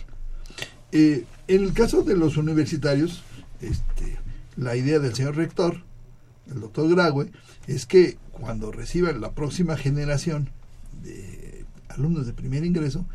Eh, 0.91 1.25
en 1.47 1.63
el 1.63 1.73
caso 1.73 2.01
de 2.01 2.17
los 2.17 2.37
universitarios, 2.37 3.21
este, 3.61 4.17
la 4.57 4.75
idea 4.75 4.97
del 4.97 5.13
señor 5.13 5.35
rector, 5.35 5.83
el 6.51 6.59
doctor 6.59 6.89
Graue, 6.89 7.31
es 7.67 7.85
que 7.85 8.17
cuando 8.31 8.71
reciban 8.71 9.21
la 9.21 9.33
próxima 9.33 9.77
generación 9.77 10.49
de 11.03 11.63
alumnos 11.89 12.25
de 12.25 12.33
primer 12.33 12.65
ingreso, 12.65 13.05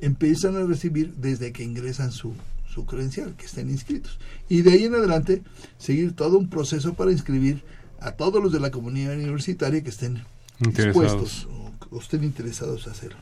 empiezan 0.00 0.54
a 0.54 0.64
recibir 0.64 1.14
desde 1.16 1.52
que 1.52 1.64
ingresan 1.64 2.12
su, 2.12 2.34
su 2.72 2.86
credencial, 2.86 3.34
que 3.34 3.46
estén 3.46 3.68
inscritos. 3.68 4.20
Y 4.48 4.62
de 4.62 4.74
ahí 4.74 4.84
en 4.84 4.94
adelante, 4.94 5.42
seguir 5.76 6.14
todo 6.14 6.38
un 6.38 6.48
proceso 6.48 6.94
para 6.94 7.10
inscribir 7.10 7.64
a 8.00 8.12
todos 8.12 8.42
los 8.42 8.52
de 8.52 8.60
la 8.60 8.70
comunidad 8.70 9.14
universitaria 9.14 9.82
que 9.82 9.90
estén 9.90 10.24
dispuestos 10.58 11.48
o, 11.90 12.00
estén 12.00 12.24
interesados 12.24 12.86
en 12.86 12.92
hacerlo. 12.92 13.18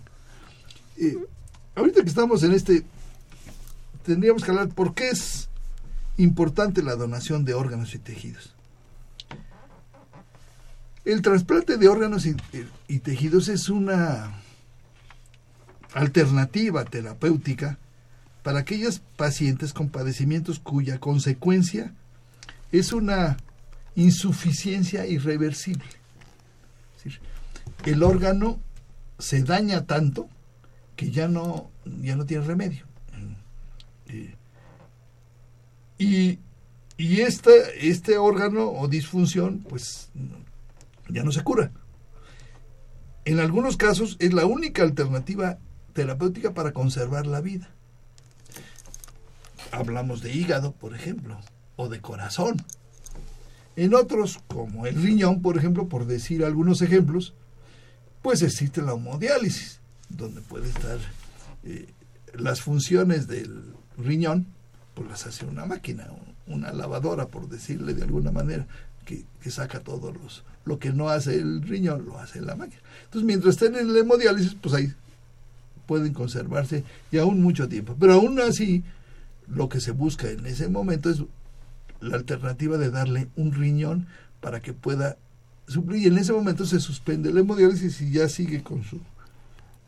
Eh, 0.99 1.17
ahorita 1.75 2.03
que 2.03 2.09
estamos 2.09 2.43
en 2.43 2.53
este 2.53 2.85
tendríamos 4.05 4.45
que 4.45 4.51
hablar 4.51 4.69
por 4.69 4.95
qué 4.95 5.11
es 5.11 5.49
importante 6.17 6.83
la 6.83 6.95
donación 6.95 7.45
de 7.45 7.55
órganos 7.55 7.95
y 7.95 7.99
tejidos. 7.99 8.55
El 11.05 11.23
trasplante 11.23 11.77
de 11.77 11.89
órganos 11.89 12.27
y, 12.27 12.99
tejidos 12.99 13.49
es 13.49 13.69
una 13.69 14.41
alternativa 15.93 16.85
terapéutica 16.85 17.79
para 18.43 18.61
aquellos 18.61 19.01
pacientes 19.17 19.73
con 19.73 19.89
padecimientos 19.89 20.59
cuya 20.59 20.99
consecuencia 20.99 21.93
es 22.73 22.93
una 22.93 23.37
insuficiencia 23.97 25.07
irreversible. 25.07 25.85
el 27.85 28.03
órgano 28.03 28.61
se 29.19 29.43
daña 29.43 29.87
tanto 29.87 30.29
que 30.97 31.11
ya 31.11 31.29
no, 31.29 31.71
ya 32.03 32.17
no 32.17 32.27
tiene 32.27 32.45
remedio. 32.45 32.85
Y, 35.99 36.39
y 36.97 37.21
este, 37.21 37.89
este 37.89 38.19
órgano 38.19 38.71
o 38.71 38.87
disfunción, 38.89 39.65
pues 39.69 40.11
ya 41.09 41.23
no 41.23 41.33
se 41.33 41.43
cura. 41.43 41.73
En 43.25 43.41
algunos 43.41 43.77
casos 43.77 44.17
es 44.21 44.33
la 44.33 44.47
única 44.47 44.83
alternativa 44.83 45.59
terapéutica 45.93 46.55
para 46.55 46.73
conservar 46.73 47.27
la 47.27 47.41
vida. 47.41 47.71
Hablamos 49.73 50.23
de 50.23 50.33
hígado, 50.33 50.73
por 50.73 50.95
ejemplo, 50.95 51.39
o 51.77 51.89
de 51.89 52.01
corazón. 52.01 52.65
En 53.77 53.95
otros, 53.95 54.41
como 54.49 54.87
el 54.87 55.01
riñón, 55.01 55.43
por 55.43 55.59
ejemplo, 55.59 55.89
por 55.89 56.07
decir 56.07 56.45
algunos 56.45 56.81
ejemplos, 56.81 57.35
pues 58.23 58.43
existe 58.43 58.83
la 58.83 58.95
homodiálisis, 58.95 59.81
donde 60.09 60.41
puede 60.41 60.69
estar 60.69 60.99
eh, 61.65 61.87
las 62.35 62.63
funciones 62.63 63.29
del 63.29 63.75
riñón, 63.99 64.47
pues 64.95 65.09
las 65.09 65.27
hace 65.27 65.45
una 65.45 65.67
máquina, 65.67 66.09
una 66.47 66.73
lavadora, 66.73 67.29
por 67.29 67.49
decirle 67.49 67.93
de 67.93 68.03
alguna 68.03 68.33
manera, 68.33 68.67
que, 69.05 69.25
saca 69.51 69.81
todos 69.81 70.13
los, 70.17 70.43
lo 70.65 70.79
que 70.79 70.91
no 70.93 71.09
hace 71.09 71.37
el 71.37 71.63
riñón, 71.63 72.05
lo 72.07 72.19
hace 72.19 72.41
la 72.41 72.57
máquina. 72.57 72.81
Entonces, 73.05 73.27
mientras 73.27 73.55
estén 73.55 73.77
en 73.77 73.93
la 73.93 74.01
hemodiálisis, 74.01 74.57
pues 74.61 74.75
ahí 74.75 74.93
pueden 75.87 76.13
conservarse 76.13 76.83
y 77.13 77.19
aún 77.19 77.41
mucho 77.41 77.69
tiempo. 77.69 77.95
Pero 77.99 78.15
aún 78.15 78.41
así, 78.41 78.83
lo 79.47 79.69
que 79.69 79.81
se 79.81 79.93
busca 79.93 80.29
en 80.29 80.45
ese 80.47 80.69
momento 80.69 81.11
es 81.11 81.23
la 82.07 82.17
alternativa 82.17 82.79
de 82.79 82.91
darle 82.91 83.29
un 83.37 83.53
riñón 83.53 84.07
para 84.41 84.61
que 84.61 84.73
pueda 84.73 85.17
suplir. 85.67 86.03
Y 86.03 86.07
en 86.07 86.19
ese 86.19 86.33
momento 86.33 86.65
se 86.67 86.81
suspende 86.81 87.33
la 87.33 87.41
hemodiálisis 87.41 88.01
y 88.01 88.11
ya 88.11 88.29
sigue 88.29 88.63
con 88.63 88.85
su, 88.85 89.01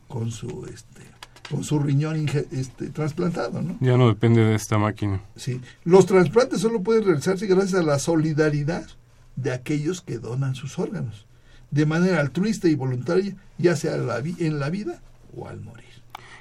con 0.07 0.31
su 0.31 0.65
este, 0.65 1.01
con 1.49 1.63
su 1.63 1.79
riñón 1.79 2.27
este, 2.51 2.89
trasplantado, 2.89 3.61
¿no? 3.61 3.77
Ya 3.81 3.97
no 3.97 4.07
depende 4.07 4.43
de 4.43 4.55
esta 4.55 4.77
máquina. 4.77 5.21
Sí, 5.35 5.61
los 5.83 6.05
trasplantes 6.05 6.61
solo 6.61 6.81
pueden 6.81 7.05
realizarse 7.05 7.47
gracias 7.47 7.81
a 7.81 7.83
la 7.83 7.99
solidaridad 7.99 8.87
de 9.35 9.51
aquellos 9.51 10.01
que 10.01 10.19
donan 10.19 10.55
sus 10.55 10.77
órganos, 10.77 11.25
de 11.71 11.85
manera 11.85 12.19
altruista 12.19 12.67
y 12.67 12.75
voluntaria, 12.75 13.35
ya 13.57 13.75
sea 13.75 13.95
en 13.95 14.59
la 14.59 14.69
vida 14.69 15.01
o 15.35 15.47
al 15.47 15.61
morir. 15.61 15.85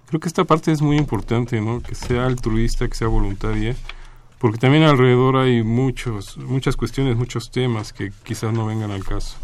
Creo 0.08 0.20
que 0.20 0.28
esta 0.28 0.44
parte 0.44 0.72
es 0.72 0.80
muy 0.80 0.96
importante, 0.96 1.60
¿no? 1.60 1.82
Que 1.82 1.94
sea 1.94 2.24
altruista, 2.26 2.88
que 2.88 2.94
sea 2.94 3.08
voluntaria, 3.08 3.76
porque 4.38 4.58
también 4.58 4.84
alrededor 4.84 5.36
hay 5.36 5.62
muchos, 5.62 6.36
muchas 6.36 6.76
cuestiones, 6.76 7.16
muchos 7.16 7.50
temas 7.50 7.92
que 7.92 8.12
quizás 8.22 8.52
no 8.52 8.66
vengan 8.66 8.90
al 8.90 9.04
caso. 9.04 9.36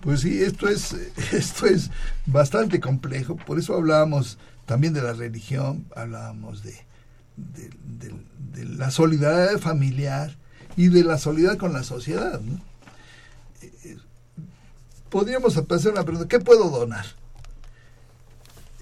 Pues 0.00 0.20
sí, 0.20 0.42
esto 0.42 0.68
es, 0.68 0.92
esto 1.32 1.66
es 1.66 1.90
bastante 2.26 2.80
complejo, 2.80 3.36
por 3.36 3.58
eso 3.58 3.74
hablábamos 3.74 4.38
también 4.66 4.92
de 4.92 5.02
la 5.02 5.12
religión, 5.12 5.86
hablábamos 5.94 6.62
de, 6.62 6.76
la 8.54 8.90
solidaridad 8.90 9.58
familiar 9.58 10.36
y 10.76 10.88
de 10.88 11.04
la 11.04 11.18
solidaridad 11.18 11.58
con 11.58 11.72
la 11.72 11.82
sociedad. 11.82 12.40
Eh, 13.62 13.72
eh, 13.84 13.96
podríamos 15.10 15.56
hacer 15.56 15.92
una 15.92 16.04
pregunta, 16.04 16.28
¿qué 16.28 16.40
puedo 16.40 16.70
donar? 16.70 17.06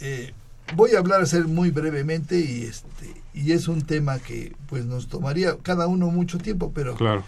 Eh, 0.00 0.32
voy 0.74 0.94
a 0.94 0.98
hablar 0.98 1.20
hacer 1.20 1.46
muy 1.46 1.70
brevemente 1.70 2.38
y 2.38 2.64
este 2.64 3.23
y 3.34 3.52
es 3.52 3.66
un 3.66 3.82
tema 3.82 4.20
que 4.20 4.54
pues 4.68 4.86
nos 4.86 5.08
tomaría 5.08 5.56
cada 5.58 5.88
uno 5.88 6.06
mucho 6.06 6.38
tiempo, 6.38 6.70
pero 6.72 6.94
claro. 6.94 7.24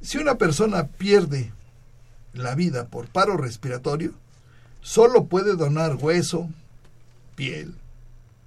si 0.00 0.18
una 0.18 0.34
persona 0.34 0.88
pierde 0.88 1.52
la 2.32 2.56
vida 2.56 2.88
por 2.88 3.06
paro 3.06 3.36
respiratorio, 3.36 4.12
solo 4.80 5.26
puede 5.26 5.54
donar 5.54 5.96
hueso, 5.96 6.48
piel, 7.36 7.74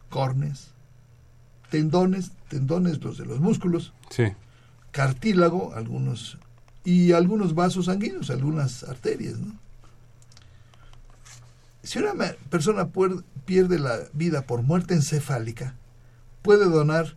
cornes, 0.10 0.68
tendones, 1.70 2.32
tendones 2.50 3.02
los 3.02 3.18
de 3.18 3.26
los 3.26 3.39
músculos, 3.39 3.94
cartílago, 4.91 5.74
algunos 5.76 6.38
y 6.84 7.14
algunos 7.14 7.56
vasos 7.56 7.86
sanguíneos, 7.86 8.30
algunas 8.30 8.84
arterias. 8.84 9.36
Si 11.84 12.00
una 12.00 12.14
persona 12.50 12.89
pierde 13.46 13.80
la 13.80 13.98
vida 14.14 14.41
por 14.41 14.62
muerte 14.62 14.94
encefálica, 14.94 15.76
puede 16.44 16.66
donar 16.66 17.16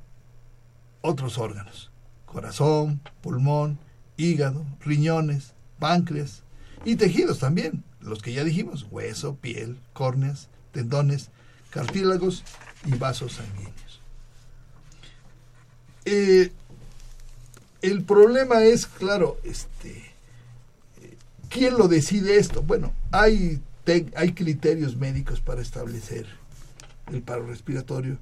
otros 1.03 1.37
órganos, 1.37 1.91
corazón, 2.24 3.03
pulmón, 3.20 3.79
hígado, 4.16 4.64
riñones, 4.81 5.53
páncreas 5.79 6.43
y 6.85 6.97
tejidos 6.97 7.41
también, 7.41 7.85
los 8.01 8.22
que 8.22 8.33
ya 8.33 8.45
dijimos, 8.45 8.87
hueso, 8.91 9.35
piel, 9.37 9.79
córneas, 9.93 10.49
tendones, 10.72 11.31
cartílagos 11.70 12.45
y 12.87 12.97
vasos 12.97 13.33
sanguíneos. 13.33 14.01
Eh, 16.05 16.53
el 17.83 18.05
problema 18.05 18.62
es, 18.62 18.87
claro, 18.87 19.39
este, 19.43 20.12
¿quién 21.49 21.77
lo 21.77 21.89
decide 21.89 22.39
esto? 22.39 22.62
Bueno, 22.62 22.93
hay, 23.11 23.61
hay 24.14 24.33
criterios 24.33 24.97
médicos 24.97 25.41
para 25.41 25.62
establecer 25.62 26.27
el 27.12 27.22
paro 27.22 27.47
respiratorio 27.47 28.18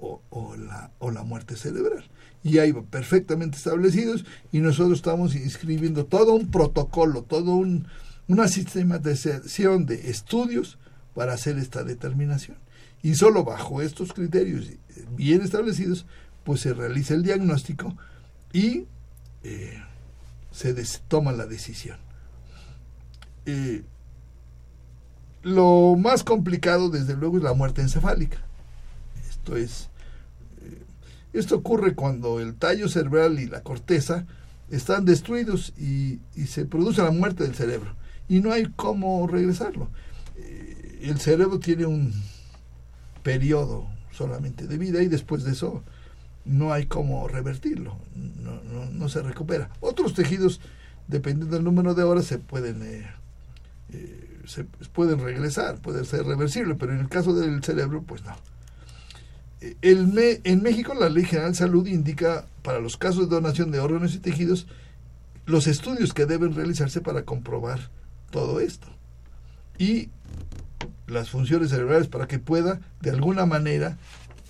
o, 0.00 0.56
la, 0.56 0.90
o 0.98 1.10
la 1.10 1.22
muerte 1.22 1.56
cerebral. 1.56 2.04
Y 2.42 2.58
hay 2.58 2.72
perfectamente 2.72 3.58
establecidos 3.58 4.24
y 4.50 4.60
nosotros 4.60 4.98
estamos 4.98 5.34
inscribiendo 5.34 6.06
todo 6.06 6.34
un 6.34 6.50
protocolo, 6.50 7.22
todo 7.22 7.54
un, 7.54 7.86
una 8.28 8.48
sistematización 8.48 9.86
de 9.86 10.10
estudios 10.10 10.78
para 11.14 11.34
hacer 11.34 11.58
esta 11.58 11.84
determinación. 11.84 12.56
Y 13.02 13.14
solo 13.14 13.44
bajo 13.44 13.82
estos 13.82 14.12
criterios 14.12 14.66
bien 15.16 15.42
establecidos, 15.42 16.06
pues 16.44 16.60
se 16.60 16.74
realiza 16.74 17.14
el 17.14 17.22
diagnóstico 17.22 17.96
y 18.52 18.86
eh, 19.42 19.82
se 20.50 20.74
toma 21.08 21.32
la 21.32 21.46
decisión. 21.46 21.98
Eh, 23.46 23.82
lo 25.42 25.96
más 25.96 26.22
complicado, 26.22 26.90
desde 26.90 27.16
luego, 27.16 27.38
es 27.38 27.42
la 27.42 27.54
muerte 27.54 27.80
encefálica. 27.80 28.38
Eh, 29.56 29.68
esto 31.32 31.56
ocurre 31.56 31.94
cuando 31.94 32.40
el 32.40 32.54
tallo 32.54 32.88
cerebral 32.88 33.38
y 33.38 33.46
la 33.46 33.62
corteza 33.62 34.26
están 34.70 35.04
destruidos 35.04 35.72
y, 35.78 36.20
se 36.46 36.64
produce 36.64 37.02
la 37.02 37.10
muerte 37.10 37.44
del 37.44 37.54
cerebro 37.54 37.94
y 38.28 38.40
no 38.40 38.52
hay 38.52 38.66
cómo 38.76 39.26
regresarlo. 39.26 39.90
el 41.00 41.18
cerebro 41.18 41.58
tiene 41.58 41.86
un 41.86 42.12
periodo 43.22 43.88
solamente 44.12 44.66
de 44.66 44.78
vida 44.78 45.02
y 45.02 45.08
después 45.08 45.44
de 45.44 45.52
eso 45.52 45.82
no 46.44 46.72
hay 46.72 46.86
cómo 46.86 47.28
revertirlo, 47.28 47.96
no, 48.14 48.60
no, 48.90 49.08
se 49.08 49.22
recupera. 49.22 49.70
Otros 49.80 50.14
tejidos, 50.14 50.60
dependiendo 51.06 51.54
del 51.54 51.64
número 51.64 51.94
de 51.94 52.02
horas, 52.02 52.24
se 52.24 52.38
pueden, 52.38 52.82
eh, 52.82 53.06
eh, 53.90 54.40
se 54.46 54.64
pueden 54.92 55.20
regresar, 55.20 55.80
puede 55.80 56.04
ser 56.04 56.24
reversible, 56.24 56.74
pero 56.74 56.92
en 56.92 57.00
el 57.00 57.08
caso 57.08 57.34
del 57.34 57.62
cerebro, 57.62 58.02
pues 58.02 58.24
no. 58.24 58.36
El 59.82 60.40
en 60.44 60.62
México 60.62 60.94
la 60.94 61.08
Ley 61.08 61.24
General 61.24 61.52
de 61.52 61.58
Salud 61.58 61.86
indica 61.86 62.46
para 62.62 62.80
los 62.80 62.96
casos 62.96 63.28
de 63.28 63.36
donación 63.36 63.70
de 63.70 63.80
órganos 63.80 64.14
y 64.14 64.18
tejidos 64.18 64.66
los 65.44 65.66
estudios 65.66 66.14
que 66.14 66.26
deben 66.26 66.54
realizarse 66.54 67.00
para 67.00 67.24
comprobar 67.24 67.90
todo 68.30 68.60
esto. 68.60 68.86
Y 69.78 70.08
las 71.06 71.28
funciones 71.28 71.70
cerebrales 71.70 72.08
para 72.08 72.26
que 72.26 72.38
pueda 72.38 72.80
de 73.00 73.10
alguna 73.10 73.44
manera 73.44 73.98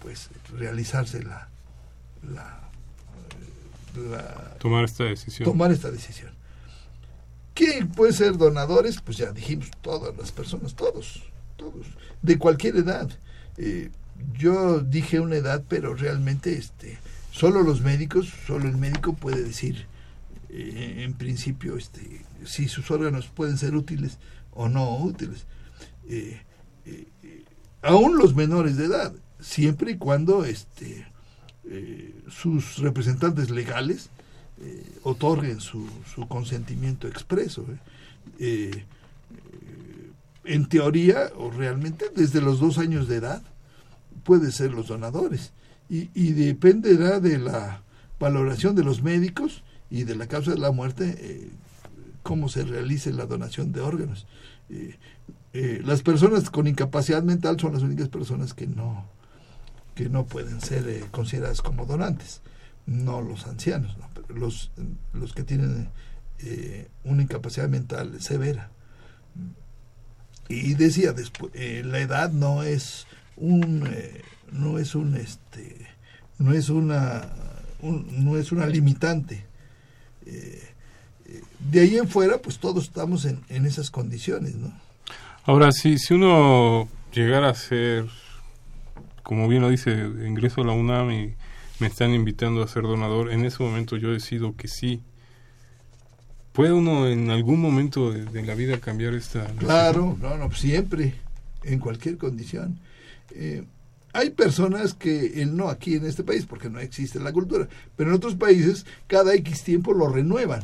pues 0.03 0.31
realizarse 0.57 1.23
la, 1.23 1.49
tomar 4.59 4.85
esta 4.85 5.05
decisión. 5.05 5.45
Tomar 5.45 5.73
esta 5.73 5.91
decisión. 5.91 6.31
¿Quién 7.55 7.89
puede 7.89 8.13
ser 8.13 8.39
donadores? 8.39 9.01
Pues 9.01 9.19
ya 9.19 9.33
dijimos 9.33 9.71
todas 9.83 10.17
las 10.17 10.33
personas, 10.33 10.75
todos, 10.75 11.23
todos, 11.57 11.87
de 12.23 12.39
cualquier 12.39 12.77
edad. 12.77 13.11
Eh, 13.59 13.91
yo 14.39 14.81
dije 14.81 15.21
una 15.21 15.37
edad, 15.37 15.65
pero 15.69 15.95
realmente 15.95 16.57
este, 16.57 16.99
solo 17.31 17.63
los 17.63 17.81
médicos, 17.81 18.33
solo 18.47 18.69
el 18.69 18.77
médico 18.77 19.15
puede 19.15 19.43
decir, 19.43 19.87
eh, 20.49 21.03
en 21.05 21.15
principio, 21.15 21.77
este, 21.77 22.25
si 22.45 22.69
sus 22.69 22.91
órganos 22.91 23.27
pueden 23.29 23.59
ser 23.59 23.75
útiles 23.75 24.19
o 24.53 24.69
no 24.69 24.97
útiles. 24.99 25.47
Eh, 26.09 26.41
aún 27.83 28.19
los 28.19 28.35
menores 28.35 28.77
de 28.77 28.87
edad, 28.87 29.13
siempre 29.41 29.93
y 29.93 29.97
cuando 29.97 30.45
este, 30.45 31.07
eh, 31.65 32.15
sus 32.29 32.79
representantes 32.79 33.51
legales 33.51 34.11
eh, 34.61 34.99
otorguen 35.03 35.61
su, 35.61 35.89
su, 36.13 36.27
consentimiento 36.27 37.07
expreso. 37.07 37.65
¿eh? 38.39 38.85
en 40.45 40.69
teoría, 40.69 41.31
o 41.37 41.51
realmente 41.51 42.07
desde 42.15 42.41
los 42.41 42.59
dos 42.59 42.79
años 42.79 43.09
de 43.09 43.17
edad, 43.17 43.43
puede 44.25 44.53
ser 44.53 44.73
los 44.73 44.89
donadores. 44.89 45.53
Y, 45.89 46.33
dependerá 46.33 47.19
de 47.19 47.39
la 47.39 47.83
valoración 48.21 48.77
de 48.77 48.85
los 48.85 49.03
médicos 49.03 49.65
y 49.91 50.05
de 50.05 50.15
la 50.15 50.29
causa 50.29 50.53
de 50.53 50.59
la 50.59 50.71
muerte, 50.71 51.51
cómo 52.23 52.49
se 52.49 52.65
realice 52.65 53.13
la 53.13 53.27
donación 53.27 53.73
de 53.73 53.81
órganos. 53.81 54.29
las 55.53 56.03
personas 56.03 56.49
con 56.49 56.69
incapacidad 56.69 57.25
mental 57.25 57.59
son 57.59 57.73
las 57.73 57.83
únicas 57.83 58.09
personas 58.09 58.55
que 58.55 58.69
no, 58.69 59.05
que 60.01 60.09
no 60.09 60.25
pueden 60.25 60.63
ser 60.63 60.89
eh, 60.89 61.05
consideradas 61.11 61.61
como 61.61 61.85
donantes, 61.85 62.41
no 62.87 63.21
los 63.21 63.47
ancianos, 63.47 63.97
los, 64.29 64.71
los 65.13 65.35
que 65.35 65.43
tienen 65.43 65.91
eh, 66.39 66.89
una 67.05 67.23
incapacidad 67.23 67.69
mental 67.69 68.21
severa. 68.23 68.71
Y 70.49 70.73
decía 70.73 71.13
después, 71.13 71.53
eh, 71.55 71.83
la 71.85 72.01
edad 72.01 72.33
no 72.33 72.63
es 72.63 73.07
un 73.41 73.89
no 74.53 74.79
es 74.79 74.95
un 74.95 75.17
este 75.17 75.87
no 76.39 76.53
es 76.53 76.69
una 76.69 77.29
no 77.83 78.37
es 78.37 78.53
una 78.53 78.67
limitante. 78.67 79.45
de 81.59 81.81
ahí 81.81 81.97
en 81.97 82.09
fuera, 82.09 82.39
pues 82.39 82.59
todos 82.59 82.85
estamos 82.85 83.25
en, 83.25 83.41
en 83.49 83.67
esas 83.67 83.91
condiciones, 83.91 84.55
¿no? 84.55 84.73
Ahora, 85.45 85.73
sí, 85.73 85.99
si 85.99 86.15
uno 86.15 86.89
llegara 87.13 87.49
a 87.49 87.55
ser 87.55 88.07
como 89.31 89.47
bien 89.47 89.63
lo 89.63 89.71
dice, 89.71 89.93
ingreso 90.27 90.63
a 90.63 90.65
la 90.65 90.73
UNAM 90.73 91.13
y 91.13 91.35
me 91.79 91.87
están 91.87 92.13
invitando 92.13 92.65
a 92.65 92.67
ser 92.67 92.83
donador, 92.83 93.31
en 93.31 93.45
ese 93.45 93.63
momento 93.63 93.97
yo 93.97 94.11
decido 94.11 94.57
que 94.57 94.67
sí. 94.67 95.03
¿Puede 96.53 96.73
uno 96.73 97.07
en 97.07 97.31
algún 97.31 97.61
momento 97.61 98.11
de, 98.11 98.43
la 98.43 98.57
vida 98.57 98.81
cambiar 98.81 99.15
esta... 99.15 99.47
Claro, 99.55 100.17
no, 100.21 100.37
no, 100.37 100.51
siempre, 100.51 101.15
en 101.63 101.79
cualquier 101.79 102.19
condición. 102.19 102.81
Eh, 103.33 103.65
hay 104.13 104.31
personas 104.31 104.95
que, 104.95 105.47
no 105.47 105.69
aquí 105.69 105.95
en 105.95 106.05
este 106.05 106.25
país, 106.25 106.47
porque 106.47 106.69
no 106.69 106.81
existe 106.81 107.21
la 107.21 107.33
cultura, 107.33 107.69
pero 107.97 108.11
en 108.11 108.17
otros 108.17 108.35
países 108.35 108.85
cada 109.07 109.35
X 109.35 109.63
tiempo 109.63 109.93
lo 109.93 110.09
renuevan. 110.09 110.63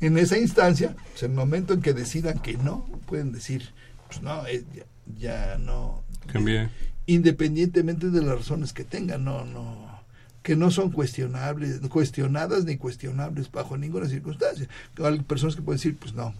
En 0.00 0.18
esa 0.18 0.38
instancia, 0.38 0.94
pues, 1.10 1.22
en 1.22 1.32
el 1.32 1.36
momento 1.36 1.74
en 1.74 1.80
que 1.80 1.92
decidan 1.92 2.38
que 2.38 2.56
no, 2.56 2.86
pueden 3.06 3.32
decir, 3.32 3.70
pues 4.08 4.22
no, 4.22 4.46
eh, 4.46 4.64
ya, 4.74 4.84
ya, 5.18 5.58
no. 5.58 6.04
Cambié 6.26 6.68
independientemente 7.06 8.10
de 8.10 8.22
las 8.22 8.38
razones 8.38 8.72
que 8.72 8.84
tengan, 8.84 9.24
no, 9.24 9.44
no, 9.44 10.00
que 10.42 10.56
no 10.56 10.70
son 10.70 10.90
cuestionables, 10.90 11.80
cuestionadas 11.88 12.64
ni 12.64 12.76
cuestionables 12.76 13.50
bajo 13.50 13.76
ninguna 13.76 14.08
circunstancia. 14.08 14.68
Hay 15.02 15.20
personas 15.20 15.56
que 15.56 15.62
pueden 15.62 15.78
decir, 15.78 15.96
pues 15.96 16.14
no, 16.14 16.34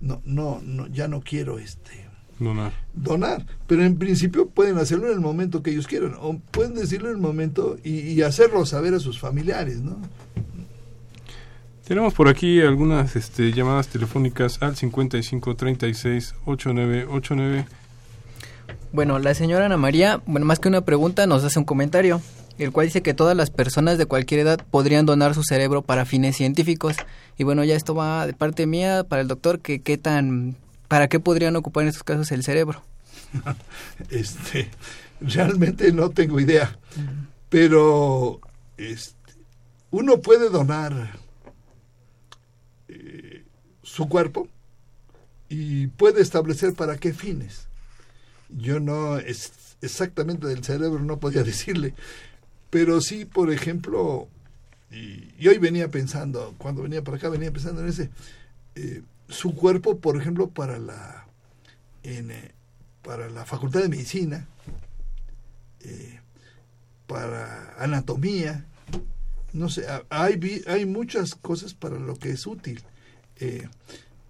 no, 0.00 0.20
no, 0.24 0.60
no 0.62 0.86
ya 0.88 1.08
no 1.08 1.20
quiero 1.20 1.58
este 1.58 2.09
donar. 2.40 2.72
donar, 2.94 3.46
pero 3.66 3.84
en 3.84 3.96
principio 3.98 4.48
pueden 4.48 4.78
hacerlo 4.78 5.06
en 5.08 5.14
el 5.14 5.20
momento 5.20 5.62
que 5.62 5.70
ellos 5.70 5.86
quieran, 5.86 6.14
o 6.20 6.38
pueden 6.50 6.74
decirlo 6.74 7.08
en 7.08 7.16
el 7.16 7.20
momento 7.20 7.78
y, 7.84 8.20
hacerlo 8.22 8.66
saber 8.66 8.94
a 8.94 9.00
sus 9.00 9.18
familiares, 9.18 9.80
¿no? 9.80 9.96
Tenemos 11.86 12.14
por 12.14 12.28
aquí 12.28 12.60
algunas 12.60 13.16
este, 13.16 13.52
llamadas 13.52 13.88
telefónicas 13.88 14.62
al 14.62 14.76
55 14.76 15.56
36 15.56 16.34
8989 16.44 17.66
bueno, 18.92 19.20
la 19.20 19.34
señora 19.34 19.66
Ana 19.66 19.76
María, 19.76 20.20
bueno, 20.26 20.46
más 20.46 20.58
que 20.58 20.68
una 20.68 20.80
pregunta, 20.80 21.26
nos 21.28 21.44
hace 21.44 21.60
un 21.60 21.64
comentario, 21.64 22.20
el 22.58 22.72
cual 22.72 22.86
dice 22.86 23.02
que 23.02 23.14
todas 23.14 23.36
las 23.36 23.50
personas 23.50 23.98
de 23.98 24.06
cualquier 24.06 24.40
edad 24.40 24.60
podrían 24.68 25.06
donar 25.06 25.34
su 25.34 25.44
cerebro 25.44 25.82
para 25.82 26.04
fines 26.04 26.36
científicos. 26.36 26.96
Y 27.38 27.44
bueno, 27.44 27.62
ya 27.62 27.76
esto 27.76 27.94
va 27.94 28.26
de 28.26 28.32
parte 28.32 28.66
mía 28.66 29.04
para 29.08 29.22
el 29.22 29.28
doctor, 29.28 29.60
que 29.60 29.80
qué 29.80 29.96
tan, 29.96 30.56
para 30.90 31.08
qué 31.08 31.20
podrían 31.20 31.54
ocupar 31.54 31.84
en 31.84 31.90
estos 31.90 32.02
casos 32.02 32.32
el 32.32 32.42
cerebro. 32.42 32.82
este, 34.10 34.68
realmente 35.20 35.92
no 35.92 36.10
tengo 36.10 36.40
idea, 36.40 36.76
pero 37.48 38.40
este, 38.76 39.32
uno 39.92 40.20
puede 40.20 40.50
donar 40.50 41.12
eh, 42.88 43.44
su 43.84 44.08
cuerpo 44.08 44.48
y 45.48 45.86
puede 45.86 46.22
establecer 46.22 46.74
para 46.74 46.96
qué 46.98 47.14
fines 47.14 47.70
yo 48.58 48.80
no 48.80 49.18
es 49.18 49.76
exactamente 49.80 50.46
del 50.46 50.64
cerebro 50.64 51.00
no 51.00 51.18
podía 51.20 51.42
decirle, 51.44 51.94
pero 52.68 53.00
sí, 53.00 53.24
por 53.24 53.52
ejemplo, 53.52 54.28
y, 54.90 55.46
hoy 55.46 55.58
venía 55.58 55.88
pensando, 55.88 56.54
cuando 56.58 56.82
venía 56.82 57.02
para 57.02 57.16
acá 57.16 57.28
venía 57.28 57.52
pensando 57.52 57.82
en 57.82 57.88
ese, 57.88 58.10
eh, 58.74 59.02
su 59.30 59.54
cuerpo, 59.54 59.98
por 59.98 60.16
ejemplo, 60.16 60.50
para 60.50 60.78
la 60.78 61.26
eh, 62.02 62.52
para 63.02 63.30
la 63.30 63.46
facultad 63.46 63.80
de 63.80 63.88
medicina, 63.88 64.46
eh, 65.80 66.20
para 67.06 67.74
anatomía, 67.78 68.66
no 69.52 69.68
sé, 69.68 69.86
hay, 70.10 70.62
hay 70.66 70.86
muchas 70.86 71.34
cosas 71.34 71.74
para 71.74 71.98
lo 71.98 72.16
que 72.16 72.30
es 72.30 72.46
útil. 72.46 72.82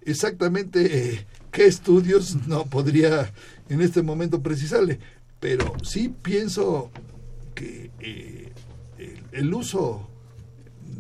exactamente 0.03 1.27
qué 1.51 1.67
estudios 1.67 2.47
no 2.47 2.65
podría 2.67 3.33
en 3.69 3.81
este 3.81 4.03
momento 4.03 4.41
precisarle, 4.41 5.01
pero 5.41 5.75
sí 5.83 6.09
pienso 6.09 6.91
que 7.55 7.91
eh, 8.01 8.53
el, 9.33 9.53
uso 9.53 10.09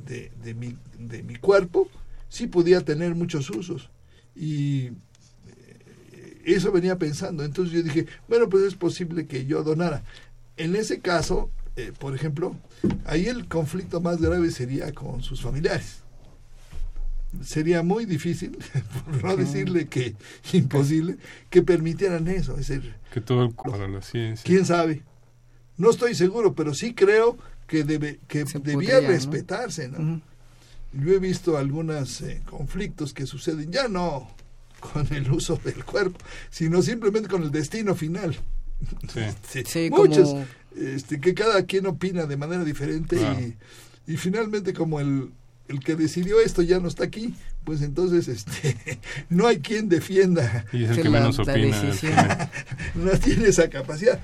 de, 0.06 0.30
de 0.42 0.54
mi, 0.54 0.76
de 0.98 1.22
mi 1.22 1.36
cuerpo, 1.36 1.88
sí 2.30 2.46
podía 2.46 2.80
tener 2.80 3.14
muchos 3.14 3.50
usos. 3.50 3.90
Y 4.34 4.86
eh, 4.86 6.42
eso 6.46 6.72
venía 6.72 6.96
pensando. 6.96 7.44
Entonces 7.44 7.74
yo 7.74 7.82
dije, 7.82 8.06
bueno, 8.28 8.48
pues 8.48 8.64
es 8.64 8.74
posible 8.74 9.26
que 9.26 9.44
yo 9.44 9.62
donara. 9.62 10.02
En 10.56 10.74
ese 10.76 11.00
caso, 11.00 11.50
eh, 11.76 11.92
por 11.98 12.14
ejemplo, 12.14 12.56
ahí 13.04 13.26
el 13.26 13.46
conflicto 13.48 14.00
más 14.00 14.20
grave 14.22 14.50
sería 14.50 14.92
con 14.92 15.22
sus 15.22 15.42
familiares. 15.42 15.98
Sería 17.42 17.82
muy 17.84 18.06
difícil, 18.06 18.58
por 19.04 19.24
no 19.24 19.36
decirle 19.36 19.86
que 19.86 20.16
imposible, 20.52 21.16
que 21.48 21.62
permitieran 21.62 22.26
eso. 22.28 22.56
Es 22.58 22.68
decir, 22.68 22.94
Que 23.12 23.20
todo 23.20 23.44
el- 23.44 23.54
para 23.54 23.86
la 23.88 24.02
ciencia. 24.02 24.42
quién 24.44 24.66
sabe. 24.66 25.02
No 25.76 25.90
estoy 25.90 26.14
seguro, 26.14 26.54
pero 26.54 26.74
sí 26.74 26.92
creo 26.92 27.38
que 27.66 27.84
debe 27.84 28.18
que 28.26 28.44
Se 28.46 28.58
debía 28.58 28.74
podría, 28.74 29.00
¿no? 29.00 29.08
respetarse, 29.08 29.88
¿no? 29.88 30.20
Yo 30.92 31.12
he 31.14 31.18
visto 31.18 31.56
algunos 31.56 32.20
eh, 32.22 32.42
conflictos 32.48 33.12
que 33.14 33.26
suceden 33.26 33.70
ya 33.70 33.88
no 33.88 34.28
con 34.80 35.06
el 35.12 35.30
uso 35.30 35.60
del 35.62 35.84
cuerpo, 35.84 36.18
sino 36.50 36.82
simplemente 36.82 37.28
con 37.28 37.42
el 37.42 37.50
destino 37.50 37.94
final. 37.94 38.36
Sí. 39.12 39.20
Sí, 39.48 39.62
Sí, 39.66 39.90
muchos, 39.90 40.30
como- 40.30 40.46
este, 40.76 41.20
que 41.20 41.34
cada 41.34 41.64
quien 41.66 41.86
opina 41.86 42.26
de 42.26 42.36
manera 42.36 42.64
diferente 42.64 43.16
Claro. 43.16 43.38
y, 43.40 43.56
y 44.06 44.16
finalmente 44.16 44.72
como 44.72 45.00
el, 45.00 45.30
el 45.68 45.80
que 45.80 45.96
decidió 45.96 46.40
esto 46.40 46.62
ya 46.62 46.78
no 46.80 46.88
está 46.88 47.04
aquí, 47.04 47.34
pues 47.64 47.82
entonces 47.82 48.26
este, 48.28 48.76
no 49.28 49.46
hay 49.46 49.58
quien 49.60 49.88
defienda, 49.88 50.64
Y 50.72 50.84
es 50.84 50.90
el 50.96 51.02
que 51.02 51.10
menos 51.10 51.36
la 51.36 51.42
opina. 51.42 51.56
el 51.58 51.70
decisión. 51.86 52.14
que- 52.16 52.48
no 52.98 53.10
tiene 53.18 53.48
esa 53.48 53.68
capacidad. 53.68 54.18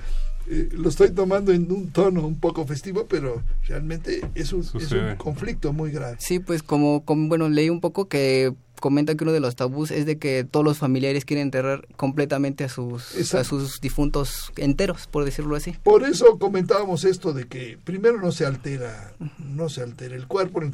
Eh, 0.49 0.69
lo 0.73 0.89
estoy 0.89 1.11
tomando 1.11 1.51
en 1.51 1.69
un 1.71 1.91
tono 1.91 2.25
un 2.25 2.39
poco 2.39 2.65
festivo, 2.65 3.05
pero 3.09 3.43
realmente 3.67 4.21
es 4.33 4.53
un, 4.53 4.61
es 4.61 4.91
un 4.91 5.15
conflicto 5.17 5.73
muy 5.73 5.91
grave. 5.91 6.15
Sí, 6.19 6.39
pues 6.39 6.63
como, 6.63 7.03
como, 7.03 7.27
bueno, 7.27 7.49
leí 7.49 7.69
un 7.69 7.81
poco 7.81 8.07
que 8.07 8.53
comenta 8.79 9.15
que 9.15 9.23
uno 9.23 9.33
de 9.33 9.39
los 9.39 9.55
tabús 9.55 9.91
es 9.91 10.05
de 10.05 10.17
que 10.17 10.43
todos 10.43 10.63
los 10.63 10.77
familiares 10.77 11.25
quieren 11.25 11.47
enterrar 11.47 11.87
completamente 11.97 12.63
a 12.63 12.69
sus, 12.69 13.15
Exacto. 13.15 13.57
a 13.57 13.59
sus 13.59 13.81
difuntos 13.81 14.51
enteros, 14.55 15.07
por 15.07 15.25
decirlo 15.25 15.55
así. 15.55 15.75
Por 15.83 16.03
eso 16.03 16.37
comentábamos 16.39 17.03
esto 17.03 17.33
de 17.33 17.47
que 17.47 17.77
primero 17.83 18.21
no 18.21 18.31
se 18.31 18.45
altera, 18.45 19.13
no 19.37 19.69
se 19.69 19.81
altera 19.81 20.15
el 20.15 20.27
cuerpo, 20.27 20.61
el 20.61 20.71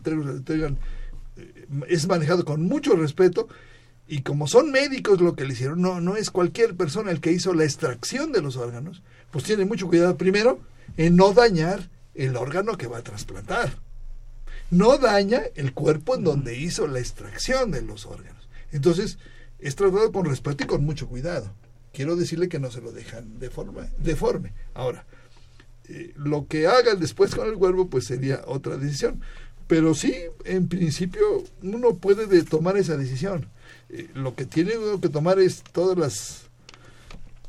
eh, 1.35 1.67
es 1.87 2.07
manejado 2.07 2.45
con 2.45 2.63
mucho 2.63 2.95
respeto 2.95 3.47
y 4.07 4.21
como 4.21 4.47
son 4.47 4.71
médicos 4.71 5.21
lo 5.21 5.35
que 5.35 5.45
le 5.45 5.53
hicieron, 5.53 5.81
no, 5.81 6.01
no 6.01 6.17
es 6.17 6.29
cualquier 6.29 6.75
persona 6.75 7.09
el 7.09 7.21
que 7.21 7.31
hizo 7.31 7.53
la 7.53 7.63
extracción 7.63 8.31
de 8.31 8.41
los 8.41 8.57
órganos, 8.57 9.01
pues 9.33 9.45
tiene 9.45 9.65
mucho 9.65 9.87
cuidado 9.87 10.15
primero 10.15 10.59
en 10.95 11.15
no 11.15 11.33
dañar 11.33 11.89
el 12.13 12.37
órgano 12.37 12.77
que 12.77 12.85
va 12.85 12.99
a 12.99 13.03
trasplantar. 13.03 13.73
No 14.69 14.99
daña 14.99 15.41
el 15.55 15.73
cuerpo 15.73 16.15
en 16.15 16.23
donde 16.23 16.55
hizo 16.55 16.85
la 16.85 16.99
extracción 16.99 17.71
de 17.71 17.81
los 17.81 18.05
órganos. 18.05 18.47
Entonces, 18.71 19.17
es 19.57 19.75
tratado 19.75 20.11
con 20.11 20.25
respeto 20.25 20.63
y 20.63 20.67
con 20.67 20.85
mucho 20.85 21.07
cuidado. 21.07 21.51
Quiero 21.91 22.15
decirle 22.15 22.47
que 22.47 22.59
no 22.59 22.69
se 22.69 22.81
lo 22.81 22.91
dejan 22.91 23.39
de 23.39 23.49
forma 23.49 23.87
deforme. 23.97 24.53
Ahora, 24.75 25.03
eh, 25.89 26.13
lo 26.15 26.47
que 26.47 26.67
hagan 26.67 26.99
después 26.99 27.33
con 27.33 27.47
el 27.47 27.55
cuerpo, 27.55 27.89
pues 27.89 28.05
sería 28.05 28.43
otra 28.45 28.77
decisión. 28.77 29.21
Pero 29.65 29.95
sí, 29.95 30.13
en 30.45 30.67
principio, 30.67 31.43
uno 31.63 31.95
puede 31.95 32.27
de 32.27 32.43
tomar 32.43 32.77
esa 32.77 32.97
decisión. 32.97 33.49
Eh, 33.89 34.11
lo 34.13 34.35
que 34.35 34.45
tiene 34.45 34.77
uno 34.77 35.01
que 35.01 35.09
tomar 35.09 35.39
es 35.39 35.63
todas 35.71 35.97
las 35.97 36.43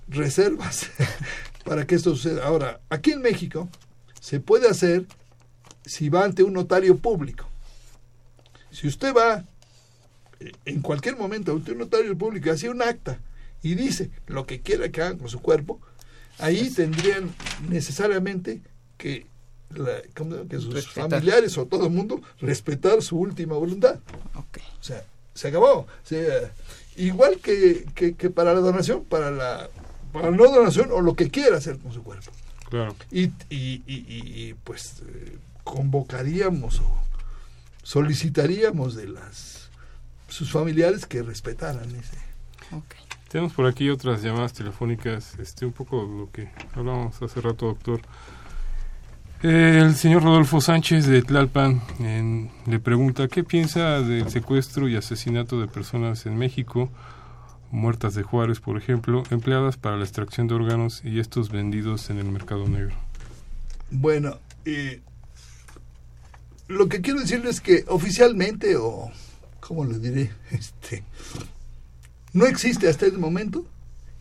reservas 0.08 0.90
para 1.64 1.86
que 1.86 1.94
esto 1.94 2.14
suceda. 2.14 2.44
Ahora, 2.46 2.80
aquí 2.90 3.12
en 3.12 3.22
México 3.22 3.68
se 4.20 4.40
puede 4.40 4.68
hacer 4.68 5.06
si 5.84 6.08
va 6.08 6.24
ante 6.24 6.42
un 6.42 6.52
notario 6.52 6.96
público. 6.98 7.46
Si 8.70 8.86
usted 8.88 9.14
va 9.14 9.44
eh, 10.40 10.52
en 10.64 10.80
cualquier 10.80 11.16
momento 11.16 11.52
ante 11.52 11.72
un 11.72 11.78
notario 11.78 12.16
público 12.16 12.48
y 12.48 12.50
hace 12.50 12.68
un 12.68 12.82
acta 12.82 13.18
y 13.62 13.74
dice 13.74 14.10
lo 14.26 14.46
que 14.46 14.60
quiera 14.60 14.88
que 14.90 15.02
hagan 15.02 15.18
con 15.18 15.28
su 15.28 15.40
cuerpo, 15.40 15.80
ahí 16.38 16.70
tendrían 16.70 17.34
necesariamente 17.68 18.60
que, 18.98 19.26
la- 19.70 20.02
sus 20.60 20.72
Respetar. 20.72 21.10
familiares 21.10 21.56
o 21.58 21.66
todo 21.66 21.86
el 21.86 21.92
mundo 21.92 22.20
respetar 22.40 23.02
su 23.02 23.18
última 23.18 23.54
voluntad. 23.56 24.00
O 24.34 24.44
sea, 24.82 25.04
se 25.34 25.48
acabó. 25.48 25.80
O 25.80 25.86
sea, 26.02 26.52
igual 26.96 27.38
que, 27.38 27.84
que, 27.94 28.14
que 28.14 28.30
para 28.30 28.54
la 28.54 28.60
donación, 28.60 29.04
para 29.04 29.30
la, 29.30 29.68
para 30.14 30.30
la 30.30 30.36
no 30.38 30.44
donación 30.50 30.88
o 30.92 31.02
lo 31.02 31.14
que 31.14 31.28
quiera 31.30 31.58
hacer 31.58 31.78
con 31.78 31.92
su 31.92 32.02
cuerpo. 32.02 32.30
Claro. 32.70 32.96
Y, 33.10 33.24
y, 33.50 33.82
y- 33.86 34.06
y- 34.08 34.48
y, 34.48 34.54
pues 34.64 35.02
eh, 35.06 35.36
convocaríamos 35.64 36.80
o 36.80 36.86
solicitaríamos 37.82 38.94
de 38.96 39.08
las 39.08 39.68
sus 40.28 40.50
familiares 40.50 41.04
que 41.06 41.22
respetaran 41.22 41.84
ese. 41.94 42.16
ok. 42.74 42.84
Tenemos 43.28 43.52
por 43.52 43.66
aquí 43.66 43.90
otras 43.90 44.22
llamadas 44.22 44.52
telefónicas, 44.52 45.36
este 45.38 45.66
un 45.66 45.72
poco 45.72 46.02
lo 46.04 46.30
que 46.30 46.48
hablábamos 46.74 47.20
hace 47.20 47.40
rato, 47.40 47.66
doctor. 47.66 48.00
El 49.42 49.94
señor 49.96 50.22
Rodolfo 50.22 50.60
Sánchez 50.60 51.06
de 51.06 51.20
Tlalpan 51.22 51.82
en- 51.98 52.50
le 52.66 52.78
pregunta 52.80 53.28
qué 53.28 53.44
piensa 53.44 54.00
del 54.00 54.30
secuestro 54.30 54.88
y 54.88 54.96
asesinato 54.96 55.60
de 55.60 55.66
personas 55.68 56.24
en 56.26 56.36
México, 56.38 56.88
muertas 57.74 58.14
de 58.14 58.22
Juárez, 58.22 58.60
por 58.60 58.78
ejemplo, 58.78 59.24
empleadas 59.30 59.76
para 59.76 59.96
la 59.96 60.04
extracción 60.04 60.46
de 60.46 60.54
órganos 60.54 61.02
y 61.04 61.18
estos 61.18 61.50
vendidos 61.50 62.08
en 62.08 62.18
el 62.18 62.26
mercado 62.26 62.68
negro. 62.68 62.94
Bueno, 63.90 64.38
eh, 64.64 65.00
lo 66.68 66.88
que 66.88 67.00
quiero 67.00 67.20
decirles 67.20 67.56
es 67.56 67.60
que 67.60 67.84
oficialmente, 67.88 68.76
o 68.76 69.10
¿cómo 69.60 69.84
le 69.84 69.98
diré? 69.98 70.30
Este, 70.50 71.02
no 72.32 72.46
existe 72.46 72.88
hasta 72.88 73.06
el 73.06 73.18
momento 73.18 73.66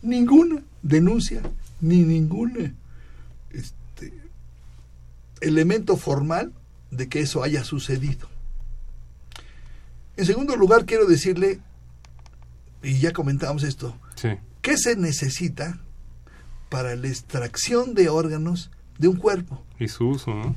ninguna 0.02 0.60
denuncia, 0.82 1.40
ni 1.80 2.02
ningún 2.02 2.76
este, 3.52 4.12
elemento 5.40 5.96
formal 5.96 6.52
de 6.90 7.08
que 7.08 7.20
eso 7.20 7.42
haya 7.42 7.64
sucedido. 7.64 8.28
En 10.16 10.26
segundo 10.26 10.56
lugar, 10.56 10.86
quiero 10.86 11.06
decirle, 11.06 11.60
y 12.84 12.98
ya 13.00 13.12
comentábamos 13.12 13.62
esto, 13.64 13.98
Sí, 14.14 14.28
¿qué 14.62 14.76
se 14.76 14.94
necesita 14.96 15.80
para 16.68 16.94
la 16.96 17.08
extracción 17.08 17.94
de 17.94 18.08
órganos 18.08 18.70
de 18.98 19.08
un 19.08 19.16
cuerpo? 19.16 19.64
y 19.78 19.88
su 19.88 20.08
uso, 20.08 20.32
¿no? 20.34 20.54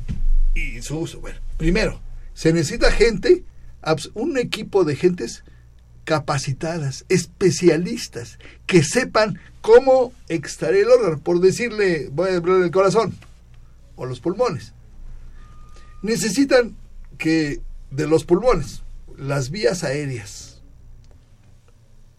y 0.54 0.82
su 0.82 0.98
uso. 1.00 1.20
Bueno, 1.22 1.40
primero, 1.58 2.00
se 2.34 2.54
necesita 2.54 2.92
gente, 2.92 3.44
un 4.14 4.38
equipo 4.38 4.84
de 4.84 4.96
gentes 4.96 5.44
capacitadas, 6.04 7.06
especialistas, 7.10 8.40
que 8.66 8.84
sepan 8.84 9.40
cómo 9.62 10.14
extraer 10.30 10.76
el 10.84 10.90
órgano, 10.90 11.20
por 11.20 11.40
decirle, 11.42 12.10
voy 12.12 12.30
a 12.32 12.38
hablar 12.38 12.60
del 12.60 12.72
corazón 12.72 13.16
o 13.96 14.06
los 14.06 14.20
pulmones. 14.20 14.74
Necesitan 16.02 16.76
que 17.18 17.62
de 17.92 18.08
los 18.08 18.24
pulmones, 18.24 18.84
las 19.18 19.50
vías 19.50 19.84
aéreas, 19.84 20.47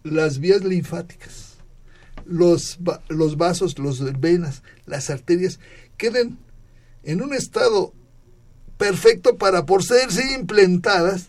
las 0.02 0.38
vías 0.38 0.64
linfáticas, 0.64 1.56
los, 2.24 2.78
los 3.08 3.36
vasos, 3.36 3.78
las 3.78 4.20
venas, 4.20 4.62
las 4.86 5.10
arterias, 5.10 5.58
queden 5.96 6.38
en 7.02 7.22
un 7.22 7.34
estado 7.34 7.92
perfecto 8.76 9.36
para 9.36 9.66
por 9.66 9.82
serse 9.82 10.34
implantadas 10.34 11.28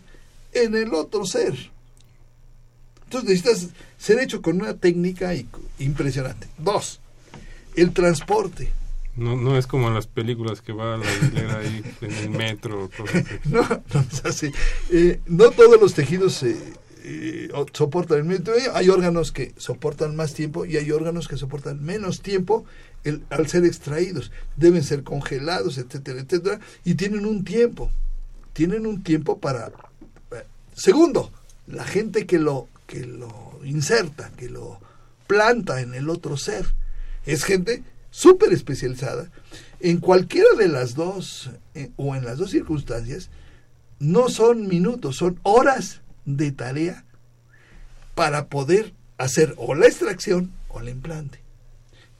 en 0.52 0.74
el 0.76 0.94
otro 0.94 1.26
ser. 1.26 1.54
Entonces 3.04 3.28
necesitas 3.28 3.68
ser 3.98 4.20
hecho 4.20 4.40
con 4.40 4.60
una 4.60 4.74
técnica 4.74 5.32
impresionante. 5.78 6.46
Dos, 6.58 7.00
el 7.76 7.92
transporte. 7.92 8.72
No, 9.16 9.36
no 9.36 9.58
es 9.58 9.66
como 9.66 9.88
en 9.88 9.94
las 9.94 10.06
películas 10.06 10.62
que 10.62 10.72
va 10.72 10.94
a 10.94 10.96
la 10.96 11.04
hilera 11.12 11.58
ahí 11.58 11.82
en 12.00 12.12
el 12.12 12.30
metro. 12.30 12.88
No, 13.44 13.62
no 13.62 14.00
es 14.12 14.24
así. 14.24 14.52
Eh, 14.90 15.20
no 15.26 15.50
todos 15.50 15.80
los 15.80 15.94
tejidos 15.94 16.42
eh, 16.44 16.56
eh, 17.02 17.50
soportan 17.72 18.18
el 18.18 18.24
mismo 18.24 18.44
tiempo. 18.44 18.72
Hay 18.74 18.88
órganos 18.88 19.32
que 19.32 19.52
soportan 19.56 20.16
más 20.16 20.34
tiempo 20.34 20.64
y 20.64 20.76
hay 20.76 20.90
órganos 20.90 21.28
que 21.28 21.36
soportan 21.36 21.82
menos 21.82 22.20
tiempo 22.22 22.64
al 23.30 23.48
ser 23.48 23.64
extraídos. 23.64 24.30
Deben 24.56 24.82
ser 24.82 25.02
congelados, 25.02 25.78
etcétera, 25.78 26.20
etcétera. 26.20 26.60
Y 26.84 26.94
tienen 26.94 27.26
un 27.26 27.44
tiempo. 27.44 27.90
Tienen 28.52 28.86
un 28.86 29.02
tiempo 29.02 29.38
para... 29.38 29.72
eh, 30.32 30.44
Segundo, 30.74 31.32
la 31.66 31.84
gente 31.84 32.26
que 32.26 32.38
lo, 32.38 32.68
que 32.86 33.06
lo 33.06 33.60
inserta, 33.64 34.30
que 34.36 34.48
lo 34.48 34.80
planta 35.26 35.80
en 35.80 35.94
el 35.94 36.10
otro 36.10 36.36
ser. 36.36 36.66
Es 37.24 37.44
gente 37.44 37.82
súper 38.10 38.52
especializada. 38.52 39.30
En 39.78 39.98
cualquiera 39.98 40.50
de 40.58 40.68
las 40.68 40.94
dos, 40.94 41.50
eh, 41.74 41.90
o 41.96 42.14
en 42.14 42.24
las 42.24 42.38
dos 42.38 42.50
circunstancias, 42.50 43.30
no 43.98 44.28
son 44.28 44.66
minutos, 44.66 45.16
son 45.16 45.38
horas 45.42 46.00
de 46.24 46.52
tarea 46.52 47.04
para 48.14 48.48
poder 48.48 48.92
hacer 49.18 49.54
o 49.56 49.74
la 49.74 49.86
extracción 49.86 50.52
o 50.68 50.80
el 50.80 50.88
implante. 50.88 51.40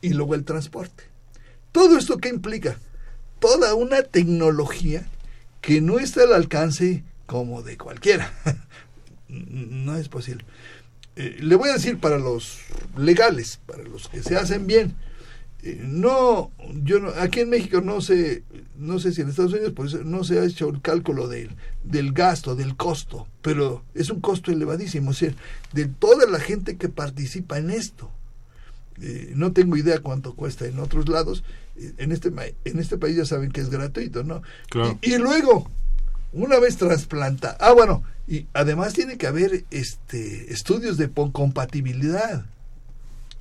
Y 0.01 0.11
luego 0.11 0.35
el 0.35 0.45
transporte. 0.45 1.05
Todo 1.73 1.99
esto 1.99 2.19
que 2.19 2.29
implica 2.29 2.79
toda 3.39 3.75
una 3.75 4.03
tecnología 4.03 5.07
que 5.61 5.81
no 5.81 5.99
está 5.99 6.23
al 6.23 6.33
alcance 6.33 7.05
como 7.27 7.63
de 7.63 7.77
cualquiera. 7.77 8.33
no 9.29 9.97
es 9.97 10.09
posible. 10.09 10.45
Eh, 11.17 11.37
le 11.41 11.55
voy 11.57 11.71
a 11.71 11.75
decir 11.75 11.99
para 11.99 12.19
los 12.19 12.61
legales, 12.97 13.61
para 13.67 13.83
los 13.83 14.09
que 14.09 14.23
se 14.23 14.37
hacen 14.37 14.67
bien, 14.67 14.95
no, 15.63 16.51
yo 16.83 17.01
no, 17.01 17.11
aquí 17.19 17.41
en 17.41 17.51
México 17.51 17.81
no 17.81 18.01
sé, 18.01 18.45
no 18.79 18.99
sé 18.99 19.13
si 19.13 19.21
en 19.21 19.29
Estados 19.29 19.53
Unidos 19.53 19.73
por 19.73 19.87
eso 19.87 20.03
no 20.05 20.25
se 20.25 20.39
ha 20.39 20.45
hecho 20.45 20.69
el 20.69 20.81
cálculo 20.81 21.29
del, 21.29 21.51
del 21.85 22.13
gasto, 22.13 22.57
del 22.57 22.77
costo, 22.77 23.27
pero 23.43 23.85
es 23.95 24.11
un 24.11 24.21
costo 24.21 24.51
elevadísimo, 24.51 25.11
o 25.11 25.15
sea, 25.15 25.35
de 25.73 25.87
toda 25.87 26.27
la 26.27 26.41
gente 26.41 26.77
que 26.77 26.89
participa 26.89 27.59
en 27.59 27.71
esto. 27.71 28.11
Eh, 29.03 29.33
no 29.35 29.53
tengo 29.53 29.77
idea 29.77 30.01
cuánto 30.01 30.35
cuesta 30.35 30.67
en 30.67 30.79
otros 30.79 31.09
lados. 31.09 31.43
Eh, 31.77 31.93
en 31.99 32.13
este 32.13 32.31
en 32.65 32.79
este 32.79 32.99
país 32.99 33.17
ya 33.17 33.25
saben 33.25 33.51
que 33.51 33.61
es 33.61 33.71
gratuito, 33.71 34.25
¿no? 34.25 34.43
Y, 35.01 35.15
y, 35.15 35.19
luego, 35.19 35.71
una 36.33 36.59
vez 36.59 36.77
trasplanta, 36.77 37.57
ah 37.61 37.73
bueno, 37.73 38.03
y 38.29 38.47
además 38.53 38.93
tiene 38.93 39.17
que 39.17 39.27
haber 39.27 39.65
este 39.71 40.53
estudios 40.53 40.97
de 40.99 41.11
compatibilidad 41.11 42.45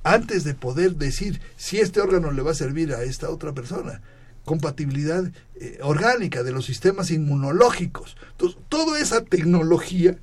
antes 0.02 0.44
de 0.44 0.54
poder 0.54 0.96
decir 0.96 1.40
si 1.56 1.78
este 1.78 2.00
órgano 2.00 2.32
le 2.32 2.42
va 2.42 2.52
a 2.52 2.54
servir 2.54 2.94
a 2.94 3.02
esta 3.02 3.30
otra 3.30 3.52
persona. 3.52 4.00
Compatibilidad 4.44 5.30
eh, 5.56 5.78
orgánica 5.82 6.42
de 6.42 6.52
los 6.52 6.64
sistemas 6.64 7.10
inmunológicos. 7.10 8.16
Entonces, 8.32 8.58
toda 8.68 8.98
esa 8.98 9.24
tecnología 9.24 10.18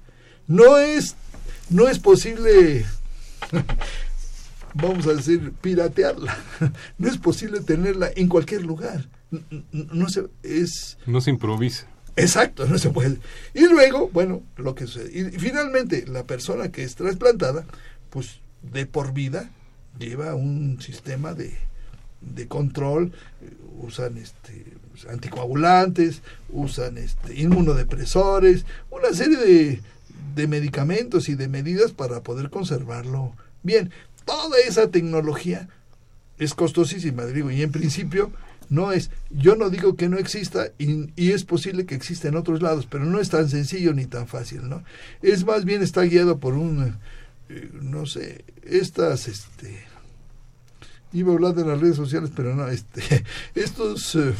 no 0.48 0.78
es, 0.78 1.16
no 1.70 1.88
es 1.88 2.00
posible, 2.00 2.86
vamos 4.74 5.06
a 5.08 5.14
decir, 5.14 5.54
piratearla. 5.62 6.38
No 6.98 7.08
es 7.08 7.18
posible 7.18 7.62
tenerla 7.62 8.10
en 8.16 8.28
cualquier 8.28 8.64
lugar. 8.64 9.08
No, 9.72 10.10
se, 10.10 10.26
es, 10.42 10.98
no 11.06 11.22
se 11.22 11.30
improvisa. 11.30 11.88
Exacto, 12.16 12.66
no 12.66 12.80
se 12.80 12.90
puede. 12.90 13.20
Y 13.54 13.68
luego, 13.68 14.10
bueno, 14.10 14.42
lo 14.56 14.74
que 14.74 14.88
sucede. 14.88 15.12
Y 15.20 15.38
finalmente, 15.38 16.06
la 16.08 16.24
persona 16.24 16.72
que 16.72 16.84
es 16.84 16.96
trasplantada, 16.96 17.66
pues 18.10 18.40
de 18.64 18.88
por 18.88 19.14
vida, 19.14 19.52
lleva 20.00 20.36
un 20.36 20.82
sistema 20.82 21.34
de, 21.34 21.54
de 22.22 22.48
control, 22.48 23.12
usan 23.82 24.18
este 24.18 24.66
anticoagulantes, 25.10 26.22
usan 26.50 26.98
este 26.98 27.40
inmunodepresores, 27.40 28.66
una 28.90 29.14
serie 29.14 29.38
de, 29.38 29.82
de 30.36 30.48
medicamentos 30.48 31.30
y 31.30 31.36
de 31.36 31.48
medidas 31.48 31.92
para 31.92 32.24
poder 32.24 32.50
conservarlo 32.50 33.34
bien. 33.64 33.92
Toda 34.26 34.58
esa 34.60 34.90
tecnología 34.90 35.70
es 36.38 36.54
costosísima, 36.54 37.26
digo, 37.26 37.52
y 37.52 37.62
en 37.62 37.72
principio 37.72 38.32
no 38.70 38.92
es, 38.92 39.12
yo 39.30 39.56
no 39.56 39.70
digo 39.70 39.96
que 39.96 40.10
no 40.10 40.18
exista 40.18 40.72
y, 40.78 41.10
y, 41.16 41.32
es 41.32 41.46
posible 41.46 41.86
que 41.86 41.96
exista 41.96 42.28
en 42.28 42.36
otros 42.36 42.62
lados, 42.62 42.86
pero 42.90 43.06
no 43.06 43.20
es 43.20 43.30
tan 43.30 43.50
sencillo 43.50 43.94
ni 43.94 44.06
tan 44.06 44.28
fácil, 44.28 44.68
¿no? 44.68 44.84
Es 45.22 45.46
más 45.46 45.64
bien 45.64 45.82
está 45.82 46.02
guiado 46.02 46.40
por 46.40 46.56
un, 46.56 46.98
eh, 47.50 47.70
no 47.82 48.06
sé, 48.06 48.44
estas, 48.64 49.30
este, 49.30 49.87
iba 51.14 51.32
a 51.32 51.36
hablar 51.36 51.54
de 51.54 51.66
las 51.66 51.80
redes 51.80 51.96
sociales, 51.96 52.32
pero 52.36 52.56
no, 52.56 52.68
este, 52.68 53.02
estos 53.56 54.16
eh, 54.16 54.34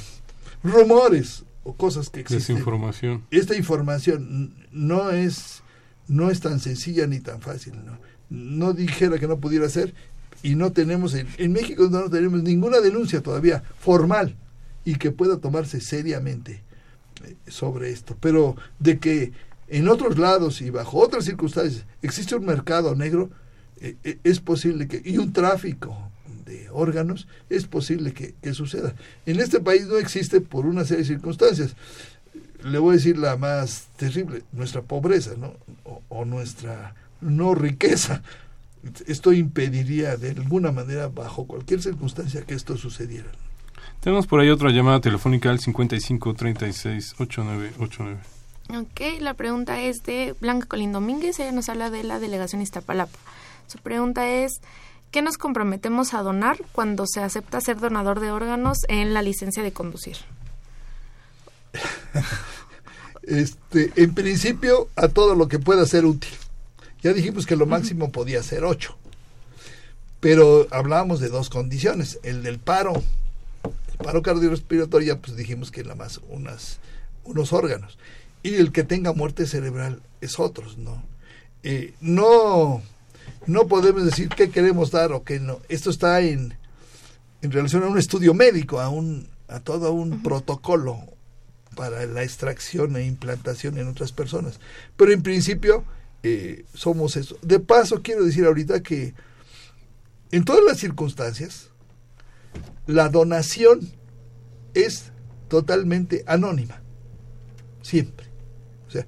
rumores 0.64 1.44
o 1.64 1.76
cosas 1.76 2.10
que 2.10 2.22
existen. 2.22 2.56
Desinformación. 2.56 3.24
Esta 3.32 3.56
información 3.56 4.56
no 4.72 5.12
es, 5.12 5.64
no 6.08 6.30
es 6.30 6.40
tan 6.40 6.60
sencilla 6.60 7.08
ni 7.08 7.20
tan 7.20 7.42
fácil, 7.42 7.74
¿no? 7.86 7.98
No 8.30 8.74
dijera 8.74 9.20
que 9.20 9.28
no 9.28 9.40
pudiera 9.40 9.70
ser 9.70 9.94
y 10.44 10.56
no 10.56 10.72
tenemos, 10.72 11.14
en, 11.14 11.28
en 11.38 11.52
México 11.52 11.88
no 11.90 12.10
tenemos 12.10 12.44
ninguna 12.44 12.80
denuncia 12.80 13.22
todavía 13.22 13.64
formal 13.80 14.36
y 14.84 14.96
que 14.96 15.12
pueda 15.12 15.38
tomarse 15.38 15.82
seriamente 15.82 16.64
eh, 17.26 17.36
sobre 17.48 17.92
esto, 17.92 18.18
pero 18.20 18.56
de 18.80 19.00
que 19.00 19.32
en 19.68 19.88
otros 19.90 20.18
lados 20.18 20.62
y 20.62 20.70
bajo 20.70 21.00
otras 21.00 21.26
circunstancias 21.26 21.86
existe 22.02 22.36
un 22.36 22.46
mercado 22.46 22.96
negro, 22.96 23.30
eh, 23.80 24.20
es 24.24 24.40
posible 24.40 24.88
que, 24.88 25.02
y 25.04 25.18
un 25.18 25.34
tráfico 25.34 26.07
de 26.48 26.70
órganos, 26.72 27.28
es 27.50 27.68
posible 27.68 28.14
que, 28.14 28.54
suceda. 28.54 28.96
En 29.26 29.40
este 29.40 29.60
país 29.60 29.86
no 29.88 29.98
existe 29.98 30.42
por 30.42 30.66
una 30.66 30.86
serie 30.86 31.04
de 31.04 31.10
circunstancias. 31.10 31.76
Le 32.64 32.80
voy 32.80 32.94
a 32.94 32.98
decir 32.98 33.18
la 33.18 33.38
más 33.38 33.88
terrible, 33.98 34.44
nuestra 34.52 34.82
pobreza, 34.82 35.32
¿no? 35.38 35.54
O, 36.10 36.26
nuestra 36.26 36.96
no 37.22 37.54
riqueza. 37.54 38.24
Esto 39.06 39.34
impediría 39.34 40.18
de 40.18 40.32
alguna 40.32 40.72
manera, 40.72 41.08
bajo 41.08 41.46
cualquier 41.46 41.82
circunstancia, 41.82 42.42
que 42.44 42.54
esto 42.56 42.78
sucediera. 42.78 43.30
Tenemos 44.00 44.28
por 44.28 44.40
ahí 44.40 44.50
otra 44.50 44.72
llamada 44.72 45.02
telefónica 45.02 45.50
al 45.50 45.60
55 45.60 46.34
36 46.34 47.16
8989. 47.20 48.20
Ok, 48.70 49.22
la 49.22 49.34
pregunta 49.34 49.82
es 49.82 50.04
de 50.04 50.36
Blanca 50.42 50.68
Colín 50.68 50.92
Domínguez, 50.92 51.40
ella 51.40 51.52
nos 51.52 51.70
habla 51.70 51.90
de 51.90 52.04
la 52.04 52.20
delegación 52.20 52.62
Iztapalapa. 52.62 53.18
Su 53.68 53.80
pregunta 53.80 54.28
es, 54.30 54.62
¿Qué 55.12 55.22
nos 55.22 55.38
comprometemos 55.38 56.14
a 56.14 56.22
donar 56.22 56.58
cuando 56.74 57.06
se 57.08 57.22
acepta 57.22 57.62
ser 57.62 57.80
donador 57.80 58.20
de 58.20 58.32
órganos 58.32 58.80
en 58.90 59.14
la 59.14 59.22
licencia 59.22 59.64
de 59.64 59.72
conducir? 59.72 60.18
Este, 63.28 63.92
en 63.98 64.14
principio, 64.14 64.88
a 64.96 65.10
todo 65.10 65.36
lo 65.36 65.50
que 65.50 65.60
pueda 65.60 65.86
ser 65.86 66.06
útil. 66.06 66.32
Ya 67.02 67.12
dijimos 67.12 67.46
que 67.46 67.58
lo 67.58 67.66
máximo 67.66 68.10
podía 68.10 68.42
ser 68.42 68.64
ocho. 68.64 68.98
Pero 70.22 70.66
hablábamos 70.72 71.20
de 71.20 71.28
dos 71.28 71.50
condiciones. 71.50 72.20
El 72.24 72.42
del 72.42 72.58
paro, 72.58 72.94
el 73.66 73.98
paro 73.98 74.22
cardiorrespiratorio, 74.22 75.20
pues 75.20 75.36
dijimos 75.36 75.72
que 75.72 75.84
nada 75.84 75.96
más 75.96 76.22
unas, 76.30 76.80
unos 77.26 77.52
órganos. 77.52 77.98
Y 78.44 78.56
el 78.56 78.72
que 78.72 78.86
tenga 78.86 79.12
muerte 79.12 79.46
cerebral 79.46 80.02
es 80.22 80.40
otros, 80.40 80.78
¿no? 80.78 81.04
Eh, 81.64 81.96
no 82.00 82.82
no 83.46 83.68
podemos 83.68 84.06
decir 84.06 84.30
qué 84.30 84.50
queremos 84.50 84.92
dar 84.92 85.12
o 85.12 85.24
qué 85.24 85.40
no. 85.40 85.60
Esto 85.70 85.90
está 85.90 86.22
en, 86.22 86.56
en 87.42 87.52
relación 87.52 87.84
a 87.84 87.88
un 87.88 87.98
estudio 87.98 88.34
médico, 88.34 88.80
a, 88.80 88.90
un, 88.90 89.30
a 89.48 89.60
todo 89.60 89.92
un 89.94 90.22
protocolo 90.22 91.00
para 91.76 92.06
la 92.06 92.24
extracción 92.24 92.96
e 92.98 93.06
implantación 93.06 93.78
en 93.78 93.88
otras 93.88 94.12
personas. 94.12 94.60
Pero 94.96 95.12
en 95.12 95.22
principio 95.22 95.86
eh, 96.24 96.66
somos 96.74 97.16
eso. 97.16 97.38
De 97.42 97.60
paso, 97.60 98.02
quiero 98.02 98.26
decir 98.26 98.46
ahorita 98.46 98.82
que 98.82 99.14
en 100.32 100.44
todas 100.44 100.64
las 100.66 100.78
circunstancias, 100.78 101.70
la 102.86 103.10
donación 103.10 103.92
es 104.74 105.12
totalmente 105.48 106.24
anónima. 106.28 106.82
Siempre. 107.82 108.28
O 108.88 108.92
sea, 108.92 109.06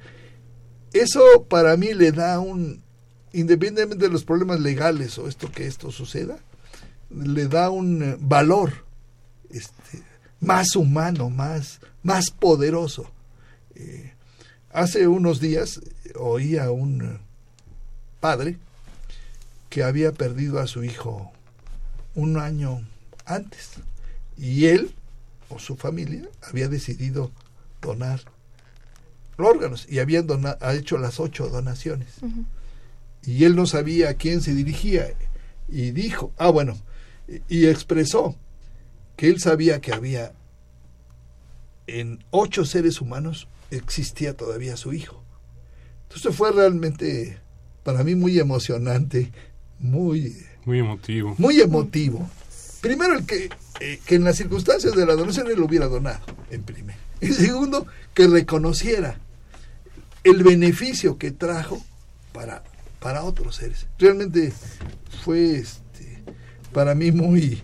eso 0.94 1.46
para 1.50 1.76
mí 1.76 1.94
le 1.94 2.12
da 2.12 2.40
un 2.40 2.84
independientemente 3.34 4.06
de 4.06 4.12
los 4.12 4.24
problemas 4.24 4.60
legales 4.60 5.18
o 5.18 5.28
esto 5.28 5.52
que 5.52 5.68
esto 5.68 5.92
suceda, 5.92 6.38
le 7.10 7.48
da 7.48 7.70
un 7.70 8.04
eh, 8.04 8.18
valor 8.20 8.86
este, 9.50 10.04
más 10.40 10.76
humano, 10.76 11.30
más, 11.30 11.80
más 12.04 12.32
poderoso. 12.32 13.12
Eh, 13.76 14.14
hace 14.72 15.08
unos 15.08 15.40
días 15.40 15.82
oí 16.16 16.58
a 16.58 16.72
un 16.72 17.02
eh, 17.02 17.18
padre 18.20 18.58
que 19.70 19.84
había 19.84 20.12
perdido 20.12 20.60
a 20.60 20.68
su 20.68 20.84
hijo 20.84 21.32
un 22.16 22.38
año 22.38 22.82
antes 23.26 23.74
y 24.38 24.66
él 24.66 24.94
o 25.50 25.60
su 25.60 25.76
familia 25.76 26.28
había 26.42 26.68
decidido 26.68 27.32
donar 27.82 28.22
órganos 29.38 29.88
y 29.90 30.00
habían 30.00 30.28
ha 30.46 30.74
hecho 30.74 30.98
las 30.98 31.20
ocho 31.20 31.48
donaciones 31.50 32.16
y 33.24 33.44
él 33.44 33.56
no 33.56 33.66
sabía 33.66 34.10
a 34.10 34.14
quién 34.16 34.42
se 34.42 34.54
dirigía 34.54 35.14
y 35.68 35.92
dijo, 35.92 36.32
ah 36.38 36.50
bueno, 36.50 36.78
y 37.48 37.68
expresó 37.68 38.36
que 39.16 39.28
él 39.30 39.40
sabía 39.40 39.82
que 39.82 39.94
había 39.94 40.34
en 41.88 42.24
ocho 42.32 42.66
seres 42.66 43.02
humanos 43.02 43.48
existía 43.72 44.36
todavía 44.36 44.78
su 44.78 44.94
hijo. 44.94 45.24
Entonces 46.04 46.36
fue 46.36 46.52
realmente 46.52 47.40
para 47.84 48.04
mí 48.04 48.16
muy 48.16 48.40
emocionante, 48.40 49.32
muy 49.80 50.36
muy 50.66 50.80
emotivo. 50.80 51.36
Muy 51.38 51.60
emotivo. 51.62 52.30
Primero 52.82 53.18
el 53.18 53.26
que, 53.26 53.50
eh, 53.80 54.00
que 54.06 54.16
en 54.16 54.24
las 54.24 54.38
circunstancias 54.38 54.94
de 54.96 55.06
la 55.06 55.16
donación 55.16 55.48
él 55.48 55.58
lo 55.58 55.66
hubiera 55.66 55.88
donado, 55.88 56.22
en 56.52 56.64
primer. 56.64 56.96
Y 57.22 57.28
segundo, 57.30 57.88
que 58.14 58.28
reconociera 58.28 59.20
el 60.24 60.44
beneficio 60.44 61.18
que 61.18 61.32
trajo 61.32 61.84
para 62.34 62.64
para 63.00 63.24
otros 63.24 63.56
seres. 63.56 63.88
Realmente 63.98 64.54
fue 65.24 65.56
este, 65.56 66.24
para 66.74 66.96
mí 66.96 67.12
muy, 67.12 67.62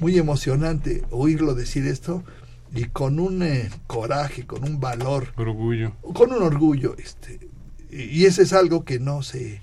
muy 0.00 0.18
emocionante 0.18 1.02
oírlo 1.10 1.54
decir 1.54 1.86
esto 1.86 2.24
y 2.74 2.84
con 2.84 3.18
un 3.18 3.42
eh, 3.42 3.70
coraje, 3.86 4.46
con 4.46 4.64
un 4.64 4.80
valor, 4.80 5.32
orgullo, 5.36 5.92
con 6.14 6.32
un 6.32 6.42
orgullo, 6.42 6.96
este, 6.98 7.48
y 7.90 8.26
ese 8.26 8.42
es 8.42 8.52
algo 8.52 8.84
que 8.84 8.98
no 8.98 9.22
se, 9.22 9.62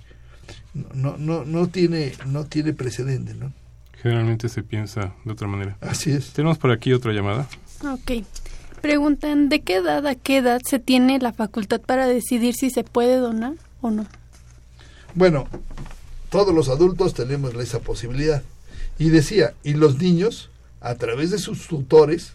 no, 0.93 1.17
no, 1.17 1.45
no 1.45 1.67
tiene, 1.67 2.13
no 2.25 2.45
tiene 2.45 2.73
precedente, 2.73 3.33
¿no? 3.35 3.53
Generalmente 4.01 4.49
se 4.49 4.61
piensa 4.61 5.15
de 5.23 5.31
otra 5.31 5.47
manera. 5.47 5.77
Así 5.81 6.11
es. 6.11 6.33
Tenemos 6.33 6.57
por 6.57 6.71
aquí 6.71 6.93
otra 6.93 7.11
llamada. 7.11 7.47
Ok. 7.83 8.23
Preguntan, 8.81 9.49
¿de 9.49 9.61
qué 9.61 9.77
edad 9.77 10.05
a 10.05 10.13
qué 10.13 10.37
edad 10.37 10.61
se 10.63 10.77
tiene 10.77 11.17
la 11.17 11.33
facultad 11.33 11.81
para 11.81 12.05
decidir 12.05 12.53
si 12.53 12.69
se 12.69 12.83
puede 12.83 13.17
donar 13.17 13.53
o 13.81 13.89
no? 13.89 14.05
Bueno, 15.15 15.47
todos 16.29 16.53
los 16.53 16.67
adultos 16.67 17.13
tenemos 17.13 17.55
esa 17.55 17.79
posibilidad. 17.79 18.43
Y 18.99 19.09
decía, 19.09 19.53
y 19.63 19.73
los 19.73 19.97
niños, 19.97 20.49
a 20.81 20.95
través 20.95 21.31
de 21.31 21.39
sus 21.39 21.67
tutores 21.67 22.33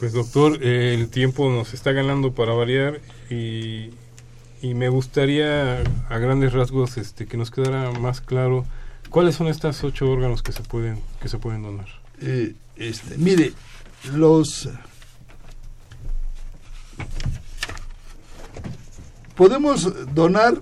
Pues 0.00 0.12
doctor, 0.12 0.58
eh, 0.62 0.94
el 0.94 1.10
tiempo 1.10 1.48
nos 1.48 1.74
está 1.74 1.92
ganando 1.92 2.32
para 2.32 2.54
variar 2.54 3.00
y, 3.30 3.90
y 4.60 4.74
me 4.74 4.88
gustaría 4.88 5.84
a 6.08 6.18
grandes 6.18 6.52
rasgos 6.52 6.96
este, 6.96 7.26
que 7.26 7.36
nos 7.36 7.52
quedara 7.52 7.92
más 7.92 8.20
claro 8.20 8.66
¿Cuáles 9.14 9.36
son 9.36 9.46
estos 9.46 9.84
ocho 9.84 10.10
órganos 10.10 10.42
que 10.42 10.50
se 10.50 10.64
pueden 10.64 11.00
que 11.22 11.28
se 11.28 11.38
pueden 11.38 11.62
donar? 11.62 11.86
Eh, 12.20 12.56
este, 12.74 13.16
mire, 13.16 13.52
los 14.12 14.68
podemos 19.36 20.12
donar 20.12 20.60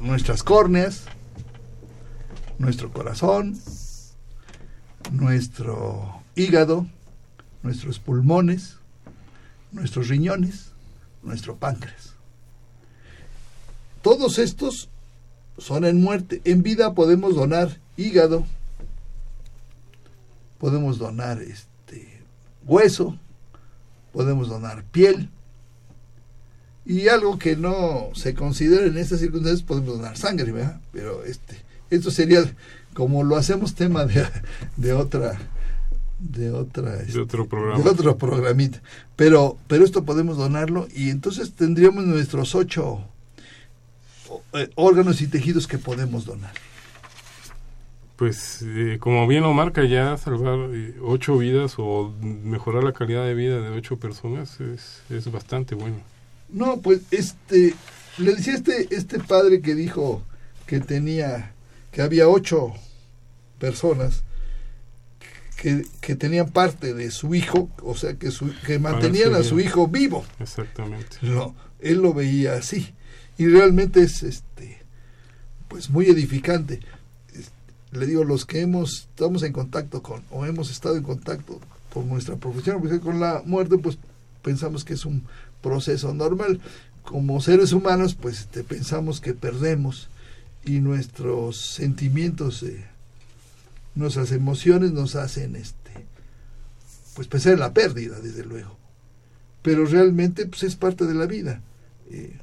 nuestras 0.00 0.42
córneas, 0.42 1.02
nuestro 2.58 2.90
corazón, 2.90 3.60
nuestro 5.12 6.22
hígado, 6.36 6.86
nuestros 7.62 7.98
pulmones, 7.98 8.78
nuestros 9.72 10.08
riñones, 10.08 10.70
nuestro 11.22 11.56
páncreas. 11.56 12.14
Todos 14.00 14.38
estos 14.38 14.88
son 15.58 15.84
en 15.84 16.00
muerte. 16.00 16.40
En 16.44 16.62
vida 16.62 16.94
podemos 16.94 17.34
donar 17.34 17.78
hígado, 17.96 18.44
podemos 20.58 20.98
donar 20.98 21.40
este 21.42 22.22
hueso, 22.64 23.18
podemos 24.12 24.48
donar 24.48 24.84
piel. 24.84 25.30
Y 26.86 27.08
algo 27.08 27.38
que 27.38 27.56
no 27.56 28.10
se 28.14 28.34
considera 28.34 28.86
en 28.86 28.98
estas 28.98 29.20
circunstancias, 29.20 29.62
podemos 29.62 29.96
donar 29.96 30.18
sangre, 30.18 30.52
¿verdad? 30.52 30.80
Pero 30.92 31.24
este, 31.24 31.56
esto 31.90 32.10
sería 32.10 32.44
como 32.92 33.24
lo 33.24 33.36
hacemos 33.36 33.74
tema 33.74 34.04
de, 34.04 34.26
de 34.76 34.92
otra 34.92 35.38
de 36.18 36.50
otra 36.52 36.96
de 36.96 37.20
otro 37.20 37.46
programa 37.48 37.82
de 37.82 37.90
otro 37.90 38.16
programita 38.16 38.80
pero 39.16 39.58
pero 39.66 39.84
esto 39.84 40.04
podemos 40.04 40.36
donarlo 40.36 40.86
y 40.94 41.10
entonces 41.10 41.52
tendríamos 41.52 42.04
nuestros 42.04 42.54
ocho 42.54 43.04
eh, 44.54 44.70
órganos 44.76 45.20
y 45.20 45.26
tejidos 45.26 45.66
que 45.66 45.78
podemos 45.78 46.24
donar. 46.24 46.52
Pues 48.16 48.62
eh, 48.62 48.98
como 49.00 49.26
bien 49.26 49.42
lo 49.42 49.52
marca 49.52 49.84
ya, 49.84 50.16
salvar 50.16 50.70
eh, 50.72 50.94
ocho 51.02 51.36
vidas 51.36 51.74
o 51.78 52.14
mejorar 52.20 52.84
la 52.84 52.92
calidad 52.92 53.24
de 53.24 53.34
vida 53.34 53.60
de 53.60 53.70
ocho 53.70 53.98
personas 53.98 54.60
es, 54.60 55.02
es 55.10 55.30
bastante 55.32 55.74
bueno. 55.74 55.96
No, 56.48 56.80
pues 56.80 57.00
este, 57.10 57.74
le 58.18 58.34
decía 58.36 58.54
este, 58.54 58.94
este 58.94 59.18
padre 59.18 59.60
que 59.60 59.74
dijo 59.74 60.22
que 60.66 60.78
tenía, 60.78 61.52
que 61.90 62.02
había 62.02 62.28
ocho 62.28 62.72
personas 63.58 64.22
que, 65.56 65.84
que 66.00 66.14
tenían 66.14 66.50
parte 66.50 66.94
de 66.94 67.10
su 67.10 67.34
hijo, 67.34 67.68
o 67.82 67.96
sea, 67.96 68.14
que, 68.14 68.30
su, 68.30 68.54
que 68.64 68.78
mantenían 68.78 69.34
a 69.34 69.42
su 69.42 69.58
hijo 69.58 69.88
vivo. 69.88 70.24
Exactamente. 70.38 71.16
No, 71.22 71.56
él 71.80 71.98
lo 71.98 72.14
veía 72.14 72.54
así 72.54 72.94
y 73.38 73.46
realmente 73.46 74.02
es 74.02 74.22
este 74.22 74.78
pues 75.68 75.90
muy 75.90 76.06
edificante. 76.06 76.80
Le 77.90 78.06
digo 78.06 78.24
los 78.24 78.44
que 78.44 78.60
hemos 78.60 79.08
estamos 79.10 79.42
en 79.42 79.52
contacto 79.52 80.02
con 80.02 80.22
o 80.30 80.44
hemos 80.44 80.70
estado 80.70 80.96
en 80.96 81.02
contacto 81.02 81.60
por 81.92 82.04
nuestra 82.04 82.36
profesión 82.36 82.80
con 83.00 83.20
la 83.20 83.42
muerte 83.44 83.78
pues 83.78 83.98
pensamos 84.42 84.84
que 84.84 84.94
es 84.94 85.04
un 85.04 85.24
proceso 85.62 86.12
normal. 86.14 86.60
Como 87.02 87.40
seres 87.40 87.72
humanos 87.72 88.14
pues 88.14 88.40
este, 88.40 88.64
pensamos 88.64 89.20
que 89.20 89.34
perdemos 89.34 90.08
y 90.64 90.80
nuestros 90.80 91.60
sentimientos 91.60 92.62
eh, 92.62 92.84
nuestras 93.94 94.32
emociones 94.32 94.92
nos 94.92 95.14
hacen 95.14 95.56
este 95.56 96.06
pues 97.14 97.28
pensar 97.28 97.54
en 97.54 97.60
la 97.60 97.72
pérdida 97.72 98.20
desde 98.20 98.44
luego. 98.44 98.76
Pero 99.62 99.86
realmente 99.86 100.46
pues 100.46 100.62
es 100.64 100.76
parte 100.76 101.06
de 101.06 101.14
la 101.14 101.26
vida. 101.26 101.60
Eh, 102.10 102.38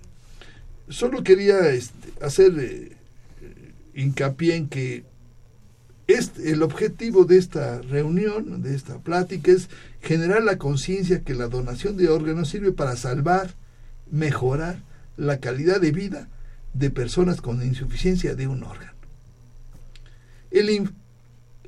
solo 0.91 1.23
quería 1.23 1.69
este, 1.69 2.13
hacer 2.23 2.53
eh, 2.59 2.91
hincapié 3.95 4.55
en 4.55 4.69
que 4.69 5.03
este, 6.07 6.51
el 6.51 6.61
objetivo 6.61 7.25
de 7.25 7.37
esta 7.37 7.81
reunión, 7.81 8.61
de 8.61 8.75
esta 8.75 8.99
plática, 8.99 9.51
es 9.51 9.69
generar 10.01 10.43
la 10.43 10.57
conciencia 10.57 11.21
que 11.21 11.33
la 11.33 11.47
donación 11.47 11.97
de 11.97 12.09
órganos 12.09 12.49
sirve 12.49 12.71
para 12.71 12.97
salvar, 12.97 13.53
mejorar 14.09 14.79
la 15.17 15.39
calidad 15.39 15.79
de 15.79 15.91
vida 15.91 16.27
de 16.73 16.89
personas 16.89 17.41
con 17.41 17.63
insuficiencia 17.63 18.35
de 18.35 18.47
un 18.47 18.63
órgano. 18.63 18.91
El, 20.51 20.91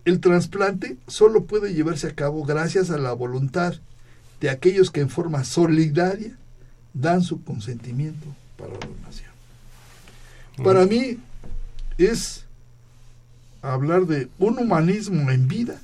el 0.04 0.20
trasplante 0.20 0.98
solo 1.08 1.46
puede 1.46 1.74
llevarse 1.74 2.08
a 2.08 2.16
cabo 2.16 2.44
gracias 2.44 2.90
a 2.90 2.98
la 2.98 3.14
voluntad 3.14 3.76
de 4.42 4.50
aquellos 4.50 4.92
que 4.92 5.00
en 5.00 5.10
forma 5.10 5.46
solidaria 5.46 6.38
dan 6.94 7.22
su 7.22 7.44
consentimiento 7.44 8.36
para 8.64 8.80
la 8.80 8.88
donación. 8.88 9.32
Para 10.64 10.86
mí 10.86 11.18
es 11.98 12.46
hablar 13.62 14.06
de 14.06 14.28
un 14.40 14.60
humanismo 14.60 15.32
en 15.32 15.48
vida 15.48 15.82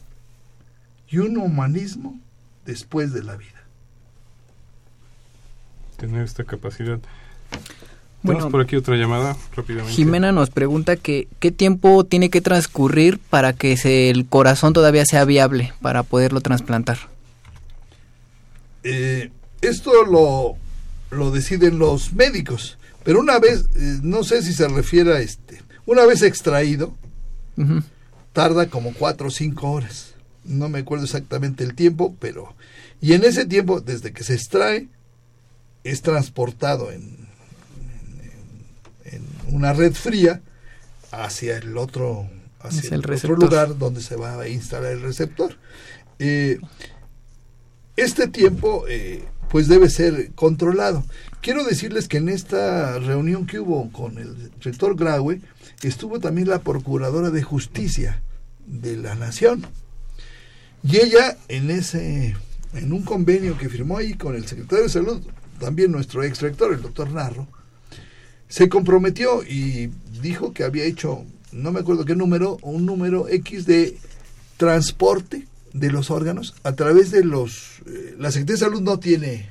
y 1.10 1.18
un 1.18 1.38
humanismo 1.38 2.20
después 2.66 3.14
de 3.14 3.24
la 3.24 3.36
vida. 3.36 3.64
Tener 5.98 6.24
esta 6.24 6.44
capacidad. 6.44 7.00
Tenemos 8.22 8.52
por 8.52 8.62
aquí 8.62 8.76
otra 8.76 8.96
llamada 8.96 9.36
rápidamente. 9.56 9.94
Jimena 9.94 10.32
nos 10.32 10.50
pregunta 10.50 10.98
que 10.98 11.28
qué 11.40 11.52
tiempo 11.52 12.04
tiene 12.04 12.30
que 12.30 12.42
transcurrir 12.42 13.18
para 13.18 13.54
que 13.54 13.78
se, 13.78 14.10
el 14.10 14.26
corazón 14.26 14.74
todavía 14.74 15.06
sea 15.06 15.24
viable 15.24 15.74
para 15.82 16.04
poderlo 16.04 16.42
trasplantar. 16.42 16.98
Eh, 18.84 19.32
esto 19.62 19.92
lo, 20.06 20.58
lo 21.12 21.32
deciden 21.32 21.80
los 21.80 22.14
médicos. 22.14 22.78
Pero 23.04 23.20
una 23.20 23.40
vez, 23.40 23.66
eh, 23.76 24.00
no 24.04 24.24
sé 24.24 24.44
si 24.44 24.54
se 24.54 24.68
refiere 24.68 25.14
a 25.16 25.20
este, 25.20 25.62
una 25.86 26.06
vez 26.06 26.22
extraído, 26.22 26.96
tarda 28.34 28.70
como 28.70 28.94
cuatro 28.94 29.28
o 29.28 29.32
cinco 29.32 29.72
horas. 29.72 30.14
No 30.46 30.70
me 30.70 30.80
acuerdo 30.80 31.06
exactamente 31.06 31.64
el 31.64 31.76
tiempo, 31.76 32.16
pero... 32.20 32.56
Y 33.02 33.14
en 33.14 33.24
ese 33.24 33.46
tiempo, 33.46 33.82
desde 33.82 34.12
que 34.12 34.24
se 34.24 34.34
extrae, 34.34 34.88
es 35.84 36.02
transportado 36.02 36.92
en, 36.92 37.18
en, 39.06 39.26
una 39.48 39.74
red 39.74 39.94
fría 39.94 40.42
hacia 41.12 41.58
el 41.58 41.78
otro, 41.78 42.30
hacia 42.60 42.96
el, 42.96 43.10
otro 43.10 43.36
lugar 43.36 43.78
donde 43.78 44.02
se 44.02 44.16
va 44.16 44.40
a 44.40 44.48
instalar 44.48 44.92
el 44.92 45.02
receptor. 45.02 45.58
Eh, 46.20 46.60
este 47.96 48.28
tiempo, 48.28 48.86
eh, 48.88 49.24
pues 49.50 49.68
debe 49.68 49.90
ser 49.90 50.32
controlado. 50.36 51.04
Quiero 51.42 51.64
decirles 51.64 52.08
que 52.08 52.18
en 52.18 52.30
esta 52.30 53.00
reunión 53.00 53.46
que 53.46 53.60
hubo 53.60 53.92
con 53.92 54.18
el 54.18 54.52
rector 54.62 54.96
Graue, 54.96 55.42
estuvo 55.82 56.20
también 56.20 56.50
la 56.50 56.60
Procuradora 56.60 57.30
de 57.30 57.44
Justicia 57.44 58.22
de 58.66 58.98
la 58.98 59.16
Nación. 59.16 59.66
Y 60.84 60.98
ella, 60.98 61.38
en 61.48 61.72
ese 61.72 62.36
en 62.74 62.94
un 62.94 63.02
convenio 63.02 63.58
que 63.58 63.70
firmó 63.70 63.98
ahí 63.98 64.14
con 64.14 64.36
el 64.36 64.46
secretario 64.46 64.84
de 64.84 64.90
Salud, 64.90 65.22
también 65.60 65.92
nuestro 65.92 66.24
ex 66.24 66.42
rector, 66.42 66.74
el 66.74 66.82
doctor 66.82 67.12
Narro, 67.12 67.48
se 68.48 68.70
comprometió 68.70 69.44
y 69.44 69.92
dijo 70.22 70.54
que 70.54 70.64
había 70.64 70.84
hecho, 70.84 71.24
no 71.52 71.72
me 71.72 71.80
acuerdo 71.80 72.06
qué 72.06 72.16
número, 72.16 72.58
un 72.62 72.86
número 72.86 73.28
X 73.28 73.66
de 73.66 73.98
transporte 74.58 75.48
de 75.74 75.92
los 75.92 76.10
órganos 76.12 76.56
a 76.64 76.74
través 76.74 77.12
de 77.12 77.24
los... 77.24 77.82
eh, 77.86 78.16
la 78.18 78.32
Secretaría 78.32 78.56
de 78.60 78.66
Salud 78.66 78.82
no 78.82 79.00
tiene 79.00 79.50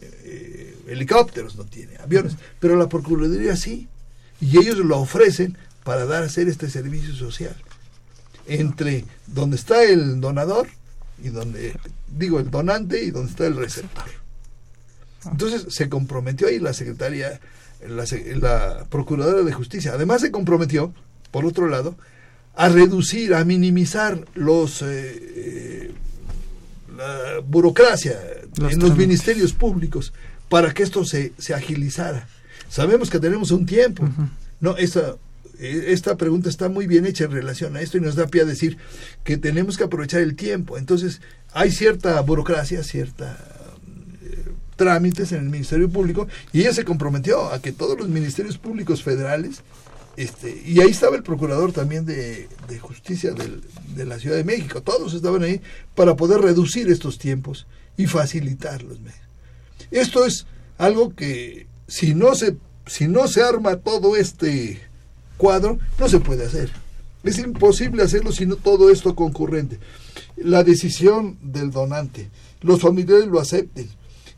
eh, 0.00 0.76
helicópteros, 0.88 1.56
no 1.56 1.64
tiene 1.64 1.96
aviones, 1.98 2.36
pero 2.60 2.76
la 2.76 2.88
Procuraduría 2.88 3.56
sí, 3.56 3.88
y 4.40 4.58
ellos 4.58 4.78
lo 4.78 4.98
ofrecen 4.98 5.56
para 5.84 6.06
dar 6.06 6.22
a 6.22 6.26
hacer 6.26 6.48
este 6.48 6.68
servicio 6.70 7.14
social 7.14 7.56
entre 8.46 9.04
donde 9.26 9.56
está 9.56 9.82
el 9.84 10.20
donador 10.20 10.68
y 11.22 11.28
donde 11.28 11.74
digo 12.16 12.40
el 12.40 12.50
donante 12.50 13.02
y 13.04 13.10
donde 13.10 13.30
está 13.30 13.46
el 13.46 13.56
receptor. 13.56 14.08
Entonces 15.30 15.74
se 15.74 15.88
comprometió 15.88 16.46
ahí 16.48 16.58
la 16.58 16.72
secretaria, 16.72 17.40
la, 17.86 18.04
la 18.36 18.86
procuradora 18.88 19.42
de 19.42 19.52
justicia. 19.52 19.92
Además 19.92 20.20
se 20.22 20.30
comprometió, 20.30 20.94
por 21.30 21.44
otro 21.44 21.68
lado, 21.68 21.96
a 22.58 22.68
reducir, 22.68 23.34
a 23.34 23.44
minimizar 23.44 24.18
los 24.34 24.82
eh, 24.82 24.86
eh, 24.86 25.92
la 26.96 27.38
burocracia 27.46 28.18
Los 28.56 28.72
en 28.72 28.80
los 28.80 28.96
ministerios 28.96 29.52
públicos 29.52 30.12
para 30.48 30.74
que 30.74 30.82
esto 30.82 31.04
se, 31.04 31.32
se 31.38 31.54
agilizara. 31.54 32.26
Sabemos 32.68 33.10
que 33.10 33.20
tenemos 33.20 33.52
un 33.52 33.64
tiempo. 33.64 34.08
No, 34.60 34.76
esta, 34.76 35.14
eh, 35.60 35.84
esta 35.88 36.16
pregunta 36.16 36.48
está 36.48 36.68
muy 36.68 36.88
bien 36.88 37.06
hecha 37.06 37.24
en 37.24 37.30
relación 37.30 37.76
a 37.76 37.80
esto 37.80 37.96
y 37.96 38.00
nos 38.00 38.16
da 38.16 38.26
pie 38.26 38.42
a 38.42 38.44
decir 38.44 38.76
que 39.22 39.36
tenemos 39.36 39.76
que 39.76 39.84
aprovechar 39.84 40.20
el 40.22 40.34
tiempo. 40.34 40.78
Entonces, 40.78 41.20
hay 41.52 41.70
cierta 41.70 42.20
burocracia, 42.22 42.82
cierta 42.82 43.38
eh, 44.24 44.46
trámites 44.74 45.30
en 45.30 45.44
el 45.44 45.48
Ministerio 45.48 45.88
Público 45.88 46.26
y 46.52 46.62
ella 46.62 46.74
se 46.74 46.84
comprometió 46.84 47.52
a 47.52 47.62
que 47.62 47.70
todos 47.70 47.96
los 47.96 48.08
ministerios 48.08 48.58
públicos 48.58 49.04
federales 49.04 49.62
este, 50.22 50.62
y 50.66 50.80
ahí 50.80 50.90
estaba 50.90 51.16
el 51.16 51.22
procurador 51.22 51.72
también 51.72 52.04
de, 52.04 52.48
de 52.68 52.78
justicia 52.78 53.32
del- 53.32 53.62
de 53.94 54.04
la 54.04 54.18
Ciudad 54.18 54.36
de 54.36 54.44
México, 54.44 54.82
todos 54.82 55.14
estaban 55.14 55.42
ahí 55.42 55.60
para 55.94 56.16
poder 56.16 56.40
reducir 56.40 56.88
estos 56.90 57.18
tiempos 57.18 57.66
y 57.96 58.06
facilitar 58.06 58.82
los 58.82 59.00
medios. 59.00 59.20
Esto 59.90 60.24
es 60.24 60.46
algo 60.76 61.14
que 61.14 61.66
si 61.86 62.14
no 62.14 62.34
se, 62.34 62.56
si 62.86 63.06
no 63.08 63.28
se 63.28 63.42
arma 63.42 63.76
todo 63.76 64.16
este 64.16 64.80
cuadro, 65.36 65.78
no 65.98 66.08
se 66.08 66.20
puede 66.20 66.44
hacer. 66.46 66.70
Es 67.24 67.38
imposible 67.38 68.02
hacerlo 68.02 68.32
si 68.32 68.46
no 68.46 68.56
todo 68.56 68.90
esto 68.90 69.14
concurrente. 69.14 69.78
La 70.36 70.62
decisión 70.64 71.36
del 71.42 71.70
donante, 71.70 72.28
los 72.60 72.80
familiares 72.80 73.26
lo 73.26 73.40
acepten, 73.40 73.88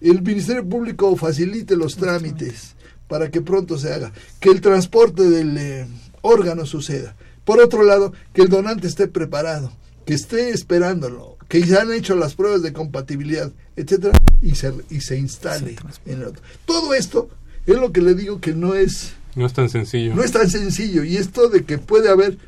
el 0.00 0.22
Ministerio 0.22 0.66
Público 0.66 1.14
facilite 1.16 1.76
los 1.76 1.96
trámites 1.96 2.74
para 3.10 3.28
que 3.28 3.40
pronto 3.40 3.76
se 3.76 3.92
haga, 3.92 4.12
que 4.38 4.50
el 4.50 4.60
transporte 4.60 5.28
del 5.28 5.58
eh, 5.58 5.86
órgano 6.22 6.64
suceda. 6.64 7.16
Por 7.44 7.60
otro 7.60 7.82
lado, 7.82 8.12
que 8.32 8.42
el 8.42 8.48
donante 8.48 8.86
esté 8.86 9.08
preparado, 9.08 9.72
que 10.06 10.14
esté 10.14 10.50
esperándolo, 10.50 11.36
que 11.48 11.60
ya 11.60 11.82
han 11.82 11.92
hecho 11.92 12.14
las 12.14 12.36
pruebas 12.36 12.62
de 12.62 12.72
compatibilidad, 12.72 13.50
etcétera, 13.74 14.16
y 14.40 14.54
se, 14.54 14.72
y 14.90 15.00
se 15.00 15.18
instale 15.18 15.74
en 16.06 16.18
el 16.20 16.24
otro. 16.24 16.40
Todo 16.64 16.94
esto 16.94 17.28
es 17.66 17.74
lo 17.74 17.90
que 17.90 18.00
le 18.00 18.14
digo 18.14 18.40
que 18.40 18.54
no 18.54 18.76
es 18.76 19.14
No 19.34 19.44
es 19.44 19.54
tan 19.54 19.68
sencillo. 19.68 20.14
no 20.14 20.22
es 20.22 20.30
tan 20.30 20.48
sencillo. 20.48 21.02
Y 21.02 21.16
esto 21.16 21.48
de 21.48 21.64
que 21.64 21.78
puede 21.78 22.10
haber, 22.10 22.38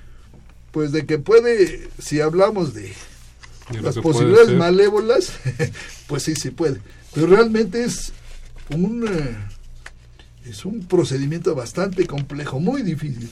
pues 0.70 0.92
de 0.92 1.06
que 1.06 1.18
puede, 1.18 1.88
si 1.98 2.20
hablamos 2.20 2.72
de 2.72 2.92
De 3.72 3.82
las 3.82 3.98
posibilidades 3.98 4.56
malévolas, 4.56 5.32
pues 6.06 6.22
sí, 6.22 6.36
sí 6.36 6.50
puede. 6.50 6.80
Pero 7.12 7.26
realmente 7.26 7.82
es 7.82 8.12
un, 8.70 9.08
eh, 9.08 9.36
es 10.46 10.64
un 10.64 10.86
procedimiento 10.86 11.54
bastante 11.54 12.06
complejo, 12.06 12.60
muy 12.60 12.82
difícil. 12.82 13.30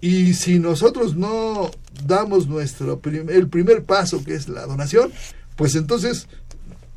Y 0.00 0.34
si 0.34 0.58
nosotros 0.58 1.14
no 1.14 1.70
damos 2.04 2.48
nuestro 2.48 3.00
el 3.28 3.48
primer 3.48 3.84
paso, 3.84 4.24
que 4.24 4.34
es 4.34 4.48
la 4.48 4.66
donación, 4.66 5.12
pues 5.56 5.76
entonces 5.76 6.28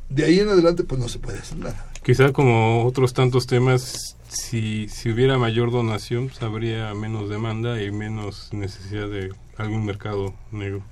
de 0.08 0.24
ahí 0.24 0.40
en 0.40 0.48
adelante 0.48 0.84
pues 0.84 1.00
no 1.00 1.08
se 1.08 1.18
puede 1.18 1.38
hacer 1.38 1.58
nada. 1.58 1.90
Quizá 2.02 2.32
como 2.32 2.84
otros 2.84 3.14
tantos 3.14 3.46
temas, 3.46 4.16
si, 4.28 4.88
si 4.88 5.10
hubiera 5.10 5.38
mayor 5.38 5.70
donación, 5.70 6.30
habría 6.40 6.94
menos 6.94 7.28
demanda 7.28 7.82
y 7.82 7.90
menos 7.90 8.48
necesidad 8.52 9.08
de 9.08 9.32
algún 9.56 9.84
mercado 9.84 10.34
negro. 10.52 10.82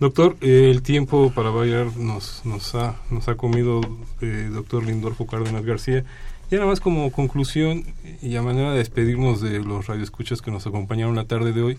Doctor, 0.00 0.36
eh, 0.40 0.68
el 0.70 0.82
tiempo 0.82 1.32
para 1.32 1.50
bailar 1.50 1.96
nos, 1.96 2.44
nos, 2.44 2.74
ha, 2.74 2.96
nos 3.10 3.28
ha 3.28 3.36
comido 3.36 3.80
eh, 4.20 4.48
doctor 4.52 4.84
Lindorfo 4.84 5.26
Cárdenas 5.26 5.64
García. 5.64 6.04
Y 6.52 6.56
nada 6.56 6.66
más 6.66 6.80
como 6.80 7.10
conclusión 7.10 7.82
y 8.20 8.36
a 8.36 8.42
manera 8.42 8.72
de 8.72 8.78
despedirnos 8.78 9.40
de 9.40 9.60
los 9.60 9.86
radioescuchas 9.86 10.42
que 10.42 10.50
nos 10.50 10.66
acompañaron 10.66 11.16
la 11.16 11.24
tarde 11.24 11.54
de 11.54 11.62
hoy, 11.62 11.78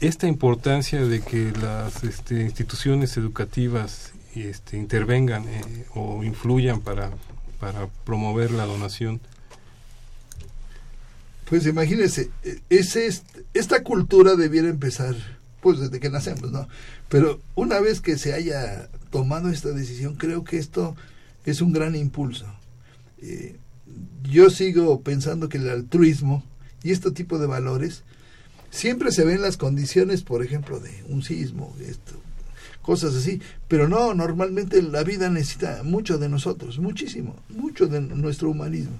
esta 0.00 0.28
importancia 0.28 1.04
de 1.04 1.20
que 1.22 1.50
las 1.60 2.04
este, 2.04 2.40
instituciones 2.42 3.16
educativas 3.16 4.12
este, 4.36 4.76
intervengan 4.76 5.48
eh, 5.48 5.86
o 5.92 6.22
influyan 6.22 6.80
para, 6.82 7.10
para 7.58 7.88
promover 8.04 8.52
la 8.52 8.64
donación. 8.64 9.20
Pues 11.50 11.66
imagínense, 11.66 12.30
es 12.70 12.94
est- 12.94 13.26
esta 13.54 13.82
cultura 13.82 14.36
debiera 14.36 14.68
empezar 14.68 15.16
pues 15.60 15.80
desde 15.80 15.98
que 15.98 16.10
nacemos, 16.10 16.52
¿no? 16.52 16.68
Pero 17.08 17.40
una 17.56 17.80
vez 17.80 18.00
que 18.00 18.18
se 18.18 18.34
haya 18.34 18.88
tomado 19.10 19.48
esta 19.48 19.70
decisión, 19.70 20.14
creo 20.14 20.44
que 20.44 20.58
esto 20.58 20.94
es 21.44 21.60
un 21.60 21.72
gran 21.72 21.96
impulso. 21.96 22.46
Eh, 23.22 23.56
yo 24.30 24.50
sigo 24.50 25.00
pensando 25.00 25.48
que 25.48 25.58
el 25.58 25.70
altruismo 25.70 26.44
y 26.82 26.90
este 26.90 27.10
tipo 27.10 27.38
de 27.38 27.46
valores 27.46 28.02
siempre 28.70 29.12
se 29.12 29.24
ven 29.24 29.42
las 29.42 29.56
condiciones, 29.56 30.22
por 30.22 30.44
ejemplo, 30.44 30.80
de 30.80 31.04
un 31.08 31.22
sismo, 31.22 31.74
esto, 31.80 32.14
cosas 32.82 33.14
así, 33.14 33.40
pero 33.68 33.88
no, 33.88 34.14
normalmente 34.14 34.82
la 34.82 35.02
vida 35.04 35.30
necesita 35.30 35.82
mucho 35.82 36.18
de 36.18 36.28
nosotros, 36.28 36.78
muchísimo, 36.78 37.36
mucho 37.48 37.86
de 37.86 38.00
nuestro 38.00 38.50
humanismo 38.50 38.98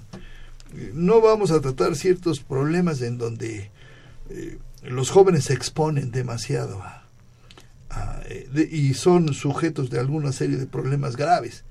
no 0.93 1.21
vamos 1.21 1.51
a 1.51 1.61
tratar 1.61 1.95
ciertos 1.95 2.39
problemas 2.39 3.01
en 3.01 3.17
donde 3.17 3.69
eh, 4.29 4.57
los 4.83 5.11
jóvenes 5.11 5.45
se 5.45 5.53
exponen 5.53 6.11
demasiado 6.11 6.81
eh, 8.27 8.69
y 8.71 8.93
son 8.93 9.33
sujetos 9.33 9.89
de 9.89 9.99
alguna 9.99 10.31
serie 10.31 10.57
de 10.57 10.65
problemas 10.65 11.15
graves. 11.15 11.63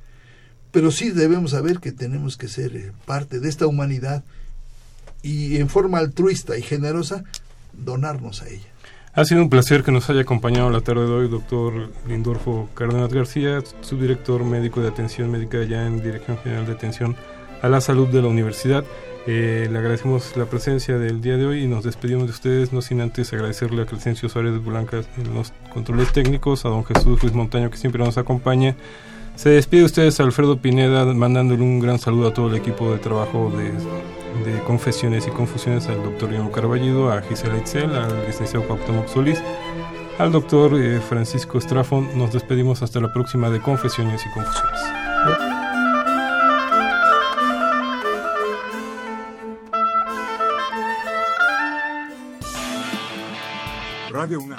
Pero 0.72 0.90
sí 0.90 1.10
debemos 1.10 1.52
saber 1.52 1.78
que 1.78 1.92
tenemos 1.92 2.36
que 2.36 2.48
ser 2.48 2.76
eh, 2.76 2.92
parte 3.06 3.38
de 3.38 3.48
esta 3.48 3.66
humanidad 3.66 4.24
y 5.22 5.58
en 5.58 5.68
forma 5.68 5.98
altruista 5.98 6.58
y 6.58 6.62
generosa 6.62 7.24
donarnos 7.72 8.42
a 8.42 8.48
ella. 8.48 8.72
Ha 9.14 9.26
sido 9.26 9.42
un 9.42 9.50
placer 9.50 9.84
que 9.84 9.92
nos 9.92 10.08
haya 10.08 10.22
acompañado 10.22 10.70
la 10.70 10.80
tarde 10.80 11.04
de 11.04 11.12
hoy, 11.12 11.28
doctor 11.28 11.90
Lindorfo 12.08 12.70
Cárdenas 12.74 13.12
García, 13.12 13.62
subdirector 13.82 14.42
médico 14.42 14.80
de 14.80 14.88
atención 14.88 15.30
médica 15.30 15.58
allá 15.58 15.86
en 15.86 16.02
Dirección 16.02 16.38
General 16.38 16.64
de 16.64 16.72
Atención 16.72 17.14
a 17.60 17.68
la 17.68 17.82
Salud 17.82 18.08
de 18.08 18.22
la 18.22 18.28
Universidad. 18.28 18.84
Eh, 19.26 19.68
le 19.70 19.78
agradecemos 19.78 20.34
la 20.36 20.46
presencia 20.46 20.98
del 20.98 21.20
día 21.20 21.36
de 21.36 21.44
hoy 21.44 21.64
y 21.64 21.66
nos 21.68 21.84
despedimos 21.84 22.24
de 22.24 22.30
ustedes, 22.30 22.72
no 22.72 22.80
sin 22.80 23.02
antes 23.02 23.32
agradecerle 23.34 23.82
a 23.82 23.86
Crescencio 23.86 24.30
Suárez 24.30 24.64
Blanca 24.64 25.02
en 25.18 25.34
los 25.34 25.52
controles 25.72 26.10
técnicos, 26.12 26.64
a 26.64 26.70
don 26.70 26.84
Jesús 26.84 27.22
Luis 27.22 27.34
Montaño 27.34 27.70
que 27.70 27.76
siempre 27.76 28.02
nos 28.02 28.16
acompaña. 28.16 28.76
Se 29.36 29.48
despide 29.50 29.80
de 29.80 29.86
ustedes 29.86 30.20
Alfredo 30.20 30.58
Pineda 30.58 31.04
mandándole 31.06 31.62
un 31.62 31.80
gran 31.80 31.98
saludo 31.98 32.28
a 32.28 32.34
todo 32.34 32.48
el 32.48 32.56
equipo 32.56 32.92
de 32.92 32.98
trabajo 32.98 33.50
de, 33.50 33.72
Confesiones 34.66 35.26
y 35.26 35.30
Confusiones, 35.30 35.88
al 35.88 36.02
doctor 36.02 36.30
Guillermo 36.30 36.50
Carballido, 36.52 37.12
a 37.12 37.20
Gisela 37.22 37.58
Itzel, 37.58 37.94
al 37.94 38.26
licenciado 38.26 38.66
Cuauhtémoc 38.66 39.06
Solís, 39.08 39.42
al 40.18 40.32
doctor 40.32 40.80
eh, 40.80 41.00
Francisco 41.00 41.58
Estrafón. 41.58 42.08
Nos 42.16 42.32
despedimos 42.32 42.82
hasta 42.82 43.00
la 43.00 43.12
próxima 43.12 43.50
de 43.50 43.60
Confesiones 43.60 44.24
y 44.24 44.30
Confusiones. 44.30 44.80
Radio 54.10 54.40
UNAM. 54.40 54.58